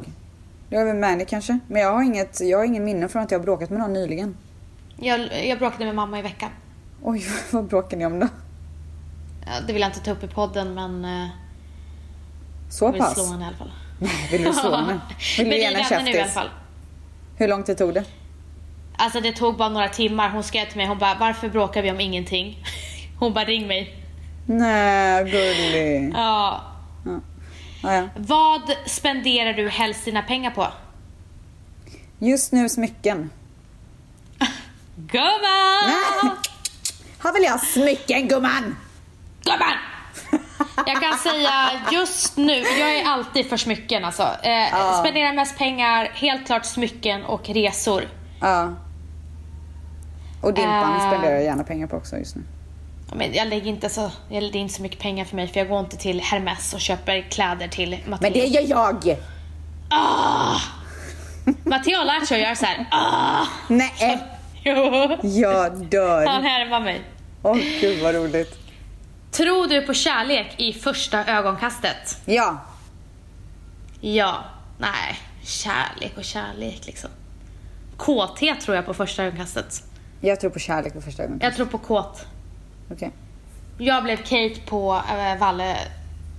Det 0.69 0.77
var 0.77 0.85
väl 0.85 0.95
Manny 0.95 1.25
kanske. 1.25 1.59
Men 1.67 1.81
jag 1.81 1.91
har, 1.93 2.03
inget, 2.03 2.41
jag 2.41 2.57
har 2.57 2.65
ingen 2.65 2.83
minne 2.85 3.07
från 3.07 3.21
att 3.21 3.31
jag 3.31 3.39
har 3.39 3.43
bråkat 3.43 3.69
med 3.69 3.79
någon 3.79 3.93
nyligen. 3.93 4.37
Jag, 5.03 5.45
jag 5.47 5.59
bråkade 5.59 5.85
med 5.85 5.95
mamma 5.95 6.19
i 6.19 6.21
veckan. 6.21 6.49
Oj, 7.01 7.25
vad 7.51 7.65
bråkade 7.65 7.95
ni 7.95 8.05
om 8.05 8.19
då? 8.19 8.27
Ja, 9.45 9.51
det 9.67 9.73
vill 9.73 9.81
jag 9.81 9.89
inte 9.89 9.99
ta 9.99 10.11
upp 10.11 10.23
i 10.23 10.27
podden 10.27 10.73
men 10.73 11.05
eh, 11.05 11.27
Så 12.69 12.85
jag 12.85 12.91
vill 12.91 13.01
pass? 13.01 13.13
slå 13.13 13.23
henne 13.25 13.43
i 13.43 13.47
alla 13.47 13.57
fall. 13.57 13.71
Vill 14.31 14.43
du 14.43 14.53
slå 14.53 14.75
henne? 14.75 14.99
Vill 15.37 15.49
du 15.49 15.57
ge 15.57 15.65
henne 15.65 15.79
en 15.79 15.89
vänner 15.89 16.03
nu 16.03 16.09
i 16.11 16.13
alla 16.13 16.23
käftis? 16.23 16.33
fall. 16.33 16.49
Hur 17.35 17.47
lång 17.47 17.63
tid 17.63 17.77
tog 17.77 17.93
det? 17.93 18.03
Alltså 18.97 19.19
det 19.21 19.31
tog 19.31 19.57
bara 19.57 19.69
några 19.69 19.89
timmar. 19.89 20.29
Hon 20.29 20.43
skrev 20.43 20.65
till 20.65 20.77
mig, 20.77 20.87
hon 20.87 20.97
bara 20.97 21.15
varför 21.19 21.49
bråkar 21.49 21.81
vi 21.81 21.91
om 21.91 21.99
ingenting? 21.99 22.63
Hon 23.19 23.33
bara 23.33 23.45
ring 23.45 23.67
mig. 23.67 23.95
Nej, 24.45 25.23
gullig. 25.23 26.11
Ja. 26.13 26.61
Ja, 27.83 27.93
ja. 27.95 28.07
Vad 28.15 28.61
spenderar 28.85 29.53
du 29.53 29.69
helst 29.69 30.05
dina 30.05 30.21
pengar 30.21 30.51
på? 30.51 30.67
Just 32.19 32.51
nu 32.51 32.69
smycken. 32.69 33.29
Gumman! 34.95 36.31
Här 37.23 37.33
vill 37.33 37.43
jag 37.43 37.59
smycken 37.63 38.27
gumman! 38.27 38.77
Gumman! 39.43 39.77
Jag 40.85 41.01
kan 41.01 41.17
säga 41.17 41.69
just 41.91 42.37
nu, 42.37 42.53
jag 42.79 42.95
är 42.95 43.05
alltid 43.05 43.49
för 43.49 43.57
smycken 43.57 44.05
alltså. 44.05 44.23
Eh, 44.23 44.99
Spenderar 44.99 45.33
mest 45.33 45.57
pengar, 45.57 46.05
helt 46.13 46.45
klart 46.45 46.65
smycken 46.65 47.23
och 47.25 47.49
resor. 47.49 48.03
Ja. 48.41 48.73
Och 50.41 50.53
Dimpan 50.53 50.95
Äh. 50.95 51.07
spenderar 51.07 51.33
jag 51.33 51.43
gärna 51.43 51.63
pengar 51.63 51.87
på 51.87 51.97
också 51.97 52.17
just 52.17 52.35
nu. 52.35 52.43
Men 53.15 53.33
jag 53.33 53.47
lägger 53.47 53.67
inte 53.67 53.89
så, 53.89 54.11
jag 54.29 54.43
lägger 54.43 54.59
inte 54.59 54.73
så 54.73 54.81
mycket 54.81 54.99
pengar 54.99 55.25
för 55.25 55.35
mig 55.35 55.47
för 55.47 55.59
jag 55.59 55.69
går 55.69 55.79
inte 55.79 55.97
till 55.97 56.21
Hermes 56.21 56.73
och 56.73 56.81
köper 56.81 57.21
kläder 57.21 57.67
till 57.67 57.89
Matteo. 58.07 58.21
Men 58.21 58.33
det 58.33 58.45
gör 58.45 58.61
jag! 58.69 59.17
Matteo 61.63 61.97
har 61.97 62.05
lärt 62.05 62.27
sig 62.27 62.37
att 62.37 62.43
göra 62.43 62.55
så 62.55 62.65
här. 62.65 62.85
Ah! 62.91 63.45
Nej, 63.67 64.23
Jo. 64.63 65.17
jag 65.21 65.85
dör. 65.85 66.25
Han 66.25 66.43
härmar 66.43 66.79
mig. 66.79 67.01
Åh 67.41 67.57
gud 67.81 68.03
vad 68.03 68.15
roligt. 68.15 68.57
Tror 69.31 69.67
du 69.67 69.81
på 69.81 69.93
kärlek 69.93 70.55
i 70.57 70.73
första 70.73 71.25
ögonkastet? 71.25 72.21
Ja, 72.25 72.57
Ja. 74.01 74.43
Nej. 74.77 75.19
Kärlek 75.43 76.17
och 76.17 76.23
kärlek 76.23 76.85
liksom. 76.85 77.09
KT 77.97 78.61
tror 78.61 78.75
jag 78.75 78.85
på 78.85 78.93
första 78.93 79.23
ögonkastet. 79.23 79.83
jag 80.21 80.39
tror 80.39 80.49
på 80.49 80.59
kärlek 80.59 80.93
på 80.93 81.01
första 81.01 81.23
gången. 81.23 81.39
Jag 81.43 81.55
tror 81.55 81.65
på 81.65 81.77
kåt. 81.77 82.25
Okej. 82.91 83.11
Jag 83.77 84.03
blev 84.03 84.17
Kate 84.17 84.61
på 84.65 85.01
äh, 85.09 85.39
Valle. 85.39 85.77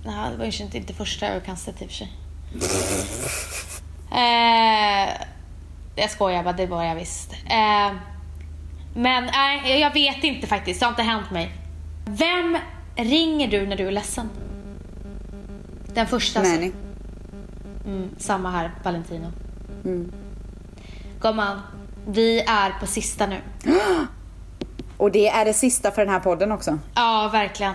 Nej, 0.05 0.31
det 0.31 0.37
var 0.37 0.45
ju 0.45 0.63
inte, 0.63 0.77
inte 0.77 0.93
första 0.93 1.27
ögonkastet 1.27 1.81
i 1.81 1.85
och 1.85 1.89
för 1.89 1.95
sig. 1.95 2.11
eh, 4.11 5.09
jag 5.95 6.09
skojar 6.11 6.43
bara, 6.43 6.53
det 6.53 6.65
var 6.65 6.83
jag 6.83 6.95
visst. 6.95 7.33
Eh, 7.33 7.91
men 8.93 9.25
nej, 9.25 9.79
jag 9.79 9.93
vet 9.93 10.23
inte 10.23 10.47
faktiskt. 10.47 10.79
Det 10.79 10.85
har 10.85 10.91
inte 10.91 11.03
hänt 11.03 11.31
mig. 11.31 11.51
Vem 12.05 12.57
ringer 12.95 13.47
du 13.47 13.67
när 13.67 13.75
du 13.75 13.87
är 13.87 13.91
ledsen? 13.91 14.29
Den 15.93 16.07
första. 16.07 16.39
alltså. 16.39 16.53
Manny. 16.55 16.71
Mm, 17.85 18.09
samma 18.17 18.51
här, 18.51 18.71
Valentino. 18.83 19.31
Gumman, 21.21 21.61
vi 22.07 22.39
är 22.41 22.79
på 22.79 22.87
sista 22.87 23.25
nu. 23.27 23.37
Och 24.97 25.11
det 25.11 25.27
är 25.27 25.45
det 25.45 25.53
sista 25.53 25.91
för 25.91 26.01
den 26.05 26.13
här 26.13 26.19
podden 26.19 26.51
också. 26.51 26.79
Ja, 26.95 27.29
verkligen. 27.33 27.73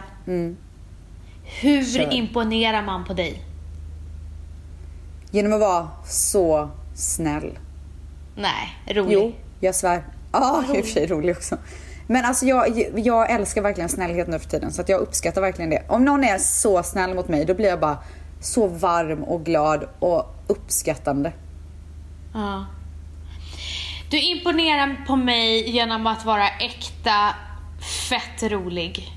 Hur 1.61 1.85
Kör. 1.85 2.15
imponerar 2.15 2.83
man 2.83 3.05
på 3.05 3.15
dig? 3.15 3.43
Genom 5.31 5.53
att 5.53 5.61
vara 5.61 5.89
så 6.05 6.71
snäll. 6.95 7.59
Nej, 8.37 8.77
rolig. 8.87 9.15
Jo, 9.15 9.33
jag 9.61 9.75
svär. 9.75 10.05
Ja, 10.41 10.65
i 10.75 10.81
och 10.81 10.85
för 10.85 10.93
sig 10.93 11.07
rolig 11.07 11.37
också. 11.37 11.57
Men 12.07 12.25
alltså 12.25 12.47
jag, 12.47 12.85
jag 12.97 13.31
älskar 13.31 13.63
verkligen 13.63 13.89
snällhet 13.89 14.29
nu 14.29 14.39
för 14.39 14.49
tiden 14.49 14.73
så 14.73 14.81
att 14.81 14.89
jag 14.89 15.01
uppskattar 15.01 15.41
verkligen 15.41 15.71
det. 15.71 15.83
Om 15.89 16.05
någon 16.05 16.25
är 16.25 16.39
så 16.39 16.83
snäll 16.83 17.15
mot 17.15 17.29
mig 17.29 17.45
då 17.45 17.55
blir 17.55 17.69
jag 17.69 17.81
bara 17.81 17.99
så 18.41 18.67
varm 18.67 19.25
och 19.25 19.45
glad 19.45 19.85
och 19.99 20.35
uppskattande. 20.47 21.33
Ja. 22.35 22.67
Du 24.11 24.21
imponerar 24.21 25.05
på 25.07 25.17
mig 25.17 25.71
genom 25.71 26.07
att 26.07 26.25
vara 26.25 26.49
äkta, 26.49 27.35
fett 28.09 28.43
rolig. 28.43 29.13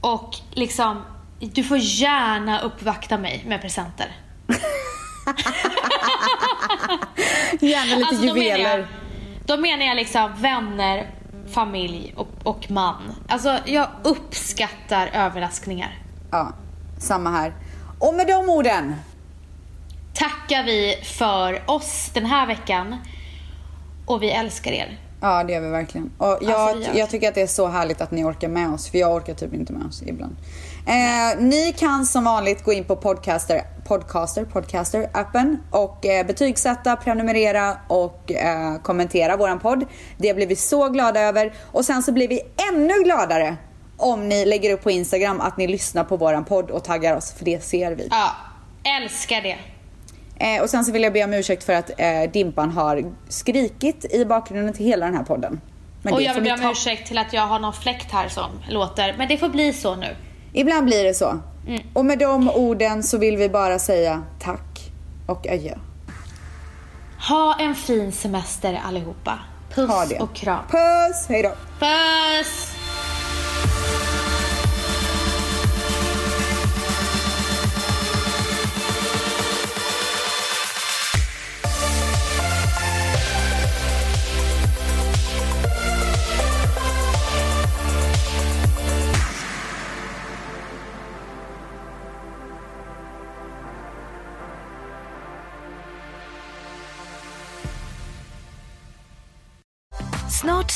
Och 0.00 0.30
liksom, 0.50 1.02
du 1.40 1.64
får 1.64 1.78
gärna 1.78 2.60
uppvakta 2.60 3.18
mig 3.18 3.44
med 3.48 3.60
presenter. 3.60 4.16
Gärna 7.60 7.96
lite 7.96 8.08
Alltså, 8.08 8.26
juveler. 8.26 8.86
Då 9.48 9.56
menar 9.56 9.86
jag 9.86 9.96
liksom 9.96 10.30
vänner, 10.36 11.10
familj 11.54 12.14
och, 12.16 12.28
och 12.42 12.70
man. 12.70 13.14
Alltså 13.28 13.58
jag 13.66 13.88
uppskattar 14.02 15.10
överraskningar. 15.12 15.98
Ja, 16.30 16.52
samma 16.98 17.30
här. 17.30 17.52
Och 17.98 18.14
med 18.14 18.26
de 18.26 18.48
orden. 18.50 18.96
Tackar 20.14 20.64
vi 20.64 20.96
för 21.04 21.70
oss 21.70 22.10
den 22.14 22.26
här 22.26 22.46
veckan. 22.46 22.96
Och 24.06 24.22
vi 24.22 24.30
älskar 24.30 24.72
er. 24.72 24.98
Ja, 25.20 25.44
det 25.44 25.52
gör 25.52 25.60
vi 25.60 25.68
verkligen. 25.68 26.10
Och 26.18 26.38
jag, 26.40 26.50
Alltså, 26.50 26.90
jag 26.94 27.10
tycker 27.10 27.28
att 27.28 27.34
det 27.34 27.42
är 27.42 27.46
så 27.46 27.66
härligt 27.66 28.00
att 28.00 28.10
ni 28.10 28.24
orkar 28.24 28.48
med 28.48 28.70
oss, 28.70 28.90
för 28.90 28.98
jag 28.98 29.14
orkar 29.14 29.34
typ 29.34 29.54
inte 29.54 29.72
med 29.72 29.86
oss 29.86 30.02
ibland. 30.02 30.36
Eh, 30.86 31.40
ni 31.42 31.74
kan 31.78 32.06
som 32.06 32.24
vanligt 32.24 32.64
gå 32.64 32.72
in 32.72 32.84
på 32.84 32.96
Podcaster, 32.96 33.62
Podcaster, 33.88 34.44
Podcaster-appen 34.44 35.56
och 35.70 36.06
eh, 36.06 36.26
betygsätta, 36.26 36.96
prenumerera 36.96 37.76
och 37.88 38.32
eh, 38.32 38.76
kommentera 38.82 39.36
våran 39.36 39.58
podd. 39.58 39.84
Det 40.16 40.34
blir 40.34 40.46
vi 40.46 40.56
så 40.56 40.88
glada 40.88 41.20
över. 41.20 41.52
Och 41.72 41.84
sen 41.84 42.02
så 42.02 42.12
blir 42.12 42.28
vi 42.28 42.40
ännu 42.72 43.02
gladare 43.04 43.56
om 43.96 44.28
ni 44.28 44.44
lägger 44.46 44.72
upp 44.72 44.82
på 44.82 44.90
Instagram 44.90 45.40
att 45.40 45.56
ni 45.56 45.66
lyssnar 45.66 46.04
på 46.04 46.16
våran 46.16 46.44
podd 46.44 46.70
och 46.70 46.84
taggar 46.84 47.16
oss, 47.16 47.32
för 47.32 47.44
det 47.44 47.64
ser 47.64 47.94
vi. 47.94 48.08
Ja, 48.10 48.30
älskar 49.02 49.42
det. 49.42 49.56
Eh, 50.38 50.62
och 50.62 50.70
sen 50.70 50.84
så 50.84 50.92
vill 50.92 51.02
jag 51.02 51.12
be 51.12 51.24
om 51.24 51.34
ursäkt 51.34 51.64
för 51.64 51.72
att 51.72 51.90
eh, 52.00 52.30
Dimpan 52.32 52.70
har 52.70 53.12
skrikit 53.28 54.04
i 54.14 54.24
bakgrunden 54.24 54.74
till 54.74 54.86
hela 54.86 55.06
den 55.06 55.14
här 55.16 55.24
podden. 55.24 55.60
Men 56.02 56.14
och 56.14 56.22
jag 56.22 56.34
vill 56.34 56.42
be 56.44 56.52
om 56.52 56.58
ta- 56.60 56.70
ursäkt 56.70 57.08
till 57.08 57.18
att 57.18 57.32
jag 57.32 57.42
har 57.46 57.58
någon 57.58 57.72
fläkt 57.72 58.12
här 58.12 58.28
som 58.28 58.50
låter. 58.68 59.14
Men 59.18 59.28
det 59.28 59.38
får 59.38 59.48
bli 59.48 59.72
så 59.72 59.96
nu. 59.96 60.16
Ibland 60.52 60.86
blir 60.86 61.04
det 61.04 61.14
så. 61.14 61.38
Mm. 61.66 61.82
Och 61.94 62.04
med 62.04 62.18
de 62.18 62.48
orden 62.50 63.02
så 63.02 63.18
vill 63.18 63.36
vi 63.36 63.48
bara 63.48 63.78
säga 63.78 64.22
tack 64.40 64.90
och 65.26 65.46
adjö. 65.46 65.74
Ha 67.28 67.56
en 67.60 67.74
fin 67.74 68.12
semester 68.12 68.80
allihopa. 68.86 69.38
Puss 69.74 70.12
och 70.20 70.34
kram. 70.36 70.64
Puss, 70.70 71.26
hej 71.28 71.42
då. 71.42 71.52
Puss! 71.78 72.77